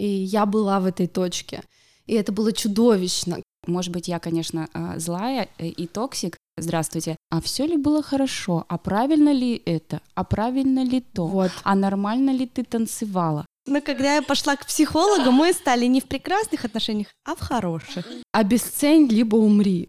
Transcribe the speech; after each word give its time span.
И 0.00 0.06
я 0.06 0.46
была 0.46 0.80
в 0.80 0.86
этой 0.86 1.06
точке. 1.06 1.62
И 2.06 2.14
это 2.14 2.32
было 2.32 2.52
чудовищно. 2.52 3.42
Может 3.66 3.92
быть, 3.92 4.08
я, 4.08 4.18
конечно, 4.18 4.66
а, 4.72 4.98
злая 4.98 5.48
э, 5.58 5.66
и 5.66 5.86
токсик. 5.86 6.38
Здравствуйте. 6.56 7.16
А 7.30 7.40
все 7.40 7.66
ли 7.66 7.76
было 7.76 8.02
хорошо? 8.02 8.64
А 8.68 8.78
правильно 8.78 9.30
ли 9.32 9.60
это? 9.66 10.00
А 10.14 10.24
правильно 10.24 10.82
ли 10.84 11.02
то? 11.02 11.26
Вот. 11.26 11.50
А 11.64 11.74
нормально 11.74 12.30
ли 12.30 12.46
ты 12.46 12.64
танцевала? 12.64 13.44
Но 13.66 13.82
когда 13.82 14.14
я 14.14 14.22
пошла 14.22 14.56
к 14.56 14.66
психологу, 14.66 15.30
мы 15.30 15.52
стали 15.52 15.84
не 15.84 16.00
в 16.00 16.04
прекрасных 16.04 16.64
отношениях, 16.64 17.08
а 17.26 17.34
в 17.34 17.40
хороших. 17.40 18.06
Обесцень, 18.32 19.06
либо 19.06 19.36
умри. 19.36 19.88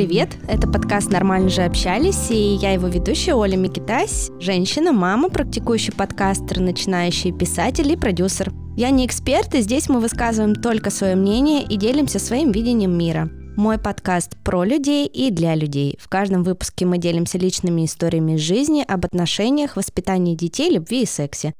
Привет, 0.00 0.30
это 0.48 0.66
подкаст 0.66 1.10
«Нормально 1.10 1.50
же 1.50 1.60
общались» 1.60 2.30
и 2.30 2.54
я 2.54 2.72
его 2.72 2.88
ведущая 2.88 3.34
Оля 3.34 3.58
Микитась, 3.58 4.30
женщина, 4.40 4.92
мама, 4.92 5.28
практикующий 5.28 5.92
подкастер, 5.92 6.58
начинающий 6.60 7.32
писатель 7.32 7.92
и 7.92 7.96
продюсер. 7.96 8.50
Я 8.78 8.88
не 8.88 9.04
эксперт, 9.04 9.54
и 9.54 9.60
здесь 9.60 9.90
мы 9.90 10.00
высказываем 10.00 10.54
только 10.54 10.88
свое 10.88 11.16
мнение 11.16 11.64
и 11.64 11.76
делимся 11.76 12.18
своим 12.18 12.50
видением 12.50 12.96
мира. 12.96 13.28
Мой 13.58 13.76
подкаст 13.76 14.38
про 14.42 14.64
людей 14.64 15.06
и 15.06 15.30
для 15.30 15.54
людей. 15.54 15.98
В 16.00 16.08
каждом 16.08 16.44
выпуске 16.44 16.86
мы 16.86 16.96
делимся 16.96 17.36
личными 17.36 17.84
историями 17.84 18.36
из 18.36 18.40
жизни, 18.40 18.82
об 18.88 19.04
отношениях, 19.04 19.76
воспитании 19.76 20.34
детей, 20.34 20.72
любви 20.72 21.02
и 21.02 21.06
сексе. 21.06 21.52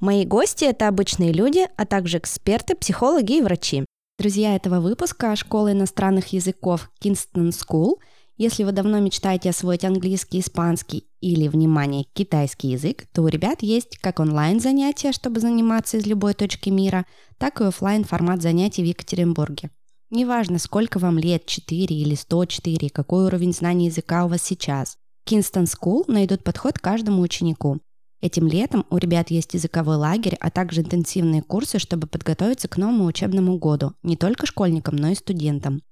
Мои 0.00 0.24
гости– 0.24 0.64
это 0.68 0.88
обычные 0.88 1.30
люди, 1.30 1.66
а 1.76 1.84
также 1.84 2.16
эксперты, 2.16 2.74
психологи 2.74 3.36
и 3.36 3.42
врачи. 3.42 3.84
Друзья 4.22 4.54
этого 4.54 4.78
выпуска– 4.78 5.34
школа 5.36 5.72
иностранных 5.72 6.32
языков 6.32 6.92
Kingston 7.02 7.50
School. 7.50 7.96
Если 8.36 8.62
вы 8.62 8.70
давно 8.70 9.00
мечтаете 9.00 9.50
освоить 9.50 9.84
английский, 9.84 10.38
испанский 10.38 11.08
или, 11.20 11.48
внимание, 11.48 12.06
китайский 12.12 12.68
язык, 12.68 13.06
то 13.12 13.22
у 13.22 13.26
ребят 13.26 13.64
есть 13.64 13.98
как 13.98 14.20
онлайн-занятия, 14.20 15.10
чтобы 15.10 15.40
заниматься 15.40 15.96
из 15.96 16.06
любой 16.06 16.34
точки 16.34 16.70
мира, 16.70 17.04
так 17.36 17.60
и 17.60 17.64
офлайн 17.64 18.04
формат 18.04 18.42
занятий 18.42 18.84
в 18.84 18.86
Екатеринбурге. 18.86 19.70
Неважно, 20.10 20.60
сколько 20.60 21.00
вам 21.00 21.18
лет, 21.18 21.46
4 21.46 21.84
или 21.84 22.14
104, 22.14 22.90
какой 22.90 23.24
уровень 23.24 23.52
знаний 23.52 23.86
языка 23.86 24.24
у 24.24 24.28
вас 24.28 24.44
сейчас. 24.44 24.98
Kingston 25.28 25.64
School 25.64 26.04
найдут 26.06 26.44
подход 26.44 26.78
каждому 26.78 27.22
ученику. 27.22 27.80
Этим 28.22 28.46
летом 28.46 28.86
у 28.88 28.98
ребят 28.98 29.32
есть 29.32 29.52
языковой 29.52 29.96
лагерь, 29.96 30.36
а 30.40 30.48
также 30.50 30.82
интенсивные 30.82 31.42
курсы, 31.42 31.80
чтобы 31.80 32.06
подготовиться 32.06 32.68
к 32.68 32.76
новому 32.76 33.06
учебному 33.06 33.58
году, 33.58 33.94
не 34.04 34.16
только 34.16 34.46
школьникам, 34.46 34.94
но 34.94 35.08
и 35.08 35.16
студентам. 35.16 35.82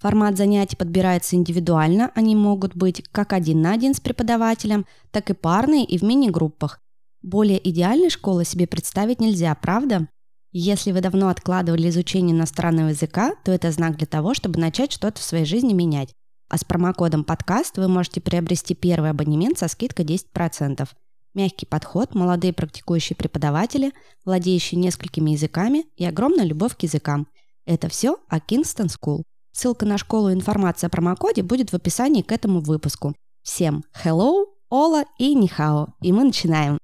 Формат 0.00 0.36
занятий 0.36 0.76
подбирается 0.76 1.34
индивидуально, 1.34 2.12
они 2.14 2.36
могут 2.36 2.76
быть 2.76 3.02
как 3.10 3.32
один 3.32 3.62
на 3.62 3.72
один 3.72 3.94
с 3.94 4.00
преподавателем, 4.00 4.86
так 5.10 5.30
и 5.30 5.34
парные 5.34 5.84
и 5.84 5.98
в 5.98 6.02
мини-группах. 6.02 6.78
Более 7.20 7.68
идеальной 7.68 8.10
школы 8.10 8.44
себе 8.44 8.68
представить 8.68 9.20
нельзя, 9.20 9.52
правда? 9.56 10.08
Если 10.52 10.92
вы 10.92 11.00
давно 11.00 11.30
откладывали 11.30 11.88
изучение 11.88 12.36
иностранного 12.36 12.88
языка, 12.88 13.34
то 13.44 13.50
это 13.50 13.72
знак 13.72 13.96
для 13.96 14.06
того, 14.06 14.34
чтобы 14.34 14.60
начать 14.60 14.92
что-то 14.92 15.20
в 15.20 15.24
своей 15.24 15.46
жизни 15.46 15.72
менять. 15.72 16.12
А 16.48 16.58
с 16.58 16.64
промокодом 16.64 17.24
подкаст 17.24 17.76
вы 17.78 17.88
можете 17.88 18.20
приобрести 18.20 18.74
первый 18.74 19.10
абонемент 19.10 19.58
со 19.58 19.66
скидкой 19.68 20.04
10%. 20.04 20.88
Мягкий 21.34 21.64
подход, 21.64 22.14
молодые 22.14 22.52
практикующие 22.52 23.16
преподаватели, 23.16 23.92
владеющие 24.24 24.78
несколькими 24.78 25.30
языками 25.30 25.86
и 25.96 26.04
огромная 26.04 26.44
любовь 26.44 26.76
к 26.76 26.82
языкам. 26.82 27.26
Это 27.64 27.88
все 27.88 28.18
о 28.28 28.38
Kingston 28.38 28.88
School. 28.88 29.22
Ссылка 29.52 29.86
на 29.86 29.96
школу 29.96 30.28
и 30.28 30.34
информация 30.34 30.88
о 30.88 30.90
промокоде 30.90 31.42
будет 31.42 31.70
в 31.70 31.74
описании 31.74 32.22
к 32.22 32.32
этому 32.32 32.60
выпуску. 32.60 33.14
Всем 33.42 33.82
hello, 34.04 34.44
ола 34.68 35.04
и 35.18 35.34
нихао. 35.34 35.94
И 36.02 36.12
мы 36.12 36.24
начинаем. 36.24 36.78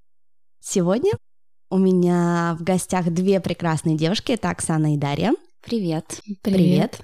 Сегодня 0.60 1.12
у 1.70 1.76
меня 1.76 2.56
в 2.58 2.62
гостях 2.62 3.10
две 3.10 3.40
прекрасные 3.40 3.96
девушки. 3.96 4.32
Это 4.32 4.50
Оксана 4.50 4.94
и 4.94 4.96
Дарья. 4.96 5.34
Привет. 5.62 6.20
Привет. 6.42 7.00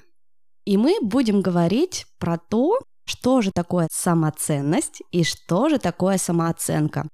И 0.65 0.77
мы 0.77 0.97
будем 1.01 1.41
говорить 1.41 2.05
про 2.17 2.39
то, 2.39 2.79
что 3.05 3.41
же 3.41 3.51
такое 3.53 3.87
самоценность 3.91 5.01
и 5.11 5.23
что 5.23 5.69
же 5.69 5.77
такое 5.77 6.17
самооценка. 6.17 7.07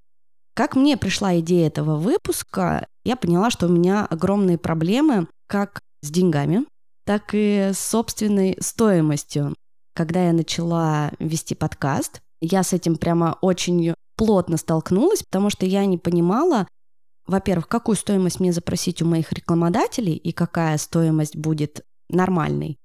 Как 0.54 0.76
мне 0.76 0.98
пришла 0.98 1.40
идея 1.40 1.68
этого 1.68 1.98
выпуска, 1.98 2.88
я 3.04 3.16
поняла, 3.16 3.50
что 3.52 3.68
у 3.68 3.70
меня 3.70 4.06
огромные 4.06 4.58
проблемы 4.58 5.28
как 5.48 5.80
с 6.02 6.12
деньгами, 6.12 6.66
так 7.06 7.30
и 7.34 7.72
с 7.74 7.80
собственной 7.80 8.58
стоимостью. 8.60 9.56
Когда 9.94 10.28
я 10.28 10.34
начала 10.34 11.12
вести 11.20 11.56
подкаст, 11.56 12.22
я 12.42 12.64
с 12.64 12.74
этим 12.74 12.98
прямо 12.98 13.38
очень 13.42 13.94
плотно 14.18 14.58
столкнулась, 14.58 15.24
потому 15.24 15.50
что 15.50 15.66
я 15.66 15.86
не 15.86 15.98
понимала, 15.98 16.68
во-первых, 17.28 17.68
какую 17.68 17.96
стоимость 17.96 18.40
мне 18.40 18.52
запросить 18.52 19.02
у 19.02 19.06
моих 19.06 19.32
рекламодателей 19.32 20.16
и 20.16 20.32
какая 20.32 20.78
стоимость 20.78 21.36
будет 21.36 21.82
нормальной. 22.10 22.78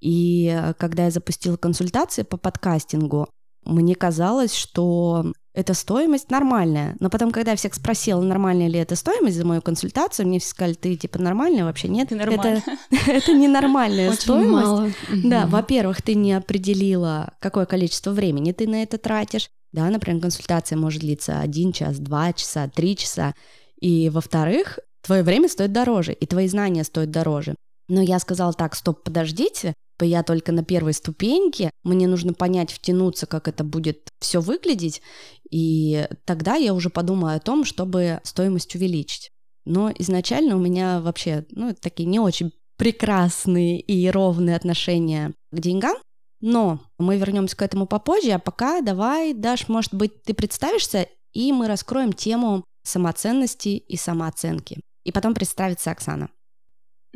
И 0.00 0.72
когда 0.78 1.04
я 1.04 1.10
запустила 1.10 1.56
консультации 1.56 2.22
по 2.22 2.36
подкастингу, 2.36 3.28
мне 3.64 3.94
казалось, 3.94 4.54
что 4.54 5.32
эта 5.56 5.72
стоимость 5.72 6.30
нормальная. 6.30 6.96
Но 7.00 7.08
потом, 7.08 7.30
когда 7.32 7.52
я 7.52 7.56
всех 7.56 7.74
спросила, 7.74 8.20
нормальная 8.20 8.68
ли 8.68 8.78
эта 8.78 8.94
стоимость 8.94 9.38
за 9.38 9.46
мою 9.46 9.62
консультацию, 9.62 10.26
мне 10.28 10.38
все 10.38 10.50
сказали, 10.50 10.74
ты 10.74 10.94
типа 10.96 11.18
нормальная 11.18 11.64
вообще? 11.64 11.88
Нет, 11.88 12.10
ты. 12.10 12.16
Это, 12.16 12.62
это 13.06 13.32
не 13.32 13.48
нормальная 13.48 14.10
Очень 14.10 14.20
стоимость. 14.20 14.66
мало. 14.66 14.90
Да, 15.24 15.46
во-первых, 15.46 16.02
ты 16.02 16.14
не 16.14 16.34
определила, 16.34 17.32
какое 17.40 17.64
количество 17.64 18.10
времени 18.10 18.52
ты 18.52 18.68
на 18.68 18.82
это 18.82 18.98
тратишь. 18.98 19.48
Да, 19.72 19.88
например, 19.88 20.20
консультация 20.20 20.76
может 20.76 21.00
длиться 21.00 21.40
один 21.40 21.72
час, 21.72 21.98
два 21.98 22.34
часа, 22.34 22.68
три 22.68 22.94
часа. 22.94 23.34
И, 23.80 24.10
во-вторых, 24.10 24.78
твое 25.02 25.22
время 25.22 25.48
стоит 25.48 25.72
дороже, 25.72 26.12
и 26.12 26.26
твои 26.26 26.48
знания 26.48 26.84
стоят 26.84 27.10
дороже. 27.10 27.54
Но 27.88 28.02
я 28.02 28.18
сказала 28.18 28.52
так, 28.52 28.74
стоп, 28.74 29.02
подождите, 29.04 29.72
я 30.04 30.22
только 30.22 30.52
на 30.52 30.64
первой 30.64 30.92
ступеньке, 30.92 31.70
мне 31.84 32.06
нужно 32.06 32.34
понять, 32.34 32.72
втянуться, 32.72 33.26
как 33.26 33.48
это 33.48 33.64
будет 33.64 34.10
все 34.20 34.40
выглядеть, 34.40 35.02
и 35.50 36.06
тогда 36.24 36.56
я 36.56 36.74
уже 36.74 36.90
подумаю 36.90 37.36
о 37.36 37.40
том, 37.40 37.64
чтобы 37.64 38.20
стоимость 38.24 38.74
увеличить. 38.74 39.30
Но 39.64 39.90
изначально 39.98 40.56
у 40.56 40.60
меня 40.60 41.00
вообще, 41.00 41.46
ну, 41.50 41.74
такие 41.74 42.06
не 42.06 42.20
очень 42.20 42.52
прекрасные 42.76 43.80
и 43.80 44.08
ровные 44.10 44.56
отношения 44.56 45.32
к 45.50 45.58
деньгам, 45.58 45.96
но 46.40 46.80
мы 46.98 47.16
вернемся 47.16 47.56
к 47.56 47.62
этому 47.62 47.86
попозже, 47.86 48.32
а 48.32 48.38
пока 48.38 48.80
давай, 48.80 49.32
Даш, 49.32 49.68
может 49.68 49.94
быть, 49.94 50.22
ты 50.22 50.34
представишься, 50.34 51.08
и 51.32 51.52
мы 51.52 51.66
раскроем 51.66 52.12
тему 52.12 52.64
самоценности 52.84 53.70
и 53.70 53.96
самооценки. 53.96 54.80
И 55.04 55.12
потом 55.12 55.34
представится 55.34 55.90
Оксана. 55.90 56.28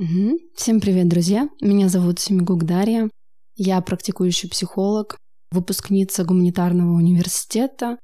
Угу. 0.01 0.39
Всем 0.55 0.81
привет, 0.81 1.09
друзья. 1.09 1.51
Меня 1.61 1.91
зовут 1.91 2.19
Семигук 2.19 2.65
Дарья. 2.65 3.11
Я 3.57 3.83
практикующий 3.83 4.49
психолог, 4.49 5.19
выпускница 5.53 6.25
гуманитарного 6.25 6.97
университета 6.97 7.99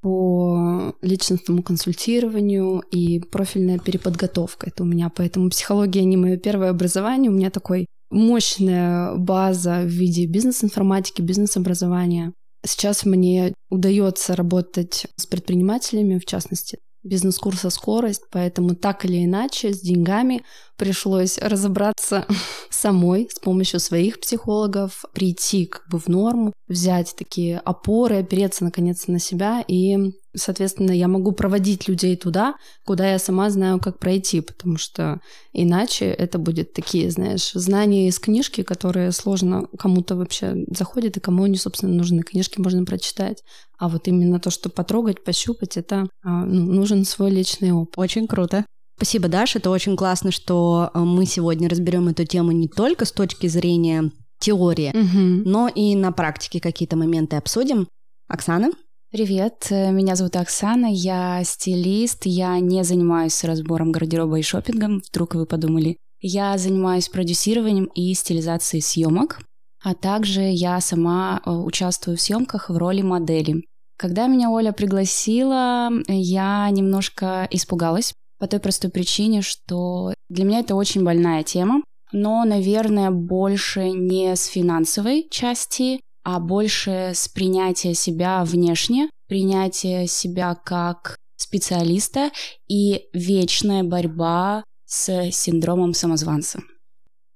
по 0.00 0.94
личностному 1.02 1.62
консультированию 1.62 2.82
и 2.90 3.20
профильная 3.20 3.78
переподготовка. 3.78 4.68
Это 4.68 4.82
у 4.82 4.86
меня, 4.86 5.10
поэтому 5.14 5.50
психология 5.50 6.04
не 6.04 6.16
мое 6.16 6.38
первое 6.38 6.70
образование. 6.70 7.30
У 7.30 7.34
меня 7.34 7.50
такой 7.50 7.84
мощная 8.10 9.14
база 9.16 9.82
в 9.82 9.88
виде 9.88 10.24
бизнес-информатики, 10.24 11.20
бизнес-образования. 11.20 12.32
Сейчас 12.64 13.04
мне 13.04 13.52
удается 13.68 14.34
работать 14.34 15.04
с 15.18 15.26
предпринимателями, 15.26 16.18
в 16.18 16.24
частности, 16.24 16.78
бизнес-курса 17.02 17.70
«Скорость», 17.70 18.24
поэтому 18.30 18.74
так 18.74 19.04
или 19.04 19.24
иначе 19.24 19.72
с 19.72 19.80
деньгами 19.80 20.42
пришлось 20.76 21.38
разобраться 21.38 22.26
самой 22.70 23.28
с 23.30 23.38
помощью 23.38 23.80
своих 23.80 24.20
психологов, 24.20 25.04
прийти 25.12 25.66
как 25.66 25.88
бы 25.88 25.98
в 25.98 26.08
норму, 26.08 26.52
взять 26.68 27.14
такие 27.16 27.58
опоры, 27.58 28.18
опереться 28.18 28.64
наконец 28.64 29.06
на 29.06 29.18
себя 29.18 29.64
и 29.66 30.12
соответственно, 30.34 30.92
я 30.92 31.08
могу 31.08 31.32
проводить 31.32 31.88
людей 31.88 32.16
туда, 32.16 32.54
куда 32.84 33.10
я 33.10 33.18
сама 33.18 33.50
знаю, 33.50 33.80
как 33.80 33.98
пройти, 33.98 34.40
потому 34.40 34.78
что 34.78 35.20
иначе 35.52 36.06
это 36.06 36.38
будет 36.38 36.72
такие, 36.72 37.10
знаешь, 37.10 37.52
знания 37.52 38.08
из 38.08 38.18
книжки, 38.18 38.62
которые 38.62 39.12
сложно 39.12 39.66
кому-то 39.78 40.16
вообще 40.16 40.64
заходят 40.68 41.16
и 41.16 41.20
кому 41.20 41.44
они, 41.44 41.56
собственно, 41.56 41.94
нужны. 41.94 42.22
Книжки 42.22 42.60
можно 42.60 42.84
прочитать, 42.84 43.42
а 43.78 43.88
вот 43.88 44.08
именно 44.08 44.40
то, 44.40 44.50
что 44.50 44.70
потрогать, 44.70 45.24
пощупать, 45.24 45.76
это 45.76 46.08
а, 46.24 46.44
ну, 46.44 46.72
нужен 46.72 47.04
свой 47.04 47.30
личный 47.30 47.72
опыт. 47.72 47.94
Очень 47.98 48.26
круто. 48.26 48.64
Спасибо, 48.96 49.28
Даша. 49.28 49.58
Это 49.58 49.70
очень 49.70 49.96
классно, 49.96 50.30
что 50.30 50.90
э, 50.94 50.98
мы 50.98 51.26
сегодня 51.26 51.68
разберем 51.68 52.08
эту 52.08 52.24
тему 52.24 52.52
не 52.52 52.68
только 52.68 53.04
с 53.04 53.12
точки 53.12 53.48
зрения 53.48 54.12
теории, 54.38 54.90
Угу. 54.90 55.48
но 55.48 55.68
и 55.68 55.94
на 55.94 56.12
практике 56.12 56.60
какие-то 56.60 56.96
моменты 56.96 57.36
обсудим. 57.36 57.88
Оксана? 58.28 58.70
Привет, 59.12 59.66
э, 59.68 59.92
меня 59.92 60.16
зовут 60.16 60.36
Оксана, 60.36 60.86
я 60.90 61.44
стилист, 61.44 62.22
я 62.24 62.58
не 62.60 62.82
занимаюсь 62.82 63.44
разбором 63.44 63.92
гардероба 63.92 64.38
и 64.38 64.42
шопингом, 64.42 65.02
вдруг 65.06 65.34
вы 65.34 65.44
подумали. 65.44 65.98
Я 66.22 66.56
занимаюсь 66.56 67.10
продюсированием 67.10 67.90
и 67.94 68.14
стилизацией 68.14 68.80
съемок. 68.80 69.40
а 69.84 69.92
также 69.94 70.40
я 70.40 70.80
сама 70.80 71.42
э, 71.44 71.50
участвую 71.50 72.16
в 72.16 72.22
съемках 72.22 72.70
в 72.70 72.76
роли 72.78 73.02
модели. 73.02 73.66
Когда 73.98 74.28
меня 74.28 74.48
Оля 74.48 74.72
пригласила, 74.72 75.90
я 76.08 76.70
немножко 76.70 77.46
испугалась 77.50 78.14
по 78.38 78.46
той 78.46 78.60
простой 78.60 78.90
причине, 78.90 79.42
что 79.42 80.14
для 80.30 80.46
меня 80.46 80.60
это 80.60 80.74
очень 80.74 81.04
больная 81.04 81.42
тема, 81.42 81.82
но, 82.12 82.46
наверное, 82.46 83.10
больше 83.10 83.90
не 83.90 84.34
с 84.34 84.46
финансовой 84.46 85.28
части, 85.30 86.00
а 86.24 86.40
больше 86.40 87.12
с 87.14 87.28
принятия 87.28 87.94
себя 87.94 88.44
внешне, 88.44 89.10
принятия 89.28 90.06
себя 90.06 90.54
как 90.54 91.16
специалиста 91.36 92.30
и 92.68 93.08
вечная 93.12 93.82
борьба 93.82 94.64
с 94.86 95.30
синдромом 95.32 95.94
самозванца. 95.94 96.60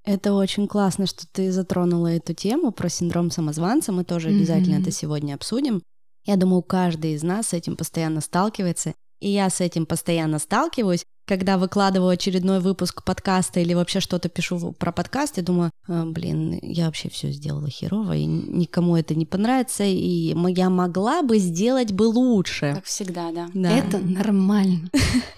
Это 0.04 0.34
очень 0.34 0.68
классно, 0.68 1.06
что 1.06 1.26
ты 1.32 1.50
затронула 1.50 2.08
эту 2.08 2.32
тему 2.32 2.70
про 2.70 2.88
синдром 2.88 3.30
самозванца. 3.32 3.90
Мы 3.90 4.04
тоже 4.04 4.28
обязательно 4.28 4.76
mm-hmm. 4.76 4.82
это 4.82 4.90
сегодня 4.92 5.34
обсудим. 5.34 5.82
Я 6.24 6.36
думаю, 6.36 6.62
каждый 6.62 7.14
из 7.14 7.24
нас 7.24 7.48
с 7.48 7.52
этим 7.54 7.76
постоянно 7.76 8.20
сталкивается. 8.20 8.94
И 9.20 9.30
я 9.30 9.50
с 9.50 9.60
этим 9.60 9.86
постоянно 9.86 10.38
сталкиваюсь, 10.38 11.04
когда 11.26 11.58
выкладываю 11.58 12.10
очередной 12.10 12.60
выпуск 12.60 13.02
подкаста 13.02 13.60
или 13.60 13.74
вообще 13.74 14.00
что-то 14.00 14.28
пишу 14.28 14.72
про 14.78 14.92
подкаст, 14.92 15.36
я 15.38 15.42
думаю, 15.42 15.70
а, 15.88 16.04
блин, 16.06 16.58
я 16.62 16.86
вообще 16.86 17.08
все 17.10 17.30
сделала 17.30 17.68
херово, 17.68 18.16
и 18.16 18.24
никому 18.24 18.96
это 18.96 19.14
не 19.14 19.26
понравится, 19.26 19.82
и 19.84 20.34
я 20.54 20.70
могла 20.70 21.22
бы 21.22 21.38
сделать 21.38 21.92
бы 21.92 22.04
лучше. 22.04 22.74
Как 22.76 22.84
всегда, 22.84 23.32
да. 23.32 23.48
да. 23.52 23.76
Это 23.76 23.98
нормально. 23.98 24.88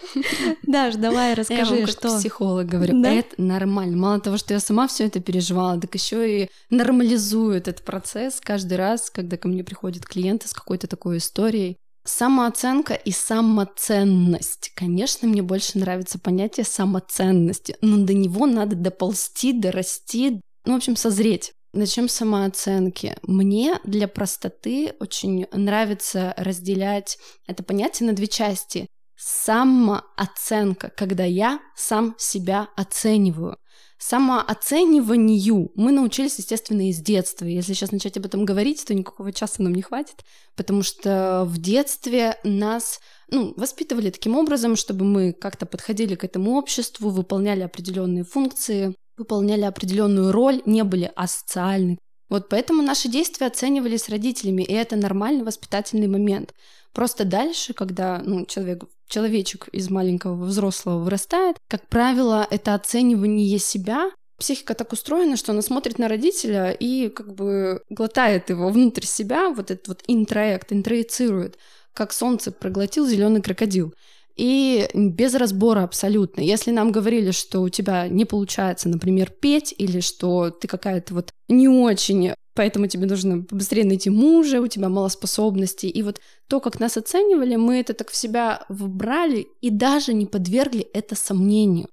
Даш, 0.66 0.96
давай 0.96 1.34
расскажи, 1.34 1.86
что... 1.86 2.18
психолог 2.18 2.66
говорю, 2.66 3.02
это 3.02 3.40
нормально. 3.40 3.96
Мало 3.96 4.20
того, 4.20 4.36
что 4.36 4.52
я 4.52 4.60
сама 4.60 4.88
все 4.88 5.06
это 5.06 5.20
переживала, 5.20 5.80
так 5.80 5.94
еще 5.94 6.42
и 6.42 6.50
нормализую 6.68 7.56
этот 7.56 7.82
процесс 7.82 8.40
каждый 8.40 8.76
раз, 8.76 9.10
когда 9.10 9.38
ко 9.38 9.48
мне 9.48 9.64
приходят 9.64 10.04
клиенты 10.04 10.48
с 10.48 10.52
какой-то 10.52 10.86
такой 10.86 11.16
историей. 11.16 11.78
Самооценка 12.08 12.94
и 12.94 13.10
самоценность. 13.10 14.72
Конечно, 14.74 15.28
мне 15.28 15.42
больше 15.42 15.78
нравится 15.78 16.18
понятие 16.18 16.64
самоценности, 16.64 17.76
но 17.82 18.02
до 18.02 18.14
него 18.14 18.46
надо 18.46 18.76
доползти, 18.76 19.52
дорасти, 19.52 20.40
ну, 20.64 20.72
в 20.72 20.76
общем, 20.76 20.96
созреть. 20.96 21.52
Начнем 21.74 22.08
с 22.08 22.14
самооценки. 22.14 23.18
Мне 23.22 23.78
для 23.84 24.08
простоты 24.08 24.94
очень 25.00 25.48
нравится 25.52 26.32
разделять 26.38 27.18
это 27.46 27.62
понятие 27.62 28.08
на 28.08 28.14
две 28.14 28.26
части. 28.26 28.86
Самооценка, 29.14 30.90
когда 30.96 31.24
я 31.24 31.60
сам 31.76 32.14
себя 32.16 32.68
оцениваю 32.74 33.58
самооцениванию 33.98 35.70
мы 35.74 35.92
научились, 35.92 36.38
естественно, 36.38 36.88
из 36.88 36.98
детства. 36.98 37.44
Если 37.44 37.72
сейчас 37.72 37.92
начать 37.92 38.16
об 38.16 38.26
этом 38.26 38.44
говорить, 38.44 38.84
то 38.84 38.94
никакого 38.94 39.32
часа 39.32 39.62
нам 39.62 39.74
не 39.74 39.82
хватит, 39.82 40.24
потому 40.56 40.82
что 40.82 41.44
в 41.46 41.58
детстве 41.58 42.36
нас 42.44 43.00
ну, 43.30 43.52
воспитывали 43.56 44.10
таким 44.10 44.36
образом, 44.36 44.76
чтобы 44.76 45.04
мы 45.04 45.32
как-то 45.32 45.66
подходили 45.66 46.14
к 46.14 46.24
этому 46.24 46.56
обществу, 46.56 47.10
выполняли 47.10 47.62
определенные 47.62 48.24
функции, 48.24 48.94
выполняли 49.16 49.62
определенную 49.62 50.32
роль, 50.32 50.62
не 50.64 50.84
были 50.84 51.10
асоциальны. 51.14 51.98
Вот 52.28 52.48
поэтому 52.48 52.82
наши 52.82 53.08
действия 53.08 53.46
оценивались 53.46 54.08
родителями, 54.08 54.62
и 54.62 54.72
это 54.72 54.96
нормальный 54.96 55.44
воспитательный 55.44 56.08
момент. 56.08 56.52
Просто 56.92 57.24
дальше, 57.24 57.72
когда 57.72 58.22
ну, 58.24 58.44
человек, 58.46 58.84
человечек 59.08 59.68
из 59.72 59.90
маленького 59.90 60.44
взрослого 60.44 60.98
вырастает, 60.98 61.56
как 61.68 61.88
правило, 61.88 62.46
это 62.50 62.74
оценивание 62.74 63.58
себя 63.58 64.10
Психика 64.38 64.74
так 64.74 64.92
устроена, 64.92 65.36
что 65.36 65.50
она 65.50 65.62
смотрит 65.62 65.98
на 65.98 66.06
родителя 66.06 66.70
и 66.70 67.08
как 67.08 67.34
бы 67.34 67.82
глотает 67.90 68.50
его 68.50 68.68
внутрь 68.68 69.04
себя, 69.04 69.50
вот 69.50 69.72
этот 69.72 69.88
вот 69.88 70.04
интроект, 70.06 70.72
интроицирует, 70.72 71.58
как 71.92 72.12
солнце 72.12 72.52
проглотил 72.52 73.04
зеленый 73.04 73.42
крокодил. 73.42 73.92
И 74.36 74.88
без 74.94 75.34
разбора 75.34 75.82
абсолютно. 75.82 76.40
Если 76.40 76.70
нам 76.70 76.92
говорили, 76.92 77.32
что 77.32 77.60
у 77.60 77.68
тебя 77.68 78.06
не 78.06 78.24
получается, 78.24 78.88
например, 78.88 79.30
петь, 79.30 79.74
или 79.76 79.98
что 79.98 80.50
ты 80.50 80.68
какая-то 80.68 81.14
вот 81.14 81.32
не 81.48 81.68
очень 81.68 82.34
поэтому 82.58 82.88
тебе 82.88 83.06
нужно 83.06 83.44
побыстрее 83.44 83.84
найти 83.84 84.10
мужа, 84.10 84.60
у 84.60 84.66
тебя 84.66 84.88
мало 84.88 85.08
способностей. 85.10 85.88
И 85.88 86.02
вот 86.02 86.20
то, 86.48 86.58
как 86.58 86.80
нас 86.80 86.96
оценивали, 86.96 87.54
мы 87.54 87.78
это 87.78 87.94
так 87.94 88.10
в 88.10 88.16
себя 88.16 88.64
выбрали 88.68 89.46
и 89.60 89.70
даже 89.70 90.12
не 90.12 90.26
подвергли 90.26 90.80
это 90.80 91.14
сомнению. 91.14 91.86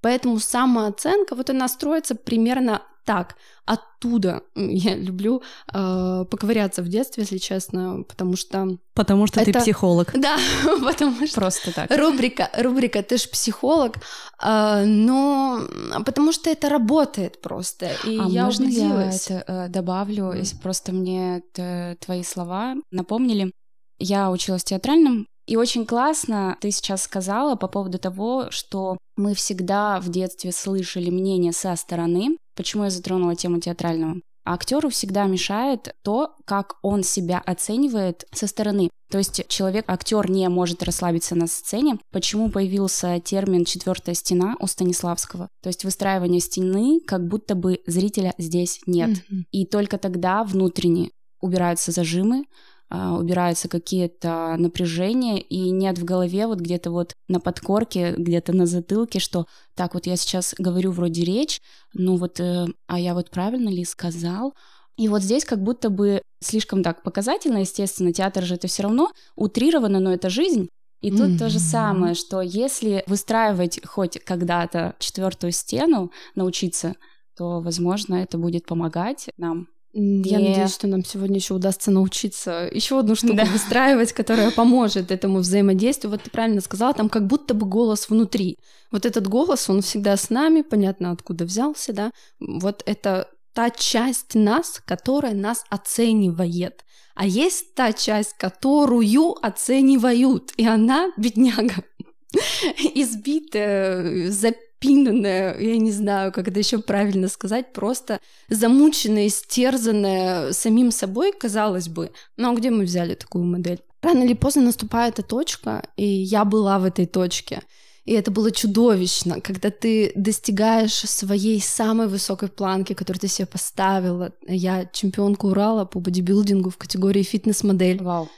Поэтому 0.00 0.38
самооценка, 0.38 1.34
вот 1.34 1.50
она 1.50 1.66
строится 1.66 2.14
примерно 2.14 2.82
так. 3.04 3.36
Оттуда 3.64 4.42
я 4.54 4.96
люблю 4.96 5.42
э, 5.72 6.24
поковыряться 6.30 6.82
в 6.82 6.88
детстве, 6.88 7.22
если 7.22 7.38
честно, 7.38 8.02
потому 8.08 8.36
что... 8.36 8.78
Потому 8.94 9.26
что 9.26 9.40
это... 9.40 9.52
ты 9.52 9.60
психолог. 9.60 10.12
Да, 10.18 10.38
потому 10.84 11.26
что... 11.26 11.40
Просто 11.40 11.72
так. 11.72 11.90
Рубрика, 11.90 12.50
рубрика 12.56 13.02
«Ты 13.02 13.18
ж 13.18 13.28
психолог», 13.28 13.96
э, 14.42 14.84
но 14.84 15.62
потому 16.04 16.32
что 16.32 16.50
это 16.50 16.68
работает 16.68 17.40
просто, 17.40 17.90
и 18.04 18.18
а 18.18 18.26
я 18.28 18.44
можно 18.44 18.66
убедилась. 18.66 19.30
я 19.30 19.38
это, 19.38 19.52
э, 19.52 19.68
добавлю, 19.68 20.32
mm. 20.32 20.38
если 20.38 20.56
просто 20.56 20.92
мне 20.92 21.38
это, 21.38 21.96
твои 22.00 22.22
слова 22.22 22.74
напомнили. 22.90 23.52
Я 23.98 24.30
училась 24.30 24.62
в 24.62 24.66
театральном, 24.66 25.26
и 25.46 25.56
очень 25.56 25.86
классно 25.86 26.56
ты 26.60 26.70
сейчас 26.70 27.02
сказала 27.02 27.56
по 27.56 27.66
поводу 27.66 27.98
того, 27.98 28.46
что 28.50 28.96
мы 29.16 29.34
всегда 29.34 30.00
в 30.00 30.08
детстве 30.08 30.52
слышали 30.52 31.10
мнение 31.10 31.52
со 31.52 31.74
стороны. 31.76 32.36
Почему 32.54 32.84
я 32.84 32.90
затронула 32.90 33.34
тему 33.36 33.60
театрального? 33.60 34.16
А 34.44 34.54
актеру 34.54 34.88
всегда 34.88 35.26
мешает 35.26 35.94
то, 36.02 36.34
как 36.44 36.74
он 36.82 37.04
себя 37.04 37.40
оценивает 37.44 38.24
со 38.32 38.48
стороны. 38.48 38.90
То 39.08 39.18
есть 39.18 39.46
человек, 39.46 39.84
актер 39.88 40.28
не 40.30 40.48
может 40.48 40.82
расслабиться 40.82 41.36
на 41.36 41.46
сцене. 41.46 41.98
Почему 42.10 42.50
появился 42.50 43.20
термин 43.20 43.64
«четвертая 43.64 44.14
стена» 44.14 44.56
у 44.58 44.66
Станиславского? 44.66 45.48
То 45.62 45.68
есть 45.68 45.84
выстраивание 45.84 46.40
стены, 46.40 47.00
как 47.06 47.28
будто 47.28 47.54
бы 47.54 47.80
зрителя 47.86 48.34
здесь 48.38 48.80
нет. 48.86 49.10
Mm-hmm. 49.10 49.42
И 49.52 49.66
только 49.66 49.98
тогда 49.98 50.42
внутренне 50.42 51.10
убираются 51.40 51.92
зажимы, 51.92 52.46
убираются 52.92 53.68
какие-то 53.68 54.56
напряжения, 54.58 55.40
и 55.40 55.70
нет 55.70 55.98
в 55.98 56.04
голове 56.04 56.46
вот 56.46 56.58
где-то 56.58 56.90
вот 56.90 57.14
на 57.28 57.40
подкорке, 57.40 58.14
где-то 58.16 58.52
на 58.52 58.66
затылке, 58.66 59.18
что 59.18 59.46
так 59.74 59.94
вот 59.94 60.06
я 60.06 60.16
сейчас 60.16 60.54
говорю 60.58 60.90
вроде 60.90 61.24
речь, 61.24 61.60
ну 61.94 62.16
вот, 62.16 62.38
э, 62.40 62.66
а 62.86 63.00
я 63.00 63.14
вот 63.14 63.30
правильно 63.30 63.70
ли 63.70 63.84
сказал? 63.84 64.54
И 64.98 65.08
вот 65.08 65.22
здесь 65.22 65.44
как 65.44 65.62
будто 65.62 65.88
бы 65.88 66.20
слишком 66.40 66.82
так 66.82 67.02
показательно, 67.02 67.58
естественно, 67.58 68.12
театр 68.12 68.44
же 68.44 68.56
это 68.56 68.68
все 68.68 68.82
равно 68.82 69.10
утрировано, 69.36 69.98
но 70.00 70.12
это 70.12 70.28
жизнь. 70.28 70.68
И 71.00 71.10
тут 71.10 71.30
mm-hmm. 71.30 71.38
то 71.38 71.48
же 71.48 71.58
самое, 71.58 72.14
что 72.14 72.42
если 72.42 73.02
выстраивать 73.06 73.80
хоть 73.86 74.22
когда-то 74.22 74.94
четвертую 74.98 75.52
стену, 75.52 76.12
научиться, 76.34 76.94
то, 77.36 77.60
возможно, 77.60 78.16
это 78.16 78.38
будет 78.38 78.66
помогать 78.66 79.28
нам 79.36 79.68
я 79.94 80.38
yeah. 80.38 80.48
надеюсь, 80.48 80.72
что 80.72 80.86
нам 80.86 81.04
сегодня 81.04 81.36
еще 81.36 81.52
удастся 81.54 81.90
научиться 81.90 82.68
еще 82.72 82.98
одну 82.98 83.14
штуку 83.14 83.34
да. 83.34 83.44
выстраивать, 83.44 84.12
которая 84.12 84.50
поможет 84.50 85.10
этому 85.10 85.40
взаимодействию. 85.40 86.10
Вот 86.10 86.22
ты 86.22 86.30
правильно 86.30 86.62
сказала, 86.62 86.94
там 86.94 87.10
как 87.10 87.26
будто 87.26 87.52
бы 87.52 87.66
голос 87.66 88.08
внутри. 88.08 88.58
Вот 88.90 89.04
этот 89.04 89.28
голос, 89.28 89.68
он 89.68 89.82
всегда 89.82 90.16
с 90.16 90.30
нами, 90.30 90.62
понятно, 90.62 91.10
откуда 91.10 91.44
взялся, 91.44 91.92
да. 91.92 92.10
Вот 92.40 92.82
это 92.86 93.28
та 93.52 93.68
часть 93.68 94.34
нас, 94.34 94.80
которая 94.86 95.34
нас 95.34 95.64
оценивает. 95.68 96.84
А 97.14 97.26
есть 97.26 97.74
та 97.74 97.92
часть, 97.92 98.32
которую 98.38 99.36
оценивают, 99.44 100.52
и 100.56 100.66
она, 100.66 101.12
бедняга, 101.18 101.84
избитая, 102.94 104.30
записана 104.30 104.71
запинанная, 104.82 105.58
я 105.58 105.76
не 105.76 105.92
знаю, 105.92 106.32
как 106.32 106.48
это 106.48 106.58
еще 106.58 106.78
правильно 106.78 107.28
сказать, 107.28 107.72
просто 107.72 108.20
замученная, 108.48 109.26
истерзанная 109.26 110.52
самим 110.52 110.90
собой, 110.90 111.32
казалось 111.32 111.88
бы. 111.88 112.10
А 112.38 112.54
где 112.54 112.70
мы 112.70 112.84
взяли 112.84 113.14
такую 113.14 113.44
модель? 113.44 113.80
Рано 114.02 114.24
или 114.24 114.34
поздно 114.34 114.62
наступает 114.62 115.18
эта 115.18 115.28
точка, 115.28 115.82
и 115.96 116.04
я 116.04 116.44
была 116.44 116.78
в 116.78 116.84
этой 116.84 117.06
точке. 117.06 117.62
И 118.04 118.14
это 118.14 118.32
было 118.32 118.50
чудовищно, 118.50 119.40
когда 119.40 119.70
ты 119.70 120.10
достигаешь 120.16 120.92
своей 120.92 121.60
самой 121.60 122.08
высокой 122.08 122.48
планки, 122.48 122.94
которую 122.94 123.20
ты 123.20 123.28
себе 123.28 123.46
поставила. 123.46 124.32
Я 124.48 124.86
чемпионка 124.92 125.46
Урала 125.46 125.84
по 125.84 126.00
бодибилдингу 126.00 126.70
в 126.70 126.76
категории 126.76 127.22
фитнес-модель. 127.22 128.02
Вау. 128.02 128.28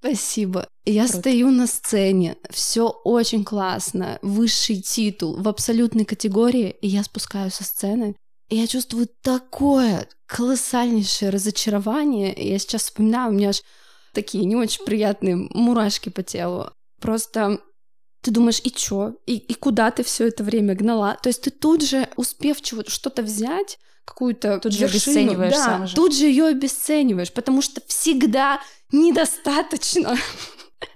Спасибо. 0.00 0.68
Я 0.84 1.04
Круто. 1.04 1.18
стою 1.18 1.50
на 1.50 1.66
сцене, 1.66 2.36
все 2.50 2.88
очень 2.88 3.44
классно, 3.44 4.18
высший 4.22 4.80
титул 4.80 5.36
в 5.36 5.48
абсолютной 5.48 6.04
категории, 6.04 6.76
и 6.80 6.86
я 6.88 7.02
спускаюсь 7.02 7.54
со 7.54 7.64
сцены, 7.64 8.14
и 8.48 8.56
я 8.56 8.66
чувствую 8.66 9.08
такое 9.22 10.08
колоссальнейшее 10.26 11.30
разочарование. 11.30 12.32
Я 12.36 12.58
сейчас 12.58 12.84
вспоминаю, 12.84 13.30
у 13.30 13.34
меня 13.34 13.48
аж 13.48 13.62
такие 14.12 14.44
не 14.44 14.54
очень 14.54 14.84
приятные 14.84 15.36
мурашки 15.36 16.08
по 16.08 16.22
телу. 16.22 16.70
Просто 17.00 17.60
ты 18.26 18.32
думаешь, 18.32 18.60
и 18.64 18.72
чё? 18.72 19.14
И, 19.26 19.36
и 19.36 19.54
куда 19.54 19.92
ты 19.92 20.02
все 20.02 20.26
это 20.26 20.42
время 20.42 20.74
гнала? 20.74 21.16
То 21.22 21.28
есть 21.28 21.42
ты 21.42 21.50
тут 21.50 21.82
же, 21.82 22.08
успев 22.16 22.60
чего-то 22.60 22.90
что-то 22.90 23.22
взять, 23.22 23.78
какую-то 24.04 24.58
тут 24.58 24.72
вершину, 24.72 24.88
же 24.88 24.96
обесцениваешь 24.96 25.54
да, 25.54 25.64
сам 25.64 25.86
же. 25.86 25.94
тут 25.94 26.14
же 26.14 26.26
ее 26.26 26.46
обесцениваешь, 26.46 27.32
потому 27.32 27.62
что 27.62 27.80
всегда 27.86 28.60
недостаточно. 28.90 30.16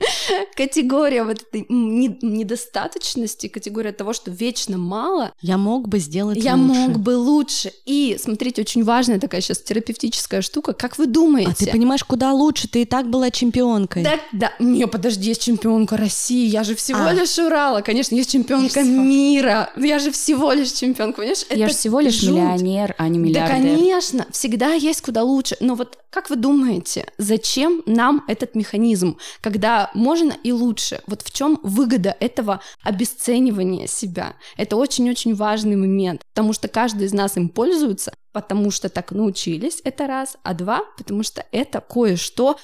категория 0.56 1.24
вот 1.24 1.42
этой 1.42 1.66
недостаточности, 1.68 3.48
категория 3.48 3.92
того, 3.92 4.12
что 4.12 4.30
вечно 4.30 4.78
мало. 4.78 5.32
Я 5.40 5.58
мог 5.58 5.88
бы 5.88 5.98
сделать 5.98 6.38
Я 6.38 6.54
лучше. 6.54 6.80
мог 6.80 6.98
бы 6.98 7.16
лучше. 7.16 7.72
И, 7.86 8.16
смотрите, 8.22 8.62
очень 8.62 8.84
важная 8.84 9.18
такая 9.18 9.40
сейчас 9.40 9.60
терапевтическая 9.60 10.42
штука. 10.42 10.72
Как 10.72 10.98
вы 10.98 11.06
думаете? 11.06 11.50
А 11.50 11.54
ты 11.54 11.70
понимаешь, 11.70 12.04
куда 12.04 12.32
лучше? 12.32 12.68
Ты 12.68 12.82
и 12.82 12.84
так 12.84 13.08
была 13.08 13.30
чемпионкой. 13.30 14.02
Да, 14.02 14.18
да. 14.32 14.52
Не, 14.58 14.86
подожди, 14.86 15.28
есть 15.28 15.42
чемпионка 15.42 15.96
России. 15.96 16.46
Я 16.46 16.64
же 16.64 16.74
всего 16.74 17.00
А. 17.04 17.12
лишь 17.12 17.38
Урала. 17.38 17.80
Конечно, 17.80 18.14
есть 18.14 18.30
чемпионка 18.32 18.80
всего- 18.82 19.02
мира. 19.02 19.70
Я 19.76 19.98
же 19.98 20.10
всего 20.10 20.52
лишь 20.52 20.72
чемпионка, 20.72 21.18
понимаешь? 21.18 21.44
Я 21.50 21.68
же 21.68 21.74
всего 21.74 22.00
лишь 22.00 22.14
жуть. 22.14 22.30
миллионер, 22.30 22.94
а 22.98 23.08
не 23.08 23.18
Да, 23.18 23.24
миллиардер. 23.24 23.56
конечно, 23.76 24.26
всегда 24.30 24.72
есть 24.72 25.00
куда 25.02 25.22
лучше. 25.22 25.56
Но 25.60 25.74
вот 25.74 25.98
как 26.10 26.28
вы 26.30 26.36
думаете, 26.36 27.06
зачем 27.18 27.82
нам 27.86 28.24
этот 28.26 28.54
механизм, 28.54 29.16
когда 29.40 29.89
можно 29.94 30.34
и 30.42 30.52
лучше? 30.52 31.02
Вот 31.06 31.22
в 31.22 31.32
чем 31.32 31.58
выгода 31.62 32.16
этого 32.20 32.60
обесценивания 32.82 33.86
себя? 33.86 34.34
Это 34.56 34.76
очень-очень 34.76 35.34
важный 35.34 35.76
момент, 35.76 36.22
потому 36.34 36.52
что 36.52 36.68
каждый 36.68 37.06
из 37.06 37.12
нас 37.12 37.36
им 37.36 37.48
пользуется, 37.48 38.12
потому 38.32 38.70
что 38.70 38.88
так 38.88 39.12
научились, 39.12 39.80
это 39.84 40.06
раз, 40.06 40.36
а 40.42 40.54
два, 40.54 40.82
потому 40.96 41.22
что 41.22 41.44
это 41.52 41.80
кое-что 41.80 42.56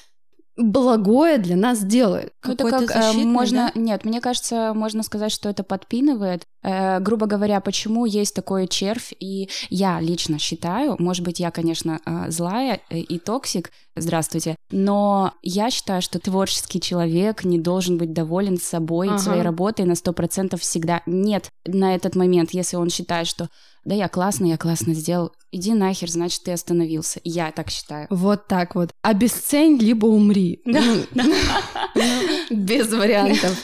благое 0.57 1.37
для 1.37 1.55
нас 1.55 1.83
делает. 1.83 2.33
Ну, 2.43 2.53
это 2.53 2.69
как 2.69 2.83
э, 2.83 2.87
защитный, 2.87 3.25
можно... 3.25 3.71
да? 3.73 3.79
Нет, 3.79 4.05
мне 4.05 4.19
кажется, 4.19 4.73
можно 4.73 5.03
сказать, 5.03 5.31
что 5.31 5.49
это 5.49 5.63
подпинывает. 5.63 6.43
Э, 6.63 6.99
грубо 6.99 7.27
говоря, 7.27 7.61
почему 7.61 8.05
есть 8.05 8.33
такой 8.33 8.67
червь, 8.67 9.13
и 9.19 9.49
я 9.69 9.99
лично 10.01 10.39
считаю, 10.39 10.95
может 10.99 11.23
быть, 11.23 11.39
я, 11.39 11.51
конечно, 11.51 11.99
э, 12.05 12.31
злая 12.31 12.81
и 12.89 13.19
токсик, 13.19 13.71
здравствуйте, 13.95 14.55
но 14.71 15.33
я 15.41 15.69
считаю, 15.71 16.01
что 16.01 16.19
творческий 16.19 16.81
человек 16.81 17.43
не 17.43 17.57
должен 17.59 17.97
быть 17.97 18.13
доволен 18.13 18.57
собой, 18.57 19.09
Ага. 19.09 19.17
своей 19.19 19.41
работой 19.41 19.85
на 19.85 19.93
100% 19.93 20.57
всегда. 20.57 21.01
Нет, 21.05 21.49
на 21.65 21.95
этот 21.95 22.15
момент, 22.15 22.51
если 22.51 22.75
он 22.75 22.89
считает, 22.89 23.27
что 23.27 23.49
да, 23.85 23.95
я 23.95 24.09
классно, 24.09 24.45
я 24.47 24.57
классно 24.57 24.93
сделал, 24.93 25.31
иди 25.51 25.73
нахер, 25.73 26.09
значит, 26.09 26.43
ты 26.43 26.51
остановился. 26.51 27.21
Я 27.23 27.51
так 27.53 27.69
считаю. 27.69 28.07
Вот 28.09 28.47
так 28.47 28.75
вот. 28.75 28.89
Обесцень, 29.01 29.77
либо 29.77 30.07
умри. 30.07 30.61
Ну, 30.65 31.05
Без 32.49 32.91
вариантов. 32.91 33.57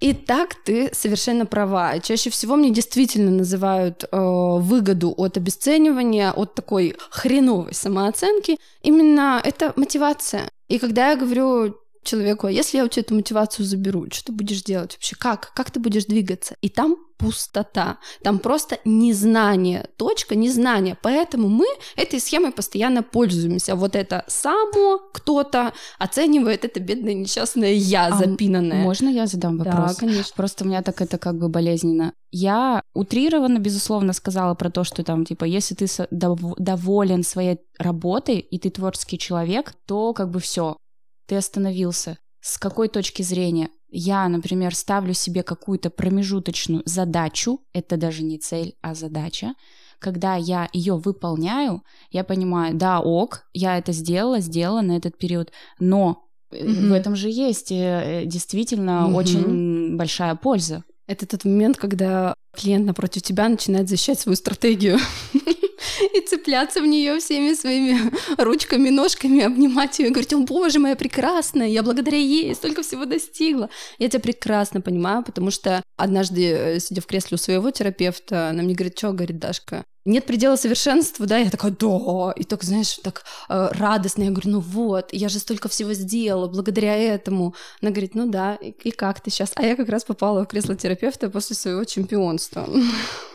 И 0.00 0.14
так 0.14 0.54
ты 0.54 0.90
совершенно 0.94 1.44
права. 1.44 1.98
Чаще 2.00 2.30
всего 2.30 2.56
мне 2.56 2.70
действительно 2.70 3.30
называют 3.30 4.04
э, 4.04 4.08
выгоду 4.16 5.12
от 5.14 5.36
обесценивания, 5.36 6.32
от 6.32 6.54
такой 6.54 6.96
хреновой 7.10 7.74
самооценки. 7.74 8.58
Именно 8.82 9.40
это 9.44 9.74
мотивация. 9.76 10.48
И 10.68 10.78
когда 10.78 11.10
я 11.10 11.16
говорю 11.16 11.76
человеку, 12.02 12.46
а 12.46 12.50
если 12.50 12.78
я 12.78 12.84
у 12.84 12.88
тебя 12.88 13.02
эту 13.02 13.14
мотивацию 13.14 13.66
заберу, 13.66 14.06
что 14.10 14.26
ты 14.26 14.32
будешь 14.32 14.62
делать 14.62 14.94
вообще? 14.94 15.16
Как? 15.16 15.52
Как 15.54 15.70
ты 15.70 15.80
будешь 15.80 16.04
двигаться? 16.06 16.56
И 16.60 16.68
там 16.68 16.96
пустота. 17.20 17.98
Там 18.22 18.38
просто 18.38 18.78
незнание. 18.84 19.86
Точка 19.96 20.34
незнания. 20.34 20.96
Поэтому 21.02 21.48
мы 21.48 21.66
этой 21.94 22.18
схемой 22.18 22.50
постоянно 22.50 23.02
пользуемся. 23.02 23.74
Вот 23.74 23.94
это 23.94 24.24
само 24.26 25.00
кто-то 25.12 25.72
оценивает 25.98 26.64
это 26.64 26.80
бедное 26.80 27.12
несчастное 27.14 27.72
я 27.74 28.06
А 28.06 28.16
запинанное. 28.16 28.82
Можно 28.82 29.08
я 29.10 29.26
задам 29.26 29.58
вопрос? 29.58 29.94
Да, 29.96 30.00
конечно. 30.00 30.32
Просто 30.34 30.64
у 30.64 30.68
меня 30.68 30.82
так 30.82 31.02
это 31.02 31.18
как 31.18 31.38
бы 31.38 31.48
болезненно. 31.50 32.14
Я 32.30 32.82
утрированно, 32.94 33.58
безусловно, 33.58 34.12
сказала 34.12 34.54
про 34.54 34.70
то, 34.70 34.84
что 34.84 35.02
там, 35.02 35.26
типа, 35.26 35.44
если 35.44 35.74
ты 35.74 35.84
дов- 36.10 36.54
доволен 36.56 37.22
своей 37.22 37.58
работой, 37.78 38.38
и 38.38 38.58
ты 38.58 38.70
творческий 38.70 39.18
человек, 39.18 39.74
то 39.86 40.14
как 40.14 40.30
бы 40.30 40.40
все, 40.40 40.76
ты 41.30 41.36
остановился. 41.36 42.18
С 42.40 42.58
какой 42.58 42.88
точки 42.88 43.22
зрения? 43.22 43.68
Я, 43.88 44.26
например, 44.28 44.74
ставлю 44.74 45.14
себе 45.14 45.44
какую-то 45.44 45.88
промежуточную 45.88 46.82
задачу, 46.86 47.60
это 47.72 47.96
даже 47.96 48.24
не 48.24 48.36
цель, 48.36 48.74
а 48.82 48.96
задача. 48.96 49.54
Когда 50.00 50.34
я 50.34 50.68
ее 50.72 50.96
выполняю, 50.96 51.84
я 52.10 52.24
понимаю, 52.24 52.74
да, 52.74 52.98
ок, 53.00 53.44
я 53.52 53.78
это 53.78 53.92
сделала, 53.92 54.40
сделала 54.40 54.80
на 54.80 54.96
этот 54.96 55.18
период, 55.18 55.52
но 55.78 56.24
Мгм. 56.50 56.88
в 56.88 56.92
этом 56.94 57.14
же 57.14 57.30
есть 57.30 57.70
э, 57.70 57.76
э, 57.76 58.24
действительно 58.26 59.06
Мгм. 59.06 59.14
очень 59.14 59.96
большая 59.96 60.34
польза. 60.34 60.82
Это 61.06 61.28
тот 61.28 61.44
момент, 61.44 61.76
когда 61.76 62.34
клиент 62.52 62.86
напротив 62.86 63.22
тебя 63.22 63.48
начинает 63.48 63.88
защищать 63.88 64.20
свою 64.20 64.36
стратегию 64.36 64.98
и 66.14 66.20
цепляться 66.26 66.80
в 66.80 66.86
нее 66.86 67.18
всеми 67.18 67.54
своими 67.54 67.98
ручками, 68.38 68.90
ножками, 68.90 69.42
обнимать 69.42 69.98
ее 69.98 70.08
и 70.08 70.10
говорить, 70.10 70.32
о 70.32 70.38
боже 70.38 70.78
моя 70.78 70.96
прекрасная, 70.96 71.68
я 71.68 71.82
благодаря 71.82 72.18
ей 72.18 72.54
столько 72.54 72.82
всего 72.82 73.04
достигла. 73.04 73.70
Я 73.98 74.08
тебя 74.08 74.20
прекрасно 74.20 74.80
понимаю, 74.80 75.24
потому 75.24 75.50
что 75.50 75.82
однажды, 75.96 76.50
э, 76.50 76.80
сидя 76.80 77.00
в 77.00 77.06
кресле 77.06 77.36
у 77.36 77.38
своего 77.38 77.70
терапевта, 77.70 78.48
она 78.48 78.62
мне 78.62 78.74
говорит, 78.74 78.98
что, 78.98 79.12
говорит 79.12 79.38
Дашка, 79.38 79.84
нет 80.04 80.26
предела 80.26 80.56
совершенству, 80.56 81.26
да? 81.26 81.38
Я 81.38 81.50
такая, 81.50 81.72
да, 81.72 82.32
и 82.36 82.44
так, 82.44 82.62
знаешь, 82.62 82.98
так 83.02 83.24
э, 83.48 83.68
радостно. 83.72 84.22
Я 84.22 84.30
говорю, 84.30 84.50
ну 84.50 84.60
вот, 84.60 85.12
я 85.12 85.28
же 85.28 85.38
столько 85.38 85.68
всего 85.68 85.92
сделала 85.92 86.48
благодаря 86.48 86.96
этому. 86.96 87.54
Она 87.82 87.90
говорит, 87.90 88.14
ну 88.14 88.30
да, 88.30 88.54
и, 88.54 88.70
и 88.70 88.90
как 88.90 89.20
ты 89.20 89.30
сейчас? 89.30 89.52
А 89.56 89.62
я 89.62 89.76
как 89.76 89.88
раз 89.88 90.04
попала 90.04 90.44
в 90.44 90.48
кресло 90.48 90.74
терапевта 90.74 91.28
после 91.28 91.54
своего 91.54 91.84
чемпионства. 91.84 92.68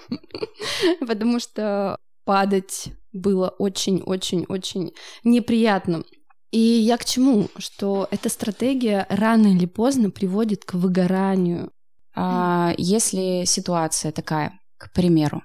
Потому 1.08 1.40
что 1.40 1.98
падать 2.26 2.88
было 3.14 3.50
очень-очень-очень 3.50 4.94
неприятно. 5.24 6.04
И 6.52 6.60
я 6.60 6.98
к 6.98 7.06
чему? 7.06 7.50
Что 7.58 8.08
эта 8.12 8.30
стратегия 8.30 9.06
рано 9.10 9.48
или 9.48 9.66
поздно 9.66 10.10
приводит 10.10 10.66
к 10.66 10.74
выгоранию. 10.74 11.72
А 12.16 12.74
если 12.78 13.44
ситуация 13.46 14.12
такая, 14.12 14.58
к 14.78 14.92
примеру, 14.94 15.44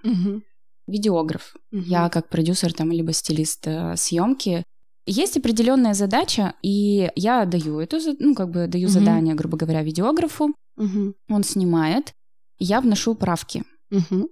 видеограф, 0.90 1.54
я 1.70 2.08
как 2.08 2.28
продюсер 2.28 2.72
там 2.72 2.92
либо 2.92 3.12
стилист 3.12 3.66
съемки, 3.96 4.64
есть 5.06 5.36
определенная 5.36 5.94
задача, 5.94 6.54
и 6.62 7.10
я 7.16 7.44
даю 7.46 7.80
эту, 7.80 7.98
ну 8.18 8.34
как 8.34 8.50
бы 8.50 8.66
даю 8.66 8.88
Мгм. 8.88 8.92
задание, 8.92 9.34
грубо 9.34 9.56
говоря, 9.56 9.82
видеографу, 9.82 10.54
Мгм. 10.76 11.14
он 11.28 11.42
снимает, 11.42 12.12
я 12.58 12.80
вношу 12.80 13.14
правки. 13.14 13.64
Мгм. 13.90 14.28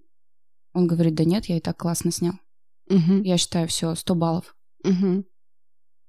Он 0.74 0.86
говорит, 0.86 1.14
да 1.14 1.24
нет, 1.24 1.46
я 1.46 1.56
и 1.56 1.60
так 1.60 1.76
классно 1.78 2.10
снял. 2.12 2.34
Мгм. 2.88 3.22
Я 3.22 3.38
считаю, 3.38 3.66
все, 3.66 3.94
100 3.94 4.14
баллов. 4.14 4.54
Мгм. 4.84 5.24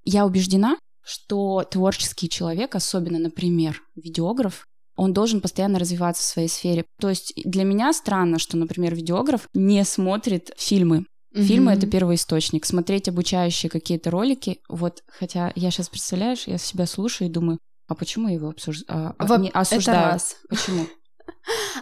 Я 0.04 0.26
убеждена, 0.26 0.78
что 1.02 1.64
творческий 1.64 2.30
человек, 2.30 2.76
особенно, 2.76 3.18
например, 3.20 3.82
видеограф, 3.96 4.66
он 5.00 5.14
должен 5.14 5.40
постоянно 5.42 5.80
развиваться 5.80 6.22
в 6.24 6.26
своей 6.26 6.48
сфере. 6.50 6.86
То 7.00 7.10
есть 7.10 7.34
для 7.46 7.64
меня 7.64 7.94
странно, 7.94 8.38
что, 8.40 8.58
например, 8.58 8.96
видеограф 8.96 9.48
не 9.54 9.84
смотрит 9.86 10.52
фильмы. 10.58 11.06
Фильмы— 11.34 11.72
это 11.74 11.84
Мгм. 11.86 11.92
первый 11.92 12.16
источник. 12.16 12.66
Смотреть 12.66 13.08
обучающие 13.08 13.70
какие-то 13.70 14.10
ролики, 14.12 14.60
вот, 14.68 15.04
хотя 15.08 15.52
я 15.56 15.70
сейчас, 15.72 15.88
представляешь, 15.90 16.48
я 16.48 16.58
себя 16.58 16.86
слушаю 16.88 17.30
и 17.30 17.32
думаю, 17.32 17.60
а 17.88 17.96
почему 17.96 18.28
я 18.28 18.34
его 18.36 18.50
обсуж- 18.52 18.84
а, 18.88 19.14
Во- 19.20 19.38
не 19.38 19.50
Это 19.50 19.60
осуждаю? 19.60 20.12
раз. 20.14 20.36
Почему? 20.50 20.86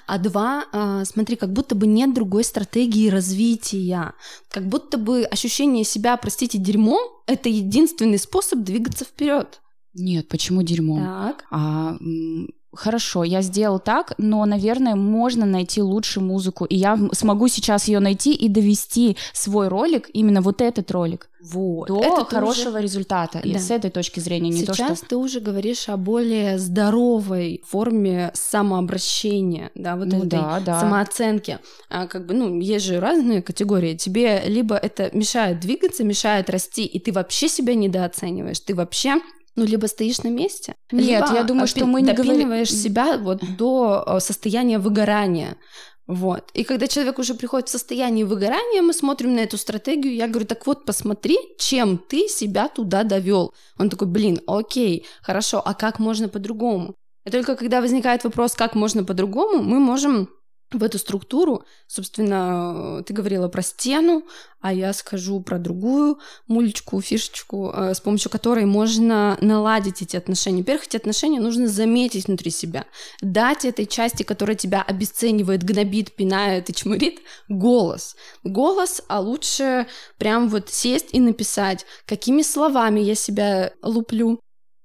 А 0.07 0.17
два, 0.19 0.65
а, 0.71 1.05
смотри, 1.05 1.35
как 1.37 1.51
будто 1.53 1.73
бы 1.75 1.87
нет 1.87 2.13
другой 2.13 2.43
стратегии 2.43 3.09
развития. 3.09 4.13
Как 4.49 4.67
будто 4.67 4.97
бы 4.97 5.23
ощущение 5.23 5.83
себя, 5.85 6.15
простите, 6.17 6.57
дерьмом— 6.57 6.99
это 7.27 7.49
единственный 7.49 8.17
способ 8.19 8.59
двигаться 8.63 9.05
вперед. 9.05 9.61
Нет, 9.93 10.27
почему 10.27 10.61
дерьмо? 10.63 10.99
Так. 10.99 11.45
А, 11.51 11.95
хорошо, 12.77 13.23
я 13.23 13.41
сделал 13.41 13.79
так, 13.79 14.13
но, 14.17 14.45
наверное, 14.45 14.95
можно 14.95 15.45
найти 15.45 15.81
лучше 15.81 16.21
музыку, 16.21 16.65
и 16.65 16.75
я 16.75 16.97
смогу 17.11 17.47
сейчас 17.47 17.87
ее 17.87 17.99
найти 17.99 18.33
и 18.33 18.47
довести 18.49 19.17
свой 19.33 19.67
ролик, 19.67 20.09
именно 20.13 20.41
вот 20.41 20.61
этот 20.61 20.89
ролик, 20.91 21.29
Вот. 21.43 21.87
до 21.87 21.99
Это 22.01 22.25
хорошего 22.25 22.69
уже- 22.77 22.81
результата. 22.81 23.39
И 23.39 23.53
Да. 23.53 23.59
с 23.59 23.71
этой 23.71 23.89
точки 23.91 24.19
зрения, 24.19 24.49
не 24.49 24.59
Сейчас 24.61 24.77
то, 24.77 24.95
что... 24.95 25.05
ты 25.07 25.15
уже 25.17 25.39
говоришь 25.39 25.89
о 25.89 25.97
более 25.97 26.57
здоровой 26.59 27.61
форме 27.67 28.31
самообращения, 28.87 29.71
да, 29.75 29.95
вот 29.95 30.07
Ну 30.07 30.19
этой 30.19 30.29
да, 30.29 30.59
да. 30.65 30.79
самооценки. 30.81 31.59
А, 31.89 32.07
как 32.07 32.25
бы, 32.25 32.33
ну, 32.33 32.59
есть 32.59 32.85
же 32.85 32.99
разные 32.99 33.41
категории. 33.41 33.95
Тебе 33.95 34.43
либо 34.45 34.75
это 34.75 35.09
мешает 35.15 35.59
двигаться, 35.59 36.03
мешает 36.03 36.49
расти, 36.49 36.85
и 36.85 36.99
ты 36.99 37.11
вообще 37.11 37.47
себя 37.49 37.75
недооцениваешь, 37.75 38.59
ты 38.59 38.75
вообще 38.75 39.15
ну, 39.57 39.65
либо 39.65 39.87
стоишь 39.87 40.23
на 40.23 40.29
месте, 40.29 40.75
Нет, 40.91 41.07
либо 41.07 41.33
я 41.35 41.43
думаю, 41.43 41.65
опи- 41.65 41.69
что 41.71 41.85
мы 41.85 42.01
не 42.01 42.13
говорим- 42.13 42.33
допинываешь 42.35 42.71
себя 42.71 43.17
вот 43.17 43.39
до 43.57 44.03
э, 44.07 44.19
состояния 44.21 44.79
выгорания. 44.79 45.57
Вот. 46.07 46.51
И 46.53 46.63
когда 46.63 46.87
человек 46.87 47.19
уже 47.19 47.33
приходит 47.33 47.67
в 47.67 47.71
состояние 47.71 48.25
выгорания, 48.25 48.81
мы 48.81 48.93
смотрим 48.93 49.35
на 49.35 49.39
эту 49.41 49.57
стратегию, 49.57 50.15
я 50.15 50.27
говорю, 50.27 50.45
так 50.45 50.65
вот, 50.65 50.85
посмотри, 50.85 51.37
чем 51.59 51.97
ты 51.97 52.29
себя 52.29 52.69
туда 52.69 53.03
довел. 53.03 53.53
Он 53.77 53.89
такой, 53.89 54.07
блин, 54.07 54.39
окей, 54.47 55.05
хорошо, 55.21 55.61
а 55.65 55.73
как 55.73 55.99
можно 55.99 56.29
по-другому? 56.29 56.95
И 57.25 57.29
только 57.29 57.55
когда 57.57 57.81
возникает 57.81 58.23
вопрос, 58.23 58.53
как 58.53 58.73
можно 58.75 59.03
по-другому, 59.03 59.61
мы 59.61 59.79
можем 59.79 60.29
в 60.71 60.83
эту 60.83 60.97
структуру, 60.97 61.63
собственно, 61.87 63.01
ты 63.05 63.13
говорила 63.13 63.47
про 63.47 63.61
стену, 63.61 64.23
а 64.59 64.73
я 64.73 64.91
скажу 64.91 65.39
про 65.39 65.59
другую 65.59 66.19
мульчку, 66.47 66.99
фишечку, 66.99 67.71
э, 67.73 67.93
с 67.93 68.01
помощью 68.01 68.29
которой 68.29 68.65
можно 68.65 69.37
наладить 69.39 70.01
эти 70.01 70.17
отношения. 70.17 70.59
Во-первых, 70.59 70.87
эти 70.87 70.97
отношения 70.97 71.39
нужно 71.39 71.67
заметить 71.67 72.27
внутри 72.27 72.51
себя, 72.51 72.85
дать 73.21 73.63
этой 73.63 73.85
части, 73.85 74.23
которая 74.23 74.57
тебя 74.57 74.81
обесценивает, 74.81 75.63
гнобит, 75.63 76.13
пинает 76.13 76.69
и 76.69 76.73
чмырит, 76.73 77.19
голос. 77.47 78.15
Голос, 78.43 79.01
а 79.07 79.21
лучше 79.21 79.87
прям 80.17 80.49
вот 80.49 80.69
сесть 80.69 81.09
и 81.13 81.19
написать, 81.19 81.85
какими 82.05 82.41
словами 82.41 82.99
я 82.99 83.15
себя 83.15 83.71
луплю, 83.81 84.41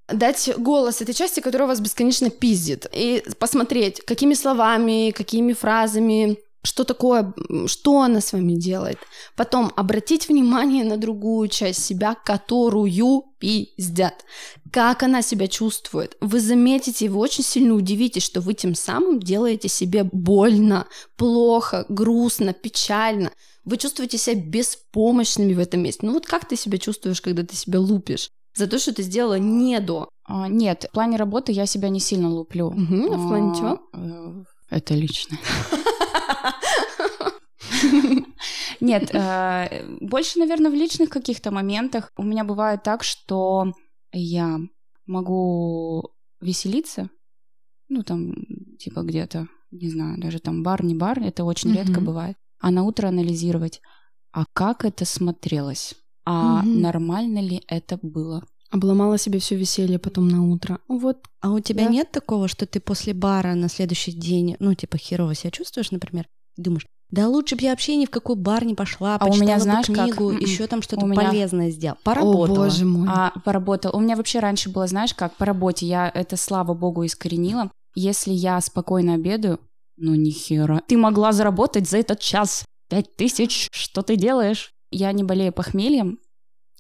дать 0.09 0.51
голос 0.59 1.01
этой 1.01 1.15
части, 1.15 1.41
которая 1.41 1.69
вас 1.69 1.81
бесконечно 1.81 2.31
пиздит, 2.31 2.87
и 2.93 3.23
посмотреть, 3.39 4.01
какими 4.05 4.35
словами, 4.35 5.11
какими 5.11 5.53
фразами, 5.53 6.39
что 6.65 6.85
такое, 6.85 7.35
что 7.67 8.03
она 8.03 8.21
с 8.21 8.33
вами 8.33 8.55
делает. 8.55 8.99
Потом 9.37 9.73
обратить 9.77 10.29
внимание 10.29 10.85
на 10.85 10.97
другую 10.97 11.49
часть 11.49 11.85
себя, 11.85 12.15
которую 12.15 13.25
пиздят. 13.39 14.25
Как 14.71 15.03
она 15.03 15.23
себя 15.23 15.49
чувствует. 15.49 16.17
Вы 16.21 16.41
заметите, 16.41 17.09
вы 17.09 17.19
очень 17.19 17.45
сильно 17.45 17.75
удивитесь, 17.75 18.23
что 18.23 18.41
вы 18.41 18.55
тем 18.55 18.75
самым 18.75 19.19
делаете 19.19 19.69
себе 19.69 20.05
больно, 20.05 20.87
плохо, 21.17 21.85
грустно, 21.89 22.53
печально. 22.53 23.33
Вы 23.65 23.77
чувствуете 23.77 24.19
себя 24.19 24.41
беспомощными 24.41 25.55
в 25.55 25.59
этом 25.59 25.83
месте. 25.83 26.07
Ну 26.07 26.13
вот 26.13 26.27
как 26.27 26.47
ты 26.47 26.57
себя 26.57 26.79
чувствуешь, 26.79 27.21
когда 27.21 27.43
ты 27.43 27.57
себя 27.57 27.81
лупишь? 27.81 28.31
За 28.55 28.67
то, 28.67 28.79
что 28.79 28.95
ты 28.95 29.03
сделала 29.03 29.39
не 29.39 29.81
до. 29.81 30.09
А, 30.25 30.49
нет, 30.49 30.87
в 30.89 30.93
плане 30.93 31.17
работы 31.17 31.53
я 31.53 31.67
себя 31.67 31.89
не 31.89 32.01
сильно 32.01 32.29
луплю. 32.29 32.69
Угу, 32.69 33.13
а 33.13 33.17
в 33.17 33.29
плане 33.29 33.55
чего? 33.55 33.81
Э, 33.93 34.45
это 34.71 34.95
лично. 34.95 35.39
Нет, 38.81 39.15
э, 39.15 39.97
больше, 40.01 40.39
наверное, 40.39 40.71
в 40.71 40.75
личных 40.75 41.09
каких-то 41.09 41.51
моментах 41.51 42.11
у 42.17 42.25
меня 42.25 42.45
бывает 42.45 42.83
так, 42.83 43.05
что 43.05 43.73
я 44.13 44.59
могу 45.07 46.11
веселиться, 46.41 47.09
ну, 47.89 48.03
там, 48.03 48.35
типа 48.79 49.03
где-то, 49.03 49.47
не 49.71 49.89
знаю, 49.89 50.21
даже 50.21 50.41
там 50.41 50.63
бар, 50.63 50.85
не 50.85 50.95
бар, 50.95 51.21
это 51.21 51.45
очень 51.45 51.73
редко 51.73 52.01
бывает, 52.01 52.37
а 52.59 52.71
на 52.71 52.83
утро 52.83 53.09
анализировать, 53.09 53.81
а 54.33 54.45
как 54.53 54.85
это 54.85 55.05
смотрелось? 55.05 55.95
А 56.25 56.61
угу. 56.61 56.69
нормально 56.69 57.41
ли 57.41 57.63
это 57.67 57.99
было? 58.03 58.45
Обломала 58.71 59.19
себе 59.19 59.39
все 59.39 59.57
веселье 59.57 59.99
потом 59.99 60.29
на 60.29 60.51
утро. 60.51 60.79
Вот. 60.89 61.19
А 61.41 61.53
у 61.53 61.61
тебя 61.61 61.85
да? 61.85 61.91
нет 61.91 62.11
такого, 62.11 62.49
что 62.49 62.67
ты 62.67 62.81
после 62.81 63.13
бара 63.13 63.55
на 63.55 63.69
следующий 63.69 64.13
день, 64.13 64.57
ну, 64.61 64.75
типа, 64.75 64.97
херово 64.97 65.35
себя 65.35 65.51
чувствуешь, 65.51 65.91
например, 65.91 66.27
думаешь, 66.57 66.87
да 67.13 67.29
лучше 67.29 67.57
бы 67.57 67.63
я 67.63 67.71
вообще 67.71 67.97
ни 67.97 68.07
в 68.07 68.11
какой 68.11 68.37
бар 68.37 68.65
не 68.65 68.75
пошла, 68.75 69.19
а 69.21 69.27
у 69.27 69.37
меня, 69.37 69.59
знаешь, 69.61 69.87
бы 69.87 69.95
книгу, 69.95 70.31
как... 70.31 70.41
еще 70.41 70.67
там 70.67 70.81
что-то 70.81 71.05
меня... 71.05 71.21
полезное 71.21 71.71
сделал. 71.71 71.99
Поработала. 72.03 72.45
О, 72.45 72.65
боже 72.65 72.87
мой. 72.87 73.07
А, 73.11 73.35
поработал. 73.45 73.95
У 73.95 74.01
меня 74.01 74.17
вообще 74.17 74.39
раньше 74.39 74.71
было, 74.71 74.87
знаешь, 74.87 75.13
как 75.13 75.37
по 75.37 75.45
работе, 75.45 75.85
я 75.85 76.11
это, 76.13 76.39
слава 76.39 76.73
богу, 76.73 77.05
искоренила. 77.05 77.71
Если 77.95 78.33
я 78.33 78.59
спокойно 78.63 79.15
обедаю, 79.15 79.61
ну 79.99 80.15
нихера. 80.15 80.81
Ты 80.89 80.97
могла 80.97 81.33
заработать 81.33 81.87
за 81.87 81.99
этот 81.99 82.21
час 82.21 82.65
пять 82.89 83.15
тысяч. 83.15 83.69
Что 83.71 84.01
ты 84.01 84.17
делаешь? 84.17 84.73
Я 84.93 85.11
не 85.13 85.25
болею 85.25 85.53
похмельем. 85.55 86.19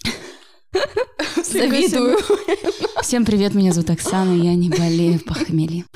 Завидую. 1.44 2.18
Всем 3.02 3.24
привет, 3.24 3.54
меня 3.54 3.72
зовут 3.72 3.88
Оксана, 3.88 4.34
я 4.34 4.54
не 4.54 4.68
болею 4.68 5.18
похмельем. 5.24 5.86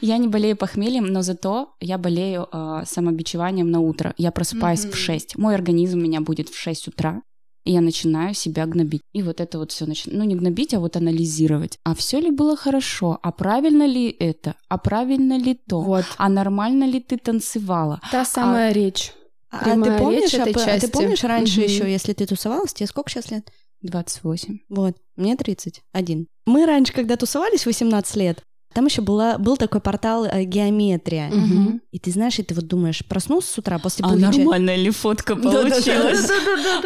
Я 0.00 0.18
не 0.18 0.26
болею 0.26 0.56
похмельем, 0.56 1.06
но 1.06 1.22
зато 1.22 1.74
я 1.80 1.96
болею 1.96 2.48
э, 2.52 2.82
самобичеванием 2.86 3.70
на 3.70 3.80
утро. 3.80 4.14
Я 4.18 4.32
просыпаюсь 4.32 4.84
mm-hmm. 4.84 4.92
в 4.92 4.96
6. 4.96 5.38
Мой 5.38 5.54
организм 5.54 5.98
у 5.98 6.02
меня 6.02 6.20
будет 6.20 6.48
в 6.48 6.58
6 6.58 6.88
утра. 6.88 7.22
И 7.64 7.72
я 7.72 7.80
начинаю 7.80 8.34
себя 8.34 8.66
гнобить. 8.66 9.02
И 9.12 9.22
вот 9.22 9.40
это 9.40 9.58
вот 9.58 9.72
все 9.72 9.86
начинаю. 9.86 10.18
Ну, 10.18 10.24
не 10.24 10.34
гнобить, 10.34 10.74
а 10.74 10.80
вот 10.80 10.96
анализировать. 10.96 11.78
А 11.84 11.94
все 11.94 12.20
ли 12.20 12.30
было 12.30 12.56
хорошо? 12.56 13.18
А 13.22 13.32
правильно 13.32 13.86
ли 13.86 14.08
это? 14.10 14.54
А 14.68 14.78
правильно 14.78 15.38
ли 15.38 15.54
то? 15.54 15.80
Вот. 15.80 16.04
А 16.16 16.28
нормально 16.28 16.84
ли 16.84 17.00
ты 17.00 17.16
танцевала? 17.16 18.00
Та 18.10 18.24
самая 18.24 18.70
а... 18.70 18.72
речь. 18.72 19.12
А 19.50 19.64
ты 19.64 19.98
помнишь, 19.98 20.34
а, 20.34 20.42
а 20.42 20.80
ты 20.80 20.88
помнишь 20.88 21.24
раньше 21.24 21.60
угу. 21.60 21.68
еще, 21.68 21.90
если 21.90 22.12
ты 22.12 22.26
тусовалась, 22.26 22.74
тебе 22.74 22.86
сколько 22.86 23.10
сейчас 23.10 23.30
лет? 23.30 23.50
28. 23.82 24.58
Вот, 24.68 24.96
мне 25.16 25.36
31. 25.36 26.26
Мы 26.46 26.66
раньше, 26.66 26.92
когда 26.92 27.16
тусовались 27.16 27.64
18 27.64 28.16
лет, 28.16 28.42
там 28.78 28.86
еще 28.86 29.02
была, 29.02 29.38
был 29.38 29.56
такой 29.56 29.80
портал 29.80 30.24
э, 30.24 30.44
геометрия. 30.44 31.30
Угу. 31.30 31.80
И 31.90 31.98
ты 31.98 32.12
знаешь, 32.12 32.38
и 32.38 32.44
ты 32.44 32.54
вот 32.54 32.68
думаешь, 32.68 33.04
проснулся 33.04 33.54
с 33.54 33.58
утра 33.58 33.76
после 33.80 34.04
А 34.04 34.14
нормальная 34.14 34.76
ли 34.76 34.90
фотка 34.90 35.34
получилась? 35.34 36.30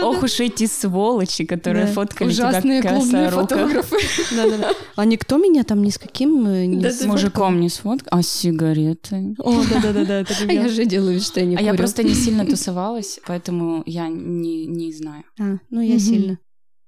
Ох 0.00 0.22
уж 0.22 0.40
эти 0.40 0.66
сволочи, 0.66 1.44
которые 1.44 1.88
фоткали 1.88 2.31
Ужасные 2.31 2.81
тебя 2.81 2.94
клубные 2.94 3.28
фотографы. 3.28 3.96
А 4.96 5.05
никто 5.05 5.37
меня 5.37 5.64
там 5.64 5.83
ни 5.83 5.90
с 5.90 5.98
каким... 5.98 6.46
Э, 6.46 6.90
с 6.90 7.05
мужиком 7.05 7.61
не 7.61 7.68
сфоткал, 7.68 8.09
а 8.18 8.22
с 8.22 8.28
сигаретой. 8.28 9.35
О, 9.38 9.62
да-да-да. 9.83 10.24
А 10.48 10.52
я 10.52 10.68
же 10.68 10.87
делаю 10.87 11.20
что 11.20 11.40
я 11.40 11.46
не 11.46 11.57
А 11.57 11.61
я 11.61 11.74
просто 11.74 12.02
не 12.02 12.14
сильно 12.14 12.46
тусовалась, 12.50 13.20
поэтому 13.26 13.83
я 13.85 14.09
не 14.09 14.92
знаю. 14.94 15.24
А, 15.38 15.59
ну 15.68 15.83
я 15.83 15.98
сильно. 15.98 16.38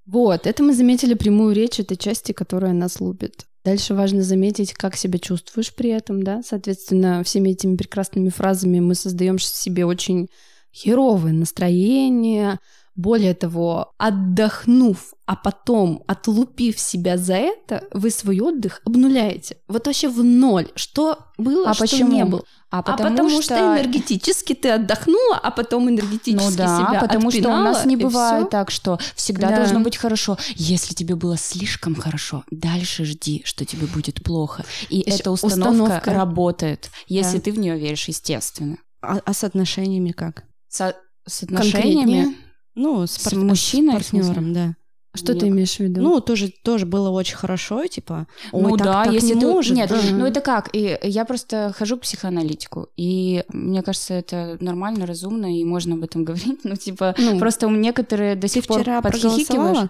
Вот, 0.06 0.46
это 0.46 0.62
мы 0.62 0.72
заметили 0.72 1.12
прямую 1.12 1.54
речь 1.54 1.78
этой 1.78 1.98
части, 1.98 2.32
которая 2.32 2.72
нас 2.72 3.00
лупит. 3.00 3.44
Дальше 3.64 3.94
важно 3.94 4.22
заметить, 4.22 4.74
как 4.74 4.94
себя 4.94 5.18
чувствуешь 5.18 5.74
при 5.74 5.90
этом, 5.90 6.22
да. 6.22 6.42
Соответственно, 6.44 7.24
всеми 7.24 7.50
этими 7.50 7.77
прекрасными 7.77 8.29
фразами 8.29 8.79
мы 8.81 8.94
создаем 8.94 9.38
себе 9.38 9.87
очень 9.87 10.29
херовое 10.72 11.33
настроение, 11.33 12.59
более 12.96 13.35
того, 13.35 13.92
отдохнув, 13.98 15.14
а 15.26 15.37
потом 15.37 16.04
отлупив 16.07 16.78
себя 16.78 17.16
за 17.16 17.35
это, 17.35 17.85
вы 17.92 18.11
свой 18.11 18.40
отдых 18.40 18.80
обнуляете. 18.85 19.57
Вот 19.68 19.87
вообще 19.87 20.09
в 20.09 20.22
ноль. 20.22 20.68
Что 20.76 21.18
было, 21.37 21.70
а 21.70 21.74
что 21.74 21.85
почему? 21.85 22.12
не 22.12 22.24
было. 22.24 22.44
А 22.70 22.83
потому, 22.83 23.09
а 23.09 23.11
потому 23.11 23.30
что... 23.30 23.42
что 23.42 23.57
энергетически 23.57 24.54
ты 24.54 24.70
отдохнула, 24.70 25.38
а 25.42 25.50
потом 25.50 25.88
энергетически 25.88 26.50
ну, 26.50 26.57
да, 26.57 26.78
себя 26.78 27.00
потому 27.00 27.30
что 27.30 27.48
у 27.48 27.57
нас 27.57 27.85
не 27.85 27.96
бывает 27.96 28.50
так, 28.50 28.70
что 28.70 28.98
всегда 29.14 29.48
да. 29.48 29.57
должно 29.57 29.80
быть 29.80 29.96
хорошо. 29.96 30.38
Если 30.54 30.94
тебе 30.94 31.16
было 31.16 31.37
слишком 31.37 31.94
хорошо, 31.94 32.44
дальше 32.50 33.04
жди, 33.04 33.42
что 33.44 33.64
тебе 33.64 33.87
будет 33.87 34.22
плохо. 34.22 34.64
И 34.88 34.98
Еще 34.98 35.18
эта 35.18 35.30
установка, 35.30 35.68
установка 35.68 36.12
работает, 36.12 36.90
если 37.07 37.38
да. 37.38 37.42
ты 37.42 37.52
в 37.52 37.59
нее 37.59 37.78
веришь, 37.78 38.07
естественно. 38.09 38.78
А, 39.02 39.20
а 39.24 39.35
с 39.35 39.42
отношениями 39.42 40.12
как? 40.12 40.44
Со 40.68 40.94
с 41.26 41.42
отношениями? 41.42 42.22
Конкретнее? 42.22 42.43
Ну, 42.74 43.06
с, 43.06 43.12
с 43.12 43.24
пар- 43.24 43.38
мужчиной, 43.38 43.92
с 43.92 44.10
партнером, 44.10 44.52
да. 44.52 44.74
Что 45.16 45.32
Нет. 45.32 45.40
ты 45.40 45.48
имеешь 45.48 45.76
в 45.76 45.80
виду? 45.80 46.02
Ну, 46.02 46.20
тоже, 46.20 46.52
тоже 46.64 46.87
было 46.87 47.08
очень 47.10 47.37
хорошо, 47.37 47.87
типа, 47.87 48.26
ой, 48.50 48.62
ну, 48.62 48.76
так, 48.76 48.87
да, 48.87 49.04
так 49.04 49.12
если 49.12 49.34
не 49.34 49.40
ты... 49.40 49.46
может. 49.46 49.76
Нет, 49.76 49.88
да. 49.88 50.00
ну 50.10 50.26
это 50.26 50.40
как? 50.40 50.70
И 50.72 50.98
я 51.02 51.24
просто 51.24 51.72
хожу 51.76 51.96
к 51.98 52.00
психоаналитику, 52.00 52.88
и 52.96 53.44
мне 53.48 53.82
кажется, 53.82 54.14
это 54.14 54.56
нормально, 54.58 55.06
разумно, 55.06 55.56
и 55.56 55.64
можно 55.64 55.94
об 55.94 56.02
этом 56.02 56.24
говорить. 56.24 56.64
Ну, 56.64 56.74
типа, 56.74 57.14
ну, 57.16 57.38
просто 57.38 57.68
некоторые 57.68 58.34
до 58.34 58.48
сих 58.48 58.66
пор 58.66 58.80
вчера 58.80 59.00
подхихикиваешь. 59.02 59.88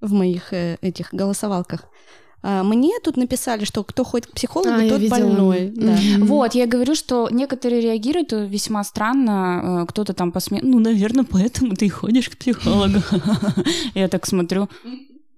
в 0.00 0.12
моих 0.12 0.54
э, 0.54 0.78
этих 0.80 1.12
голосовалках. 1.12 1.84
А, 2.48 2.62
мне 2.62 2.92
тут 3.02 3.16
написали, 3.16 3.64
что 3.64 3.82
кто 3.82 4.04
ходит 4.04 4.28
к 4.28 4.32
психологу, 4.32 4.70
а, 4.70 4.88
тот 4.88 5.08
больной. 5.08 5.72
Да. 5.74 5.96
Mm-hmm. 5.96 6.24
Вот, 6.26 6.54
я 6.54 6.68
говорю, 6.68 6.94
что 6.94 7.28
некоторые 7.28 7.80
реагируют 7.80 8.30
весьма 8.30 8.84
странно. 8.84 9.82
Э, 9.82 9.86
кто-то 9.88 10.12
там 10.12 10.30
посме... 10.30 10.60
Ну, 10.62 10.78
наверное, 10.78 11.24
поэтому 11.24 11.74
ты 11.74 11.88
ходишь 11.88 12.28
к 12.28 12.38
психологу. 12.38 13.00
Я 13.94 14.06
так 14.06 14.26
смотрю. 14.26 14.68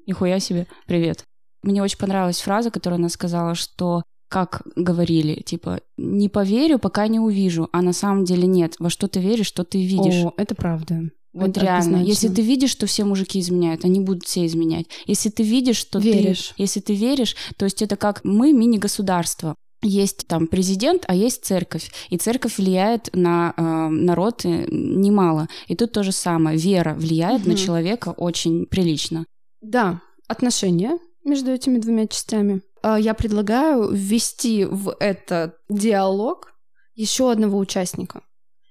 Нихуя 0.06 0.38
себе. 0.38 0.66
Привет. 0.86 1.24
Мне 1.62 1.82
очень 1.82 1.96
понравилась 1.96 2.42
фраза, 2.42 2.70
которую 2.70 2.98
она 2.98 3.08
сказала, 3.08 3.54
что 3.54 4.02
как 4.28 4.60
говорили, 4.76 5.40
типа, 5.40 5.80
не 5.96 6.28
поверю, 6.28 6.78
пока 6.78 7.08
не 7.08 7.18
увижу, 7.18 7.70
а 7.72 7.80
на 7.80 7.94
самом 7.94 8.24
деле 8.24 8.46
нет. 8.46 8.74
Во 8.78 8.90
что 8.90 9.08
ты 9.08 9.20
веришь, 9.20 9.46
что 9.46 9.64
ты 9.64 9.78
видишь. 9.82 10.24
О, 10.26 10.34
это 10.36 10.54
правда. 10.54 11.10
Вот 11.32 11.50
это 11.50 11.60
реально. 11.60 11.78
Однозначно. 11.78 12.08
Если 12.08 12.28
ты 12.28 12.42
видишь, 12.42 12.70
что 12.70 12.86
все 12.86 13.04
мужики 13.04 13.40
изменяют, 13.40 13.84
они 13.84 14.00
будут 14.00 14.24
все 14.24 14.46
изменять. 14.46 14.86
Если 15.06 15.28
ты 15.28 15.42
видишь, 15.42 15.76
что 15.76 15.98
веришь. 15.98 16.54
ты... 16.56 16.62
Если 16.62 16.80
ты 16.80 16.94
веришь, 16.94 17.36
то 17.56 17.64
есть 17.64 17.82
это 17.82 17.96
как 17.96 18.24
мы 18.24 18.52
мини-государство. 18.52 19.54
Есть 19.80 20.26
там 20.26 20.48
президент, 20.48 21.04
а 21.06 21.14
есть 21.14 21.44
церковь. 21.44 21.90
И 22.10 22.18
церковь 22.18 22.58
влияет 22.58 23.10
на 23.12 23.54
э, 23.56 23.62
народ 23.62 24.44
э, 24.44 24.66
немало. 24.70 25.48
И 25.68 25.76
тут 25.76 25.92
то 25.92 26.02
же 26.02 26.10
самое. 26.10 26.58
Вера 26.58 26.94
влияет 26.94 27.42
угу. 27.42 27.50
на 27.50 27.56
человека 27.56 28.08
очень 28.08 28.66
прилично. 28.66 29.24
Да, 29.60 30.00
отношения 30.26 30.98
между 31.24 31.52
этими 31.52 31.78
двумя 31.78 32.08
частями. 32.08 32.62
А, 32.82 32.98
я 32.98 33.14
предлагаю 33.14 33.90
ввести 33.92 34.64
в 34.64 34.96
этот 34.98 35.56
диалог 35.68 36.54
еще 36.94 37.30
одного 37.30 37.58
участника. 37.58 38.22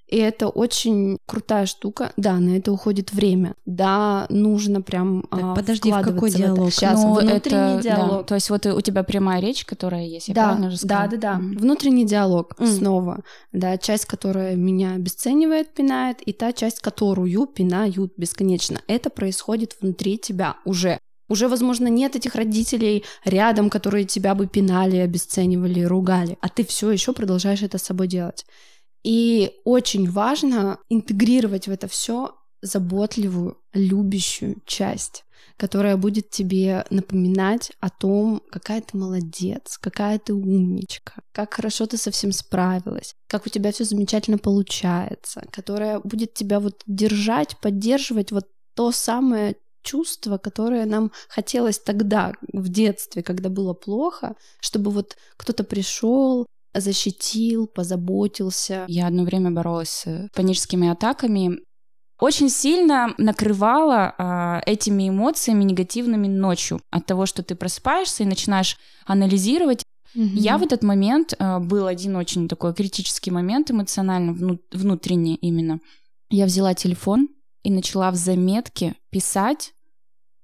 И 0.07 0.17
это 0.17 0.47
очень 0.47 1.17
крутая 1.25 1.65
штука. 1.65 2.13
Да, 2.15 2.37
на 2.39 2.57
это 2.57 2.71
уходит 2.71 3.11
время. 3.11 3.55
Да, 3.65 4.25
нужно 4.29 4.81
прям 4.81 5.23
так, 5.29 5.39
а, 5.43 5.55
подожди, 5.55 5.91
в 5.91 6.01
какой 6.01 6.31
диалог? 6.31 6.71
Сейчас 6.71 7.03
ну, 7.03 7.13
внутренний 7.13 7.75
это, 7.75 7.83
диалог. 7.83 8.21
Да. 8.21 8.23
То 8.23 8.35
есть 8.35 8.49
вот 8.49 8.65
у 8.65 8.81
тебя 8.81 9.03
прямая 9.03 9.41
речь, 9.41 9.65
которая 9.65 10.05
есть, 10.05 10.29
я 10.29 10.33
да, 10.33 10.43
правильно 10.45 10.71
же 10.71 10.77
сказала? 10.77 11.07
Да, 11.09 11.17
да, 11.17 11.17
да. 11.17 11.39
Mm. 11.39 11.57
Внутренний 11.59 12.05
диалог 12.05 12.55
mm. 12.57 12.67
снова. 12.67 13.23
Да, 13.51 13.77
часть, 13.77 14.05
которая 14.05 14.55
меня 14.55 14.93
обесценивает, 14.93 15.73
пинает, 15.73 16.21
и 16.21 16.31
та 16.31 16.53
часть, 16.53 16.79
которую 16.79 17.45
пинают 17.45 18.13
бесконечно. 18.15 18.81
Это 18.87 19.09
происходит 19.09 19.75
внутри 19.81 20.17
тебя 20.17 20.55
уже. 20.63 20.99
Уже, 21.29 21.49
возможно, 21.49 21.87
нет 21.87 22.15
этих 22.15 22.35
родителей 22.35 23.03
рядом, 23.25 23.69
которые 23.69 24.05
тебя 24.05 24.33
бы 24.33 24.47
пинали, 24.47 24.95
обесценивали, 24.95 25.81
ругали, 25.81 26.37
а 26.41 26.47
ты 26.47 26.63
все 26.63 26.89
еще 26.89 27.11
продолжаешь 27.11 27.63
это 27.63 27.77
с 27.77 27.83
собой 27.83 28.07
делать. 28.07 28.45
И 29.07 29.53
очень 29.63 30.11
важно 30.11 30.79
интегрировать 30.89 31.69
в 31.69 31.71
это 31.71 31.87
все 31.87 32.35
заботливую, 32.61 33.57
любящую 33.71 34.57
часть, 34.65 35.23
которая 35.55 35.95
будет 35.95 36.29
тебе 36.29 36.85
напоминать 36.89 37.71
о 37.79 37.89
том, 37.89 38.41
какая 38.51 38.81
ты 38.81 38.97
молодец, 38.97 39.77
какая 39.77 40.19
ты 40.19 40.33
умничка, 40.33 41.21
как 41.31 41.53
хорошо 41.53 41.85
ты 41.85 41.95
со 41.95 42.11
всем 42.11 42.33
справилась, 42.33 43.15
как 43.27 43.45
у 43.45 43.49
тебя 43.49 43.71
все 43.71 43.85
замечательно 43.85 44.39
получается, 44.39 45.41
которая 45.53 46.01
будет 46.01 46.33
тебя 46.33 46.59
вот 46.59 46.81
держать, 46.85 47.57
поддерживать 47.61 48.33
вот 48.33 48.49
то 48.75 48.91
самое 48.91 49.55
чувство, 49.83 50.37
которое 50.37 50.85
нам 50.85 51.13
хотелось 51.29 51.79
тогда, 51.79 52.33
в 52.51 52.67
детстве, 52.67 53.23
когда 53.23 53.47
было 53.47 53.73
плохо, 53.73 54.35
чтобы 54.59 54.91
вот 54.91 55.15
кто-то 55.37 55.63
пришел, 55.63 56.45
защитил, 56.79 57.67
позаботился. 57.67 58.85
Я 58.87 59.07
одно 59.07 59.23
время 59.23 59.51
боролась 59.51 60.03
с 60.05 60.29
паническими 60.33 60.89
атаками. 60.89 61.59
Очень 62.19 62.49
сильно 62.49 63.13
накрывала 63.17 64.15
а, 64.17 64.61
этими 64.65 65.09
эмоциями 65.09 65.63
негативными 65.63 66.27
ночью 66.27 66.81
от 66.89 67.05
того, 67.05 67.27
что 67.27 67.43
ты 67.43 67.55
просыпаешься 67.55 68.23
и 68.23 68.27
начинаешь 68.27 68.77
анализировать. 69.05 69.83
Mm-hmm. 70.15 70.31
Я 70.33 70.57
в 70.57 70.63
этот 70.63 70.81
момент 70.81 71.35
а, 71.37 71.59
был 71.59 71.85
один 71.85 72.15
очень 72.15 72.47
такой 72.47 72.73
критический 72.73 73.29
момент 73.29 73.69
эмоционально 73.69 74.33
вну- 74.33 74.59
внутренний 74.71 75.35
именно. 75.35 75.79
Я 76.29 76.45
взяла 76.45 76.73
телефон 76.73 77.29
и 77.61 77.69
начала 77.69 78.09
в 78.09 78.15
заметке 78.15 78.95
писать 79.11 79.73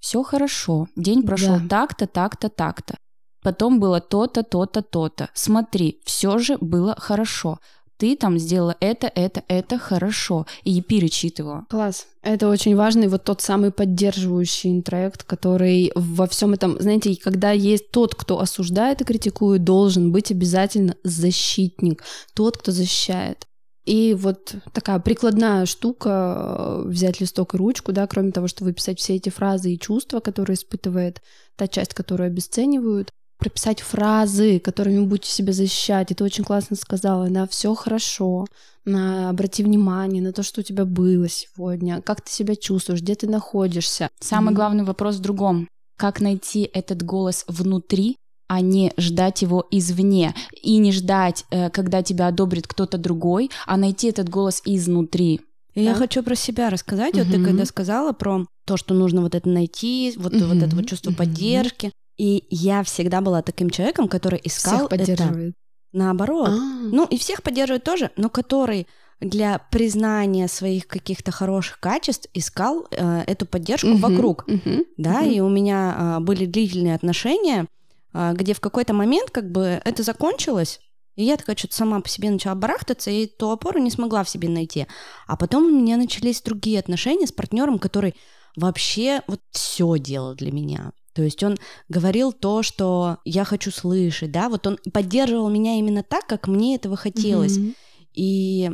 все 0.04 0.22
хорошо, 0.22 0.88
день 0.98 1.24
прошел 1.24 1.60
да. 1.62 1.68
так-то, 1.70 2.08
так-то, 2.08 2.50
так-то. 2.50 2.98
Потом 3.44 3.80
было 3.80 4.00
то-то, 4.00 4.44
то-то, 4.44 4.82
то-то. 4.82 5.30
Смотри, 5.34 6.00
все 6.06 6.38
же 6.38 6.58
было 6.60 6.96
хорошо. 6.98 7.60
Ты 7.98 8.16
там 8.16 8.40
сделала 8.40 8.76
это, 8.80 9.12
это, 9.14 9.44
это 9.48 9.78
хорошо. 9.78 10.46
И 10.64 10.82
перечитывала. 10.82 11.66
Класс. 11.70 12.08
Это 12.22 12.50
очень 12.50 12.76
важный 12.76 13.08
вот 13.08 13.24
тот 13.24 13.42
самый 13.42 13.72
поддерживающий 13.72 14.72
интроект, 14.72 15.24
который 15.24 15.92
во 15.96 16.28
всем 16.28 16.54
этом, 16.54 16.78
знаете, 16.82 17.16
когда 17.16 17.52
есть 17.52 17.92
тот, 17.92 18.16
кто 18.16 18.40
осуждает 18.40 19.02
и 19.02 19.06
критикует, 19.06 19.64
должен 19.64 20.12
быть 20.12 20.32
обязательно 20.32 20.96
защитник, 21.04 22.04
тот, 22.34 22.58
кто 22.58 22.72
защищает. 22.72 23.46
И 23.86 24.14
вот 24.18 24.56
такая 24.72 25.00
прикладная 25.00 25.66
штука 25.66 26.56
э, 26.58 26.88
взять 26.88 27.20
листок 27.20 27.54
и 27.54 27.58
ручку, 27.58 27.92
да, 27.92 28.08
кроме 28.08 28.32
того, 28.32 28.48
что 28.48 28.64
выписать 28.64 29.00
все 29.00 29.16
эти 29.16 29.30
фразы 29.30 29.74
и 29.74 29.80
чувства, 29.80 30.22
которые 30.22 30.56
испытывает 30.56 31.22
та 31.58 31.68
часть, 31.68 31.94
которую 31.94 32.28
обесценивают, 32.28 33.12
прописать 33.44 33.82
фразы, 33.82 34.60
которыми 34.60 35.06
будете 35.06 35.30
себя 35.30 35.52
защищать. 35.52 36.12
И 36.12 36.16
ты 36.16 36.24
очень 36.24 36.46
классно 36.46 36.78
сказала, 36.78 37.30
да, 37.30 37.46
все 37.46 37.76
хорошо, 37.76 38.46
на, 38.86 39.30
обрати 39.30 39.64
внимание 39.64 40.22
на 40.22 40.32
то, 40.32 40.44
что 40.44 40.62
у 40.62 40.64
тебя 40.64 40.86
было 40.86 41.28
сегодня, 41.28 42.02
как 42.02 42.22
ты 42.22 42.32
себя 42.32 42.56
чувствуешь, 42.56 43.02
где 43.02 43.16
ты 43.16 43.28
находишься. 43.28 44.10
Самый 44.22 44.54
главный 44.54 44.86
вопрос 44.86 45.18
в 45.18 45.20
другом. 45.20 45.68
Как 45.98 46.22
найти 46.22 46.70
этот 46.74 47.04
голос 47.04 47.44
внутри, 47.50 48.16
а 48.48 48.62
не 48.62 48.94
ждать 48.98 49.42
его 49.42 49.68
извне. 49.72 50.34
И 50.62 50.78
не 50.78 50.94
ждать, 50.94 51.44
э, 51.52 51.70
когда 51.70 52.02
тебя 52.02 52.28
одобрит 52.28 52.66
кто-то 52.68 52.98
другой, 52.98 53.52
а 53.66 53.76
найти 53.76 54.08
этот 54.08 54.30
голос 54.30 54.62
изнутри. 54.64 55.42
И 55.74 55.84
да? 55.84 55.92
Я 55.92 55.96
хочу 55.96 56.24
про 56.24 56.36
себя 56.36 56.70
рассказать. 56.70 57.16
Угу. 57.16 57.24
Вот 57.24 57.34
ты 57.34 57.44
когда 57.44 57.66
сказала 57.66 58.14
про 58.14 58.46
то, 58.66 58.78
что 58.78 58.94
нужно 58.94 59.22
вот 59.22 59.36
это 59.36 59.50
найти, 59.50 60.14
вот, 60.16 60.34
угу. 60.34 60.46
вот 60.46 60.64
это 60.64 60.76
вот 60.76 60.88
чувство 60.88 61.10
угу. 61.10 61.18
поддержки. 61.18 61.92
И 62.18 62.46
я 62.50 62.84
всегда 62.84 63.22
была 63.22 63.42
таким 63.42 63.70
человеком, 63.70 64.08
который 64.08 64.40
искал 64.44 64.78
всех 64.78 64.90
поддерживает. 64.90 65.50
это. 65.50 65.58
Наоборот. 65.94 66.50
А-а-а. 66.50 66.90
Ну 66.92 67.06
и 67.06 67.18
всех 67.18 67.44
поддерживает 67.44 67.84
тоже, 67.84 68.12
но 68.18 68.30
который 68.30 68.88
для 69.20 69.60
признания 69.72 70.48
своих 70.48 70.88
каких-то 70.88 71.32
хороших 71.32 71.80
качеств 71.80 72.30
искал 72.34 72.88
э, 72.92 73.24
эту 73.26 73.46
поддержку 73.46 73.88
uh 73.88 73.98
вокруг, 73.98 74.44
uh 74.48 74.86
да, 74.98 75.24
uh 75.24 75.32
и 75.32 75.40
у 75.40 75.50
меня 75.50 76.18
э, 76.18 76.20
были 76.20 76.46
длительные 76.46 76.96
отношения, 76.96 77.68
а, 78.14 78.34
где 78.34 78.54
в 78.54 78.60
какой-то 78.60 78.94
момент 78.94 79.32
как 79.32 79.50
бы 79.50 79.82
это 79.84 80.04
закончилось, 80.04 80.82
и 81.16 81.24
я 81.24 81.38
такая 81.38 81.56
что-то 81.56 81.76
сама 81.76 82.02
по 82.02 82.10
себе 82.10 82.30
начала 82.30 82.56
барахтаться, 82.56 83.12
и 83.12 83.28
ту 83.28 83.52
опору 83.52 83.80
не 83.80 83.92
смогла 83.92 84.24
в 84.24 84.30
себе 84.30 84.50
найти. 84.50 84.88
А 85.28 85.38
потом 85.38 85.66
у 85.66 85.70
меня 85.70 85.98
начались 85.98 86.42
другие 86.42 86.80
отношения 86.80 87.28
с 87.28 87.32
партнером, 87.32 87.80
который 87.80 88.16
вообще 88.56 89.22
вот 89.28 89.40
все 89.52 89.98
делал 89.98 90.36
для 90.36 90.52
меня. 90.52 90.92
То 91.14 91.22
есть 91.22 91.44
он 91.44 91.58
говорил 91.90 92.34
то, 92.34 92.64
что 92.64 93.18
я 93.26 93.44
хочу 93.44 93.72
слышать, 93.72 94.32
да, 94.32 94.50
вот 94.50 94.66
он 94.68 94.78
поддерживал 94.92 95.50
меня 95.50 95.78
именно 95.78 96.04
так, 96.04 96.26
как 96.28 96.48
мне 96.48 96.76
этого 96.76 96.96
хотелось. 96.96 97.58
Mm-hmm. 97.58 97.76
И 98.16 98.72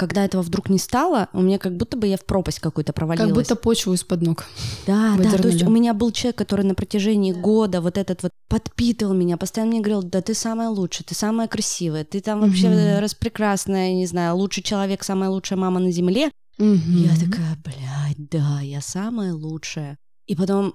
когда 0.00 0.24
этого 0.24 0.40
вдруг 0.40 0.70
не 0.70 0.78
стало, 0.78 1.28
у 1.34 1.42
меня 1.42 1.58
как 1.58 1.76
будто 1.76 1.98
бы 1.98 2.06
я 2.06 2.16
в 2.16 2.24
пропасть 2.24 2.58
какую-то 2.58 2.94
провалилась. 2.94 3.28
Как 3.28 3.36
будто 3.36 3.54
почву 3.54 3.92
из-под 3.92 4.22
ног. 4.22 4.44
Да, 4.86 5.14
да, 5.18 5.36
то 5.36 5.48
есть 5.48 5.62
у 5.62 5.68
меня 5.68 5.92
был 5.92 6.10
человек, 6.10 6.38
который 6.38 6.64
на 6.64 6.74
протяжении 6.74 7.32
года 7.32 7.82
вот 7.82 7.98
этот 7.98 8.22
вот 8.22 8.32
подпитывал 8.48 9.12
меня, 9.12 9.36
постоянно 9.36 9.72
мне 9.72 9.80
говорил, 9.80 10.02
да 10.02 10.22
ты 10.22 10.32
самая 10.32 10.70
лучшая, 10.70 11.04
ты 11.06 11.14
самая 11.14 11.48
красивая, 11.48 12.04
ты 12.04 12.20
там 12.20 12.40
вообще 12.40 12.68
mm-hmm. 12.68 13.00
распрекрасная, 13.00 13.92
не 13.92 14.06
знаю, 14.06 14.36
лучший 14.36 14.62
человек, 14.62 15.04
самая 15.04 15.28
лучшая 15.28 15.58
мама 15.58 15.80
на 15.80 15.90
земле. 15.90 16.30
Mm-hmm. 16.58 16.78
Я 16.96 17.14
такая, 17.14 17.58
блядь, 17.62 18.30
да, 18.30 18.60
я 18.62 18.80
самая 18.80 19.34
лучшая. 19.34 19.98
И 20.26 20.34
потом 20.34 20.74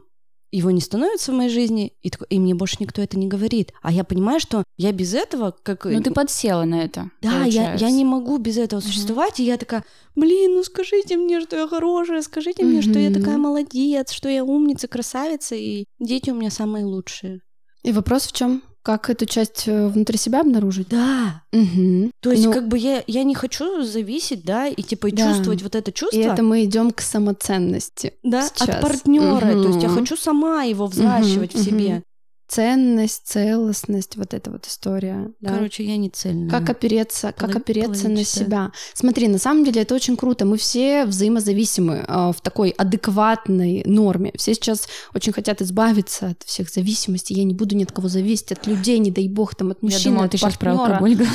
его 0.57 0.71
не 0.71 0.81
становится 0.81 1.31
в 1.31 1.35
моей 1.35 1.49
жизни, 1.49 1.93
и, 2.01 2.11
и 2.29 2.39
мне 2.39 2.55
больше 2.55 2.77
никто 2.79 3.01
это 3.01 3.17
не 3.19 3.27
говорит. 3.27 3.73
А 3.81 3.91
я 3.91 4.03
понимаю, 4.03 4.39
что 4.39 4.63
я 4.77 4.91
без 4.91 5.13
этого 5.13 5.55
как... 5.63 5.85
Ну, 5.85 6.01
ты 6.01 6.11
подсела 6.11 6.63
на 6.63 6.83
это. 6.83 7.11
Да, 7.21 7.43
я, 7.43 7.73
я 7.75 7.89
не 7.89 8.05
могу 8.05 8.37
без 8.37 8.57
этого 8.57 8.79
существовать, 8.79 9.33
угу. 9.33 9.43
и 9.43 9.45
я 9.45 9.57
такая, 9.57 9.83
блин, 10.15 10.55
ну 10.55 10.63
скажите 10.63 11.17
мне, 11.17 11.41
что 11.41 11.57
я 11.57 11.67
хорошая, 11.67 12.21
скажите 12.21 12.63
угу. 12.63 12.71
мне, 12.71 12.81
что 12.81 12.97
я 12.99 13.11
такая 13.11 13.37
молодец, 13.37 14.11
что 14.11 14.29
я 14.29 14.43
умница, 14.43 14.87
красавица, 14.87 15.55
и 15.55 15.85
дети 15.99 16.29
у 16.29 16.35
меня 16.35 16.51
самые 16.51 16.85
лучшие. 16.85 17.41
И 17.83 17.91
вопрос 17.91 18.27
в 18.27 18.31
чем? 18.31 18.63
Как 18.85 19.09
эту 19.09 19.25
часть 19.25 19.63
э, 19.65 19.87
внутри 19.87 20.15
себя 20.15 20.41
обнаружить? 20.41 20.89
Да. 20.89 21.41
Угу. 21.51 22.11
То 22.19 22.31
есть, 22.31 22.45
ну, 22.45 22.53
как 22.53 22.67
бы 22.67 22.77
я, 22.77 23.03
я 23.07 23.23
не 23.23 23.33
хочу 23.33 23.81
зависеть, 23.81 24.45
да, 24.45 24.67
и 24.67 24.79
типа 24.83 25.09
да. 25.09 25.27
чувствовать 25.27 25.63
вот 25.63 25.73
это 25.73 25.91
чувство. 25.91 26.15
И 26.15 26.21
это 26.21 26.43
мы 26.43 26.63
идем 26.65 26.91
к 26.91 27.01
самоценности. 27.01 28.13
Да, 28.21 28.47
сейчас. 28.47 28.69
от 28.69 28.81
партнера. 28.81 29.55
Угу. 29.55 29.63
То 29.63 29.69
есть 29.69 29.81
я 29.81 29.89
хочу 29.89 30.15
сама 30.15 30.61
его 30.65 30.85
взращивать 30.85 31.55
угу, 31.55 31.63
в 31.63 31.65
себе. 31.65 31.95
Угу 31.95 32.03
ценность, 32.47 33.23
целостность, 33.25 34.17
вот 34.17 34.33
эта 34.33 34.51
вот 34.51 34.65
история. 34.67 35.31
Да? 35.41 35.55
Короче, 35.55 35.83
я 35.83 35.97
не 35.97 36.09
цельная. 36.09 36.49
Как 36.49 36.69
опереться, 36.69 37.27
Поло- 37.27 37.47
как 37.47 37.55
опереться 37.55 38.09
на 38.09 38.23
себя. 38.23 38.71
Смотри, 38.93 39.27
на 39.27 39.37
самом 39.37 39.63
деле 39.63 39.81
это 39.81 39.95
очень 39.95 40.15
круто. 40.15 40.45
Мы 40.45 40.57
все 40.57 41.05
взаимозависимы 41.05 42.05
э, 42.07 42.31
в 42.31 42.41
такой 42.41 42.69
адекватной 42.69 43.83
норме. 43.85 44.31
Все 44.35 44.53
сейчас 44.53 44.87
очень 45.13 45.33
хотят 45.33 45.61
избавиться 45.61 46.27
от 46.27 46.43
всех 46.43 46.69
зависимостей. 46.69 47.35
Я 47.35 47.43
не 47.43 47.53
буду 47.53 47.75
ни 47.75 47.83
от 47.83 47.91
кого 47.91 48.07
зависеть, 48.07 48.51
от 48.51 48.67
людей, 48.67 48.99
не 48.99 49.11
дай 49.11 49.27
бог, 49.27 49.55
там, 49.55 49.71
от 49.71 49.81
мужчин, 49.81 49.99
Я 49.99 50.09
думала, 50.09 50.25
от 50.25 50.31
ты 50.31 50.37
сейчас 50.37 50.57
про 50.57 50.71
алкоголь 50.71 51.17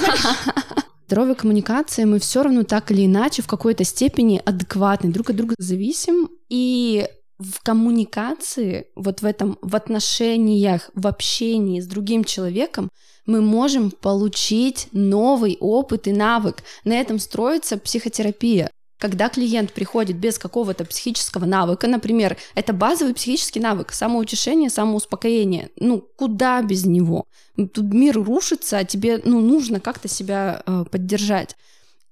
здоровой 1.10 1.34
коммуникации 1.34 2.04
мы 2.04 2.20
все 2.20 2.44
равно 2.44 2.62
так 2.62 2.92
или 2.92 3.06
иначе 3.06 3.42
в 3.42 3.48
какой-то 3.48 3.82
степени 3.82 4.40
адекватны, 4.44 5.10
друг 5.10 5.30
от 5.30 5.36
друга 5.36 5.54
зависим, 5.58 6.28
и 6.48 7.08
в 7.40 7.62
коммуникации, 7.62 8.86
вот 8.94 9.22
в 9.22 9.24
этом, 9.24 9.58
в 9.62 9.74
отношениях, 9.74 10.90
в 10.94 11.06
общении 11.06 11.80
с 11.80 11.86
другим 11.86 12.22
человеком 12.22 12.90
мы 13.24 13.40
можем 13.40 13.90
получить 13.90 14.88
новый 14.92 15.56
опыт 15.60 16.06
и 16.06 16.12
навык. 16.12 16.62
На 16.84 17.00
этом 17.00 17.18
строится 17.18 17.78
психотерапия. 17.78 18.70
Когда 18.98 19.30
клиент 19.30 19.72
приходит 19.72 20.18
без 20.18 20.38
какого-то 20.38 20.84
психического 20.84 21.46
навыка, 21.46 21.88
например, 21.88 22.36
это 22.54 22.74
базовый 22.74 23.14
психический 23.14 23.58
навык, 23.58 23.92
самоутешение, 23.92 24.68
самоуспокоение, 24.68 25.70
ну 25.76 26.06
куда 26.16 26.60
без 26.60 26.84
него? 26.84 27.24
Тут 27.56 27.94
мир 27.94 28.22
рушится, 28.22 28.76
а 28.76 28.84
тебе 28.84 29.22
ну, 29.24 29.40
нужно 29.40 29.80
как-то 29.80 30.08
себя 30.08 30.62
э, 30.66 30.84
поддержать. 30.90 31.56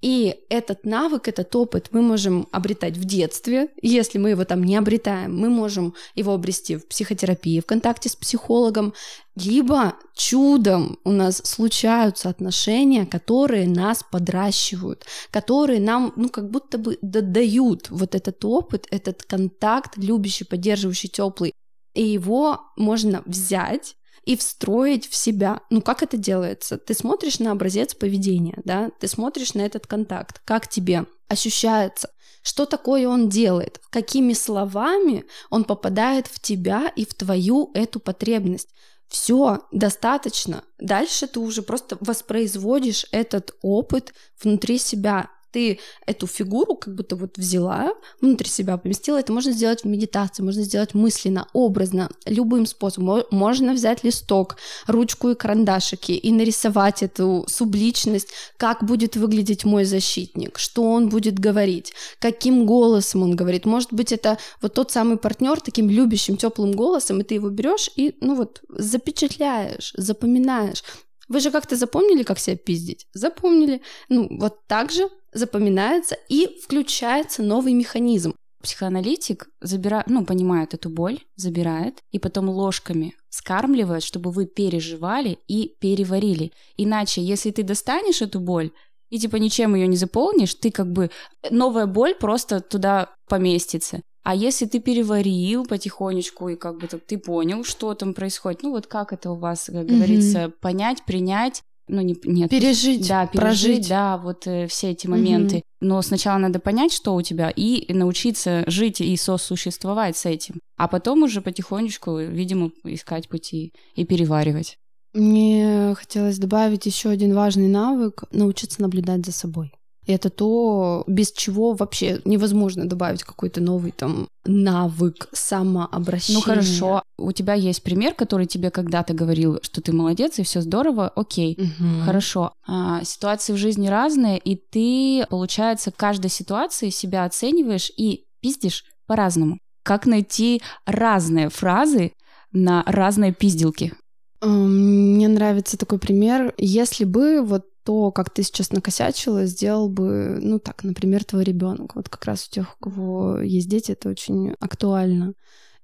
И 0.00 0.44
этот 0.48 0.84
навык, 0.84 1.26
этот 1.26 1.54
опыт 1.56 1.88
мы 1.90 2.02
можем 2.02 2.46
обретать 2.52 2.96
в 2.96 3.04
детстве. 3.04 3.68
Если 3.82 4.18
мы 4.18 4.30
его 4.30 4.44
там 4.44 4.62
не 4.62 4.76
обретаем, 4.76 5.36
мы 5.36 5.50
можем 5.50 5.94
его 6.14 6.34
обрести 6.34 6.76
в 6.76 6.86
психотерапии, 6.86 7.60
в 7.60 7.66
контакте 7.66 8.08
с 8.08 8.14
психологом. 8.14 8.94
Либо 9.34 9.94
чудом 10.14 10.98
у 11.04 11.10
нас 11.10 11.38
случаются 11.44 12.28
отношения, 12.28 13.06
которые 13.06 13.68
нас 13.68 14.04
подращивают, 14.08 15.04
которые 15.30 15.80
нам, 15.80 16.12
ну, 16.14 16.28
как 16.28 16.48
будто 16.48 16.78
бы 16.78 16.98
додают 17.02 17.90
вот 17.90 18.14
этот 18.14 18.44
опыт, 18.44 18.86
этот 18.90 19.24
контакт, 19.24 19.96
любящий, 19.96 20.44
поддерживающий, 20.44 21.08
теплый. 21.08 21.52
И 21.94 22.04
его 22.04 22.60
можно 22.76 23.22
взять 23.26 23.96
и 24.28 24.36
встроить 24.36 25.08
в 25.08 25.16
себя. 25.16 25.62
Ну, 25.70 25.80
как 25.80 26.02
это 26.02 26.18
делается? 26.18 26.76
Ты 26.76 26.92
смотришь 26.92 27.38
на 27.38 27.50
образец 27.50 27.94
поведения, 27.94 28.60
да, 28.62 28.90
ты 29.00 29.08
смотришь 29.08 29.54
на 29.54 29.62
этот 29.62 29.86
контакт, 29.86 30.42
как 30.44 30.68
тебе 30.68 31.06
ощущается, 31.28 32.10
что 32.42 32.66
такое 32.66 33.08
он 33.08 33.30
делает, 33.30 33.80
какими 33.88 34.34
словами 34.34 35.24
он 35.48 35.64
попадает 35.64 36.26
в 36.26 36.40
тебя 36.40 36.92
и 36.94 37.06
в 37.06 37.14
твою 37.14 37.70
эту 37.72 38.00
потребность. 38.00 38.68
Все, 39.08 39.60
достаточно. 39.72 40.62
Дальше 40.78 41.26
ты 41.26 41.40
уже 41.40 41.62
просто 41.62 41.96
воспроизводишь 42.00 43.06
этот 43.12 43.56
опыт 43.62 44.12
внутри 44.42 44.76
себя 44.76 45.30
ты 45.50 45.78
эту 46.06 46.26
фигуру 46.26 46.76
как 46.76 46.94
будто 46.94 47.16
вот 47.16 47.38
взяла, 47.38 47.92
внутри 48.20 48.48
себя 48.48 48.76
поместила, 48.76 49.18
это 49.18 49.32
можно 49.32 49.52
сделать 49.52 49.82
в 49.82 49.86
медитации, 49.86 50.42
можно 50.42 50.62
сделать 50.62 50.94
мысленно, 50.94 51.48
образно, 51.52 52.10
любым 52.26 52.66
способом. 52.66 53.24
Можно 53.30 53.72
взять 53.72 54.04
листок, 54.04 54.56
ручку 54.86 55.30
и 55.30 55.34
карандашики 55.34 56.12
и 56.12 56.32
нарисовать 56.32 57.02
эту 57.02 57.44
субличность, 57.48 58.28
как 58.56 58.84
будет 58.84 59.16
выглядеть 59.16 59.64
мой 59.64 59.84
защитник, 59.84 60.58
что 60.58 60.82
он 60.82 61.08
будет 61.08 61.38
говорить, 61.38 61.92
каким 62.18 62.66
голосом 62.66 63.22
он 63.22 63.36
говорит. 63.36 63.64
Может 63.64 63.92
быть, 63.92 64.12
это 64.12 64.38
вот 64.60 64.74
тот 64.74 64.90
самый 64.90 65.16
партнер 65.16 65.60
таким 65.60 65.90
любящим, 65.90 66.36
теплым 66.36 66.72
голосом, 66.72 67.20
и 67.20 67.24
ты 67.24 67.34
его 67.34 67.50
берешь 67.50 67.90
и, 67.96 68.16
ну 68.20 68.34
вот, 68.34 68.62
запечатляешь, 68.68 69.92
запоминаешь. 69.96 70.82
Вы 71.28 71.40
же 71.40 71.50
как-то 71.50 71.76
запомнили, 71.76 72.22
как 72.22 72.38
себя 72.38 72.56
пиздить? 72.56 73.06
Запомнили. 73.12 73.82
Ну, 74.08 74.28
вот 74.38 74.66
так 74.66 74.90
же 74.90 75.08
запоминается 75.32 76.16
и 76.28 76.58
включается 76.62 77.42
новый 77.42 77.74
механизм. 77.74 78.34
Психоаналитик 78.62 79.48
забирает, 79.60 80.06
ну, 80.08 80.24
понимает 80.24 80.74
эту 80.74 80.90
боль, 80.90 81.20
забирает 81.36 82.00
и 82.10 82.18
потом 82.18 82.48
ложками 82.48 83.14
скармливает, 83.30 84.02
чтобы 84.02 84.30
вы 84.30 84.46
переживали 84.46 85.38
и 85.46 85.74
переварили. 85.80 86.52
Иначе, 86.76 87.22
если 87.22 87.50
ты 87.50 87.62
достанешь 87.62 88.22
эту 88.22 88.40
боль 88.40 88.72
и 89.10 89.18
типа 89.18 89.36
ничем 89.36 89.74
ее 89.74 89.86
не 89.86 89.96
заполнишь, 89.96 90.54
ты 90.54 90.70
как 90.70 90.92
бы 90.92 91.10
новая 91.50 91.86
боль 91.86 92.14
просто 92.14 92.60
туда 92.60 93.10
поместится. 93.28 94.02
А 94.24 94.34
если 94.34 94.66
ты 94.66 94.80
переварил 94.80 95.64
потихонечку 95.64 96.50
и 96.50 96.56
как 96.56 96.78
бы 96.78 96.86
ты 96.86 97.16
понял, 97.16 97.64
что 97.64 97.94
там 97.94 98.12
происходит, 98.12 98.62
ну 98.62 98.72
вот 98.72 98.86
как 98.86 99.12
это 99.12 99.30
у 99.30 99.36
вас, 99.36 99.70
как 99.72 99.86
говорится, 99.86 100.38
mm-hmm. 100.38 100.54
понять, 100.60 101.02
принять, 101.06 101.62
ну 101.88 102.00
не 102.00 102.16
нет 102.24 102.50
пережить 102.50 103.08
да 103.08 103.26
пережить 103.26 103.36
прожить. 103.36 103.88
да 103.88 104.16
вот 104.16 104.46
э, 104.46 104.66
все 104.66 104.90
эти 104.90 105.06
моменты. 105.06 105.56
Mm 105.56 105.62
но 105.80 106.02
сначала 106.02 106.38
надо 106.38 106.58
понять 106.58 106.92
что 106.92 107.14
у 107.14 107.22
тебя 107.22 107.50
и 107.50 107.92
научиться 107.92 108.64
жить 108.66 109.00
и 109.00 109.16
сосуществовать 109.16 110.16
с 110.16 110.26
этим. 110.26 110.60
А 110.76 110.88
потом 110.88 111.22
уже 111.22 111.40
потихонечку 111.40 112.18
видимо 112.18 112.72
искать 112.82 113.28
пути 113.28 113.72
и 113.94 114.04
переваривать. 114.04 114.76
Мне 115.14 115.94
хотелось 115.96 116.38
добавить 116.38 116.86
еще 116.86 117.10
один 117.10 117.32
важный 117.32 117.68
навык 117.68 118.24
научиться 118.32 118.82
наблюдать 118.82 119.24
за 119.24 119.32
собой 119.32 119.72
это 120.12 120.30
то, 120.30 121.04
без 121.06 121.32
чего 121.32 121.72
вообще 121.72 122.20
невозможно 122.24 122.88
добавить 122.88 123.22
какой-то 123.22 123.60
новый 123.60 123.92
там 123.92 124.28
навык 124.44 125.28
самообращения. 125.32 126.38
Ну 126.38 126.44
хорошо, 126.44 127.02
у 127.18 127.32
тебя 127.32 127.54
есть 127.54 127.82
пример, 127.82 128.14
который 128.14 128.46
тебе 128.46 128.70
когда-то 128.70 129.12
говорил, 129.12 129.58
что 129.62 129.80
ты 129.80 129.92
молодец 129.92 130.38
и 130.38 130.42
все 130.42 130.62
здорово, 130.62 131.08
окей, 131.08 131.58
угу. 131.58 132.04
хорошо. 132.04 132.52
А, 132.66 133.04
ситуации 133.04 133.52
в 133.52 133.58
жизни 133.58 133.88
разные, 133.88 134.38
и 134.38 134.56
ты, 134.56 135.26
получается, 135.28 135.90
в 135.90 135.96
каждой 135.96 136.30
ситуации 136.30 136.90
себя 136.90 137.24
оцениваешь 137.24 137.92
и 137.96 138.24
пиздишь 138.40 138.84
по-разному. 139.06 139.58
Как 139.82 140.06
найти 140.06 140.62
разные 140.86 141.48
фразы 141.48 142.12
на 142.52 142.82
разные 142.86 143.32
пизделки? 143.32 143.94
Мне 144.40 145.26
нравится 145.28 145.76
такой 145.76 145.98
пример. 145.98 146.54
Если 146.58 147.04
бы 147.04 147.42
вот 147.42 147.64
то, 147.88 148.12
как 148.12 148.28
ты 148.28 148.42
сейчас 148.42 148.70
накосячила, 148.70 149.46
сделал 149.46 149.88
бы, 149.88 150.38
ну 150.42 150.58
так, 150.58 150.84
например, 150.84 151.24
твой 151.24 151.42
ребенок. 151.42 151.94
Вот 151.94 152.10
как 152.10 152.22
раз 152.26 152.46
у 152.46 152.50
тех, 152.50 152.76
у 152.78 152.84
кого 152.84 153.40
есть 153.40 153.66
дети, 153.66 153.92
это 153.92 154.10
очень 154.10 154.52
актуально. 154.60 155.32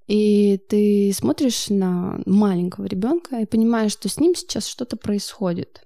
И 0.05 0.59
ты 0.69 1.11
смотришь 1.15 1.69
на 1.69 2.19
маленького 2.27 2.85
ребенка 2.85 3.37
и 3.37 3.47
понимаешь, 3.47 3.93
что 3.93 4.07
с 4.07 4.19
ним 4.19 4.35
сейчас 4.35 4.67
что-то 4.67 4.97
происходит. 4.97 5.81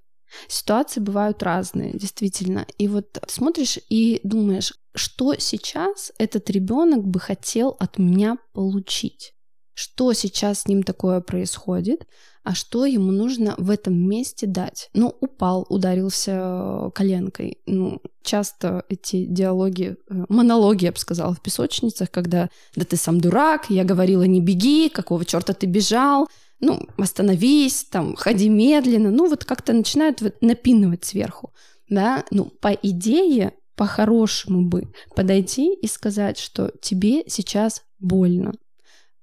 Ситуации 0.50 1.00
бывают 1.00 1.42
разные, 1.42 1.94
действительно. 1.94 2.68
И 2.78 2.90
вот 2.90 3.18
смотришь 3.30 3.80
и 3.88 4.20
думаешь, 4.26 4.74
что 4.94 5.36
сейчас 5.36 6.12
этот 6.18 6.50
ребенок 6.50 7.08
бы 7.08 7.22
хотел 7.22 7.78
от 7.80 7.98
меня 7.98 8.36
получить 8.52 9.36
что 9.80 10.12
сейчас 10.12 10.64
с 10.64 10.68
ним 10.68 10.84
такое 10.84 11.22
происходит, 11.22 12.06
а 12.44 12.56
что 12.56 12.86
ему 12.86 13.12
нужно 13.12 13.56
в 13.58 13.70
этом 13.70 13.96
месте 13.96 14.48
дать. 14.48 14.90
Ну, 14.94 15.16
упал, 15.20 15.66
ударился 15.70 16.90
коленкой. 16.96 17.60
Ну, 17.66 18.02
часто 18.24 18.86
эти 18.90 19.26
диалоги, 19.26 19.98
э, 20.10 20.26
монологи, 20.30 20.86
я 20.86 20.92
бы 20.92 20.98
сказала, 20.98 21.34
в 21.34 21.42
песочницах, 21.42 22.10
когда 22.12 22.50
«да 22.76 22.86
ты 22.86 22.96
сам 22.98 23.20
дурак», 23.20 23.70
«я 23.70 23.84
говорила, 23.84 24.24
не 24.24 24.42
беги», 24.42 24.90
«какого 24.90 25.26
черта 25.26 25.54
ты 25.54 25.68
бежал», 25.68 26.28
ну, 26.60 26.88
остановись, 26.98 27.86
там, 27.86 28.16
ходи 28.16 28.50
медленно, 28.50 29.12
ну, 29.12 29.30
вот 29.30 29.46
как-то 29.46 29.74
начинают 29.74 30.22
вот 30.22 30.36
напинывать 30.42 31.06
сверху, 31.06 31.54
да, 31.90 32.26
ну, 32.32 32.46
по 32.46 32.70
идее, 32.74 33.54
по-хорошему 33.76 34.68
бы 34.68 34.92
подойти 35.16 35.74
и 35.74 35.88
сказать, 35.88 36.38
что 36.38 36.72
тебе 36.82 37.24
сейчас 37.28 37.84
больно, 38.00 38.54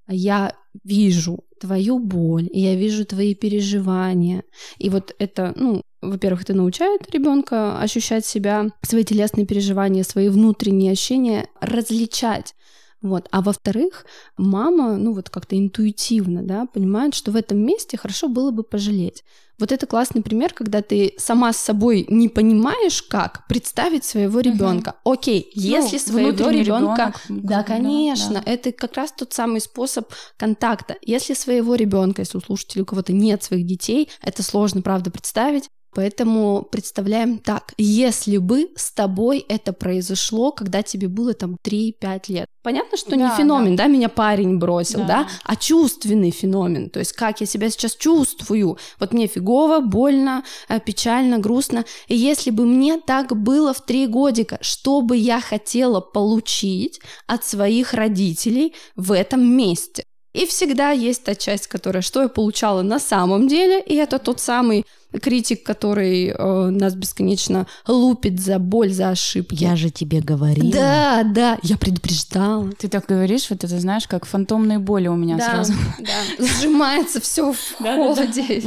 я 0.07 0.55
вижу 0.83 1.43
твою 1.59 1.99
боль, 1.99 2.49
я 2.51 2.75
вижу 2.75 3.05
твои 3.05 3.35
переживания. 3.35 4.43
И 4.77 4.89
вот 4.89 5.15
это, 5.19 5.53
ну, 5.55 5.81
во-первых, 6.01 6.43
это 6.43 6.53
научает 6.53 7.09
ребенка 7.11 7.79
ощущать 7.79 8.25
себя, 8.25 8.67
свои 8.81 9.03
телесные 9.03 9.45
переживания, 9.45 10.03
свои 10.03 10.29
внутренние 10.29 10.91
ощущения 10.91 11.47
различать. 11.59 12.53
Вот. 13.01 13.27
А 13.31 13.41
во-вторых, 13.41 14.05
мама, 14.37 14.97
ну 14.97 15.13
вот 15.13 15.29
как-то 15.29 15.57
интуитивно, 15.57 16.41
да, 16.41 16.65
понимает, 16.65 17.13
что 17.13 17.31
в 17.31 17.35
этом 17.35 17.59
месте 17.59 17.97
хорошо 17.97 18.27
было 18.27 18.51
бы 18.51 18.63
пожалеть. 18.63 19.23
Вот 19.59 19.71
это 19.71 19.87
классный 19.87 20.21
пример, 20.21 20.53
когда 20.53 20.81
ты 20.83 21.13
сама 21.17 21.51
с 21.51 21.57
собой 21.57 22.05
не 22.09 22.29
понимаешь, 22.29 23.01
как 23.01 23.47
представить 23.47 24.03
своего 24.03 24.39
ребенка. 24.39 24.95
Угу. 25.03 25.13
Окей, 25.13 25.51
ну, 25.55 25.61
если 25.61 25.97
своего 25.97 26.49
ребенка, 26.49 27.13
да, 27.27 27.63
конечно, 27.63 28.43
да. 28.45 28.51
это 28.51 28.71
как 28.71 28.95
раз 28.95 29.11
тот 29.11 29.33
самый 29.33 29.61
способ 29.61 30.11
контакта. 30.37 30.95
Если 31.01 31.33
своего 31.33 31.73
ребенка, 31.73 32.21
если 32.21 32.37
у 32.37 32.41
слушателей 32.41 32.83
у 32.83 32.85
кого-то 32.85 33.13
нет 33.13 33.43
своих 33.43 33.65
детей, 33.65 34.09
это 34.21 34.43
сложно, 34.43 34.81
правда, 34.81 35.09
представить. 35.09 35.69
Поэтому 35.97 36.61
представляем 36.61 37.39
так, 37.39 37.73
если 37.79 38.37
бы 38.37 38.69
с 38.75 38.91
тобой 38.91 39.43
это 39.49 39.73
произошло, 39.73 40.51
когда 40.51 40.83
тебе 40.83 41.07
было 41.07 41.33
там 41.33 41.57
3-5 41.65 42.21
лет. 42.27 42.45
Понятно, 42.61 42.99
что 42.99 43.09
да, 43.09 43.15
не 43.15 43.35
феномен, 43.35 43.75
да. 43.75 43.85
да, 43.85 43.89
меня 43.89 44.07
парень 44.07 44.59
бросил, 44.59 44.99
да. 44.99 45.07
да, 45.07 45.27
а 45.43 45.55
чувственный 45.55 46.29
феномен. 46.29 46.91
То 46.91 46.99
есть 46.99 47.13
как 47.13 47.41
я 47.41 47.47
себя 47.47 47.71
сейчас 47.71 47.95
чувствую. 47.95 48.77
Вот 48.99 49.11
мне 49.11 49.25
фигово, 49.25 49.79
больно, 49.79 50.43
э, 50.69 50.79
печально, 50.79 51.39
грустно. 51.39 51.83
И 52.07 52.15
если 52.15 52.51
бы 52.51 52.67
мне 52.67 53.01
так 53.01 53.35
было 53.35 53.73
в 53.73 53.83
три 53.83 54.05
годика, 54.05 54.59
что 54.61 55.01
бы 55.01 55.17
я 55.17 55.41
хотела 55.41 55.99
получить 55.99 57.01
от 57.25 57.43
своих 57.43 57.95
родителей 57.95 58.75
в 58.95 59.13
этом 59.13 59.43
месте? 59.43 60.03
И 60.37 60.45
всегда 60.45 60.91
есть 60.91 61.23
та 61.23 61.33
часть, 61.33 61.67
которая 61.67 62.03
что 62.03 62.21
я 62.21 62.29
получала 62.29 62.83
на 62.83 62.99
самом 62.99 63.47
деле, 63.47 63.81
и 63.81 63.95
это 63.95 64.19
тот 64.19 64.39
самый 64.39 64.85
критик, 65.19 65.63
который 65.63 66.27
э, 66.27 66.69
нас 66.69 66.93
бесконечно 66.93 67.65
лупит 67.87 68.39
за 68.39 68.59
боль, 68.59 68.91
за 68.91 69.09
ошибки. 69.09 69.55
Я 69.63 69.75
же 69.75 69.89
тебе 69.89 70.19
говорила. 70.19 70.71
Да, 70.71 71.23
да, 71.23 71.57
я 71.63 71.77
предупреждала. 71.77 72.69
Ты 72.73 72.87
так 72.87 73.07
говоришь, 73.07 73.49
вот 73.49 73.63
это 73.63 73.79
знаешь, 73.79 74.07
как 74.07 74.25
фантомные 74.25 74.77
боли 74.77 75.07
у 75.07 75.15
меня 75.15 75.37
да, 75.37 75.45
сразу. 75.45 75.73
Да, 75.99 76.45
сжимается 76.45 77.19
все 77.19 77.51
в 77.51 77.73
холоде. 77.77 78.61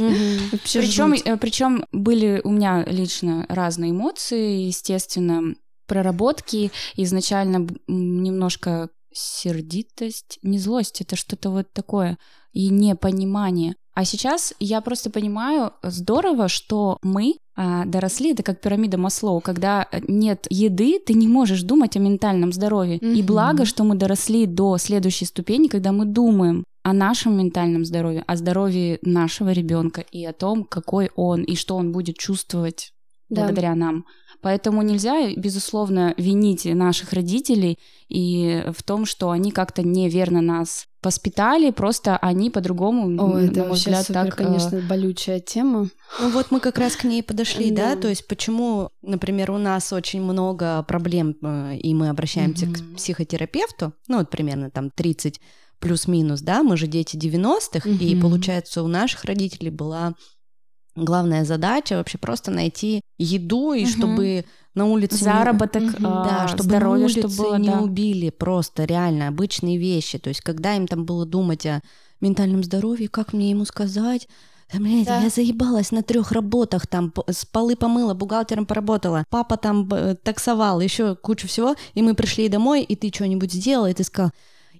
Причем, 0.73 1.13
э, 1.13 1.37
причем 1.37 1.85
были 1.93 2.41
у 2.43 2.51
меня 2.51 2.83
лично 2.85 3.45
разные 3.47 3.91
эмоции, 3.91 4.63
естественно, 4.63 5.55
проработки 5.87 6.71
изначально 6.95 7.67
немножко 7.87 8.89
сердитость, 9.13 10.39
не 10.41 10.57
злость, 10.57 11.01
это 11.01 11.15
что-то 11.15 11.49
вот 11.49 11.71
такое, 11.73 12.17
и 12.53 12.69
непонимание. 12.69 13.75
А 13.93 14.05
сейчас 14.05 14.53
я 14.59 14.81
просто 14.81 15.09
понимаю, 15.09 15.73
здорово, 15.83 16.47
что 16.47 16.97
мы 17.01 17.35
а, 17.55 17.85
доросли, 17.85 18.31
это 18.31 18.43
как 18.43 18.61
пирамида 18.61 18.97
Маслоу, 18.97 19.41
когда 19.41 19.87
нет 20.07 20.47
еды, 20.49 20.99
ты 21.05 21.13
не 21.13 21.27
можешь 21.27 21.63
думать 21.63 21.97
о 21.97 21.99
ментальном 21.99 22.53
здоровье. 22.53 22.97
Mm-hmm. 22.97 23.15
И 23.15 23.21
благо, 23.21 23.65
что 23.65 23.83
мы 23.83 23.95
доросли 23.95 24.45
до 24.45 24.77
следующей 24.77 25.25
ступени, 25.25 25.67
когда 25.67 25.91
мы 25.91 26.05
думаем 26.05 26.63
о 26.83 26.93
нашем 26.93 27.37
ментальном 27.37 27.85
здоровье, 27.85 28.23
о 28.25 28.35
здоровье 28.35 28.99
нашего 29.01 29.51
ребенка 29.51 30.01
и 30.01 30.25
о 30.25 30.33
том, 30.33 30.63
какой 30.63 31.11
он 31.15 31.43
и 31.43 31.55
что 31.55 31.75
он 31.75 31.91
будет 31.91 32.17
чувствовать 32.17 32.93
да. 33.29 33.43
благодаря 33.43 33.75
нам. 33.75 34.05
Поэтому 34.41 34.81
нельзя, 34.81 35.33
безусловно, 35.35 36.13
винить 36.17 36.65
наших 36.65 37.13
родителей 37.13 37.77
и 38.09 38.63
в 38.75 38.83
том, 38.83 39.05
что 39.05 39.29
они 39.29 39.51
как-то 39.51 39.83
неверно 39.83 40.41
нас 40.41 40.87
воспитали, 41.03 41.71
просто 41.71 42.17
они 42.17 42.49
по-другому, 42.49 43.07
О, 43.21 43.39
это 43.39 43.59
на 43.59 43.65
мой 43.65 43.73
взгляд, 43.73 44.05
супер, 44.05 44.25
так... 44.25 44.35
конечно, 44.35 44.75
э, 44.75 44.81
болючая 44.81 45.39
тема. 45.39 45.89
Ну 46.19 46.29
вот 46.29 46.51
мы 46.51 46.59
как 46.59 46.77
раз 46.77 46.95
к 46.95 47.05
ней 47.05 47.23
подошли, 47.23 47.71
да, 47.71 47.95
то 47.95 48.07
есть 48.07 48.27
почему, 48.27 48.89
например, 49.01 49.51
у 49.51 49.57
нас 49.57 49.91
очень 49.93 50.21
много 50.21 50.83
проблем, 50.83 51.35
э, 51.41 51.77
и 51.77 51.93
мы 51.95 52.09
обращаемся 52.09 52.67
к 52.67 52.95
психотерапевту, 52.97 53.93
ну 54.07 54.19
вот 54.19 54.29
примерно 54.29 54.69
там 54.69 54.91
30 54.91 55.39
плюс-минус, 55.79 56.41
да, 56.41 56.61
мы 56.61 56.77
же 56.77 56.85
дети 56.85 57.17
90-х, 57.17 57.89
и 57.89 58.15
получается 58.19 58.83
у 58.83 58.87
наших 58.87 59.25
родителей 59.25 59.71
была 59.71 60.13
главная 60.95 61.45
задача 61.45 61.95
вообще 61.95 62.17
просто 62.17 62.51
найти 62.51 63.01
еду 63.17 63.73
и 63.73 63.83
угу. 63.83 63.89
чтобы 63.89 64.45
на 64.73 64.85
улице 64.85 65.17
заработок, 65.17 65.83
не... 65.83 66.05
да, 66.05 66.47
чтобы 66.47 66.63
здоровье, 66.63 66.99
на 66.99 67.05
улице 67.05 67.19
чтобы 67.19 67.35
было, 67.35 67.55
не 67.55 67.69
да. 67.69 67.79
убили 67.81 68.29
просто 68.29 68.85
реально 68.85 69.27
обычные 69.27 69.77
вещи. 69.77 70.17
То 70.17 70.29
есть 70.29 70.41
когда 70.41 70.75
им 70.75 70.87
там 70.87 71.05
было 71.05 71.25
думать 71.25 71.65
о 71.65 71.81
ментальном 72.21 72.63
здоровье, 72.63 73.09
как 73.09 73.33
мне 73.33 73.49
ему 73.49 73.65
сказать, 73.65 74.27
да, 74.71 74.79
блядь, 74.79 75.05
да. 75.05 75.21
я 75.21 75.29
заебалась 75.29 75.91
на 75.91 76.01
трех 76.01 76.31
работах, 76.31 76.87
там 76.87 77.13
с 77.27 77.45
полы 77.45 77.75
помыла, 77.75 78.13
бухгалтером 78.13 78.65
поработала, 78.65 79.25
папа 79.29 79.57
там 79.57 79.89
таксовал, 80.23 80.79
еще 80.79 81.15
кучу 81.15 81.47
всего, 81.47 81.75
и 81.93 82.01
мы 82.01 82.13
пришли 82.13 82.47
домой, 82.47 82.83
и 82.83 82.95
ты 82.95 83.11
что-нибудь 83.13 83.51
сделал, 83.51 83.87
и 83.87 83.93
ты 83.93 84.03
сказал, 84.03 84.31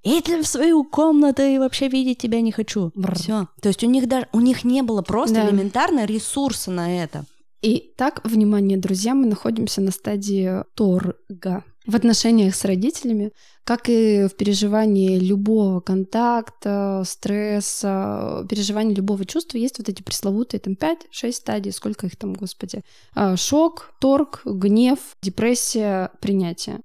иди 0.04 0.42
в 0.42 0.48
свою 0.48 0.84
комнату 0.84 1.42
и 1.42 1.58
вообще 1.58 1.88
видеть 1.88 2.20
тебя 2.20 2.42
не 2.42 2.52
хочу. 2.52 2.92
Все. 3.14 3.48
То 3.62 3.70
есть 3.70 3.84
у 3.84 3.88
них 3.88 4.08
даже 4.08 4.28
у 4.34 4.40
них 4.40 4.64
не 4.64 4.82
было 4.82 5.02
просто 5.02 5.36
да. 5.36 5.50
элементарно 5.50 6.06
ресурса 6.06 6.72
на 6.72 7.04
это. 7.04 7.26
И 7.62 7.94
так, 7.96 8.22
внимание, 8.24 8.78
друзья, 8.78 9.14
мы 9.14 9.28
находимся 9.28 9.82
на 9.82 9.92
стадии 9.92 10.64
торга 10.76 11.64
в 11.86 11.96
отношениях 11.96 12.56
с 12.56 12.66
родителями, 12.66 13.32
как 13.64 13.90
и 13.90 14.28
в 14.28 14.36
переживании 14.36 15.18
любого 15.18 15.80
контакта, 15.80 17.04
стресса, 17.06 18.46
переживании 18.50 18.96
любого 18.96 19.26
чувства, 19.26 19.58
есть 19.58 19.80
вот 19.80 19.90
эти 19.90 20.02
пресловутые 20.02 20.60
там 20.60 20.74
5-6 20.74 21.32
стадий, 21.32 21.72
сколько 21.72 22.08
их 22.08 22.16
там, 22.16 22.34
господи. 22.34 22.82
А, 23.14 23.36
шок, 23.36 23.94
торг, 24.00 24.42
гнев, 24.46 25.00
депрессия, 25.22 26.12
принятие. 26.20 26.82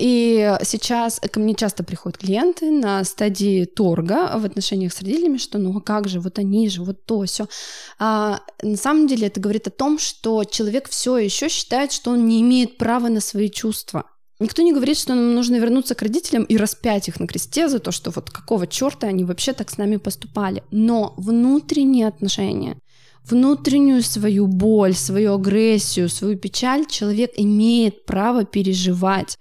И 0.00 0.56
сейчас 0.62 1.20
ко 1.20 1.38
мне 1.38 1.54
часто 1.54 1.84
приходят 1.84 2.16
клиенты 2.16 2.70
на 2.70 3.04
стадии 3.04 3.66
торга 3.66 4.38
в 4.38 4.46
отношениях 4.46 4.94
с 4.94 5.02
родителями, 5.02 5.36
что 5.36 5.58
ну 5.58 5.76
а 5.76 5.82
как 5.82 6.08
же, 6.08 6.20
вот 6.20 6.38
они 6.38 6.70
же, 6.70 6.82
вот 6.82 7.04
то, 7.04 7.24
все. 7.24 7.46
А 7.98 8.40
на 8.62 8.78
самом 8.78 9.06
деле 9.06 9.26
это 9.26 9.40
говорит 9.40 9.66
о 9.66 9.70
том, 9.70 9.98
что 9.98 10.44
человек 10.44 10.88
все 10.88 11.18
еще 11.18 11.50
считает, 11.50 11.92
что 11.92 12.12
он 12.12 12.26
не 12.26 12.40
имеет 12.40 12.78
права 12.78 13.08
на 13.08 13.20
свои 13.20 13.50
чувства. 13.50 14.04
Никто 14.38 14.62
не 14.62 14.72
говорит, 14.72 14.96
что 14.96 15.14
нам 15.14 15.34
нужно 15.34 15.56
вернуться 15.56 15.94
к 15.94 16.00
родителям 16.00 16.44
и 16.44 16.56
распять 16.56 17.08
их 17.08 17.20
на 17.20 17.26
кресте 17.26 17.68
за 17.68 17.78
то, 17.78 17.92
что 17.92 18.10
вот 18.10 18.30
какого 18.30 18.66
черта 18.66 19.06
они 19.08 19.24
вообще 19.24 19.52
так 19.52 19.68
с 19.68 19.76
нами 19.76 19.96
поступали. 19.96 20.62
Но 20.70 21.12
внутренние 21.18 22.08
отношения, 22.08 22.78
внутреннюю 23.22 24.02
свою 24.02 24.46
боль, 24.46 24.94
свою 24.94 25.34
агрессию, 25.34 26.08
свою 26.08 26.38
печаль 26.38 26.86
человек 26.86 27.32
имеет 27.36 28.06
право 28.06 28.46
переживать. 28.46 29.36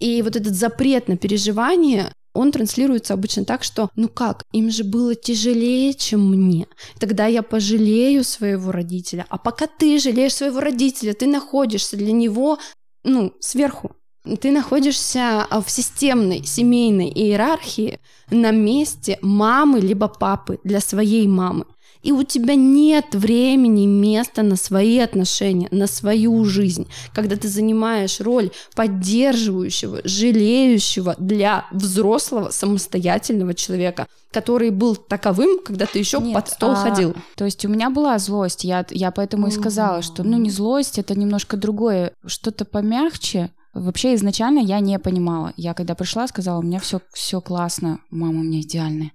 И 0.00 0.22
вот 0.22 0.34
этот 0.34 0.54
запрет 0.54 1.08
на 1.08 1.16
переживание, 1.16 2.12
он 2.32 2.52
транслируется 2.52 3.14
обычно 3.14 3.44
так, 3.44 3.62
что 3.62 3.90
ну 3.96 4.08
как, 4.08 4.44
им 4.52 4.70
же 4.70 4.82
было 4.84 5.14
тяжелее, 5.14 5.94
чем 5.94 6.28
мне. 6.28 6.66
Тогда 6.98 7.26
я 7.26 7.42
пожалею 7.42 8.24
своего 8.24 8.72
родителя. 8.72 9.26
А 9.28 9.38
пока 9.38 9.66
ты 9.66 9.98
жалеешь 9.98 10.34
своего 10.34 10.60
родителя, 10.60 11.12
ты 11.12 11.26
находишься 11.26 11.96
для 11.96 12.12
него, 12.12 12.58
ну, 13.04 13.32
сверху. 13.40 13.92
Ты 14.40 14.52
находишься 14.52 15.46
в 15.50 15.70
системной 15.70 16.44
семейной 16.44 17.08
иерархии 17.08 17.98
на 18.30 18.50
месте 18.50 19.18
мамы 19.22 19.80
либо 19.80 20.08
папы 20.08 20.60
для 20.62 20.80
своей 20.80 21.26
мамы 21.26 21.64
и 22.02 22.12
у 22.12 22.22
тебя 22.22 22.54
нет 22.54 23.14
времени, 23.14 23.86
места 23.86 24.42
на 24.42 24.56
свои 24.56 24.98
отношения, 24.98 25.68
на 25.70 25.86
свою 25.86 26.44
жизнь, 26.44 26.88
когда 27.12 27.36
ты 27.36 27.48
занимаешь 27.48 28.20
роль 28.20 28.50
поддерживающего, 28.74 30.00
жалеющего 30.04 31.14
для 31.18 31.66
взрослого 31.70 32.50
самостоятельного 32.50 33.54
человека, 33.54 34.06
который 34.32 34.70
был 34.70 34.96
таковым, 34.96 35.60
когда 35.64 35.86
ты 35.86 35.98
еще 35.98 36.20
под 36.20 36.48
стол 36.48 36.72
а, 36.72 36.76
ходил. 36.76 37.14
То 37.36 37.44
есть 37.44 37.64
у 37.64 37.68
меня 37.68 37.90
была 37.90 38.18
злость, 38.18 38.64
я, 38.64 38.86
я 38.90 39.10
поэтому 39.10 39.48
и 39.48 39.50
сказала, 39.50 40.02
что 40.02 40.22
ну 40.22 40.38
не 40.38 40.50
злость, 40.50 40.98
это 40.98 41.18
немножко 41.18 41.56
другое, 41.56 42.12
что-то 42.26 42.64
помягче, 42.64 43.50
Вообще 43.72 44.16
изначально 44.16 44.58
я 44.58 44.80
не 44.80 44.98
понимала. 44.98 45.52
Я 45.56 45.74
когда 45.74 45.94
пришла, 45.94 46.26
сказала, 46.26 46.58
у 46.58 46.62
меня 46.62 46.80
все 46.80 47.00
все 47.12 47.40
классно, 47.40 48.00
мама 48.10 48.40
у 48.40 48.42
меня 48.42 48.60
идеальная. 48.62 49.12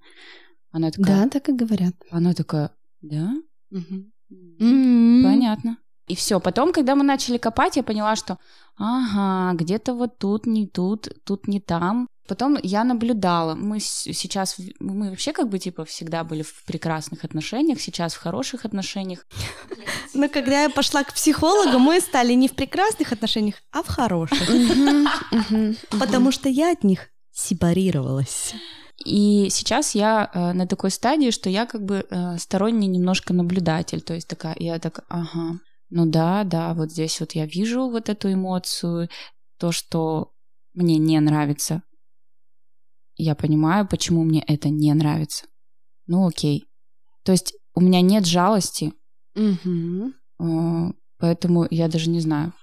Она 0.75 0.91
такая... 0.91 1.23
Да, 1.23 1.29
так 1.29 1.47
и 1.47 1.53
говорят. 1.53 1.93
Она 2.11 2.33
такая, 2.33 2.69
да? 3.01 3.31
Угу. 3.71 4.11
Mm-hmm. 4.59 5.23
Понятно. 5.23 5.77
И 6.07 6.15
все. 6.17 6.41
Потом, 6.41 6.73
когда 6.73 6.95
мы 6.95 7.03
начали 7.03 7.37
копать, 7.37 7.77
я 7.77 7.83
поняла, 7.83 8.17
что 8.17 8.37
ага, 8.77 9.57
где-то 9.57 9.93
вот 9.93 10.17
тут, 10.17 10.45
не 10.45 10.67
тут, 10.67 11.07
тут 11.23 11.47
не 11.47 11.61
там. 11.61 12.07
Потом 12.27 12.57
я 12.61 12.83
наблюдала. 12.83 13.55
Мы 13.55 13.79
сейчас, 13.79 14.57
мы 14.81 15.11
вообще 15.11 15.31
как 15.31 15.47
бы 15.47 15.59
типа 15.59 15.85
всегда 15.85 16.25
были 16.25 16.41
в 16.41 16.65
прекрасных 16.65 17.23
отношениях, 17.23 17.79
сейчас 17.79 18.13
в 18.13 18.19
хороших 18.19 18.65
отношениях. 18.65 19.25
Но 20.13 20.27
когда 20.27 20.63
я 20.63 20.69
пошла 20.69 21.05
к 21.05 21.13
психологу, 21.13 21.79
мы 21.79 22.01
стали 22.01 22.33
не 22.33 22.49
в 22.49 22.53
прекрасных 22.53 23.13
отношениях, 23.13 23.55
а 23.71 23.81
в 23.81 23.87
хороших. 23.87 24.45
Потому 25.89 26.31
что 26.31 26.49
я 26.49 26.73
от 26.73 26.83
них 26.83 27.07
сепарировалась. 27.31 28.53
И 29.03 29.49
сейчас 29.49 29.93
я 29.93 30.29
э, 30.33 30.53
на 30.53 30.67
такой 30.67 30.89
стадии, 30.89 31.31
что 31.31 31.49
я 31.49 31.65
как 31.65 31.83
бы 31.83 32.05
э, 32.09 32.37
сторонний 32.37 32.87
немножко 32.87 33.33
наблюдатель, 33.33 34.01
то 34.01 34.13
есть 34.13 34.27
такая, 34.27 34.55
я 34.57 34.79
так, 34.79 35.03
ага, 35.09 35.59
ну 35.89 36.05
да, 36.05 36.43
да, 36.45 36.73
вот 36.73 36.91
здесь 36.91 37.19
вот 37.19 37.33
я 37.33 37.45
вижу 37.45 37.89
вот 37.89 38.09
эту 38.09 38.31
эмоцию, 38.31 39.09
то, 39.57 39.71
что 39.71 40.31
мне 40.73 40.97
не 40.97 41.19
нравится. 41.19 41.83
Я 43.17 43.35
понимаю, 43.35 43.87
почему 43.87 44.23
мне 44.23 44.41
это 44.41 44.69
не 44.69 44.93
нравится. 44.93 45.45
Ну 46.07 46.27
окей. 46.27 46.65
То 47.23 47.31
есть 47.31 47.53
у 47.73 47.81
меня 47.81 48.01
нет 48.01 48.25
жалости, 48.25 48.93
угу. 49.35 50.13
поэтому 51.17 51.67
я 51.69 51.87
даже 51.89 52.09
не 52.09 52.21
знаю, 52.21 52.53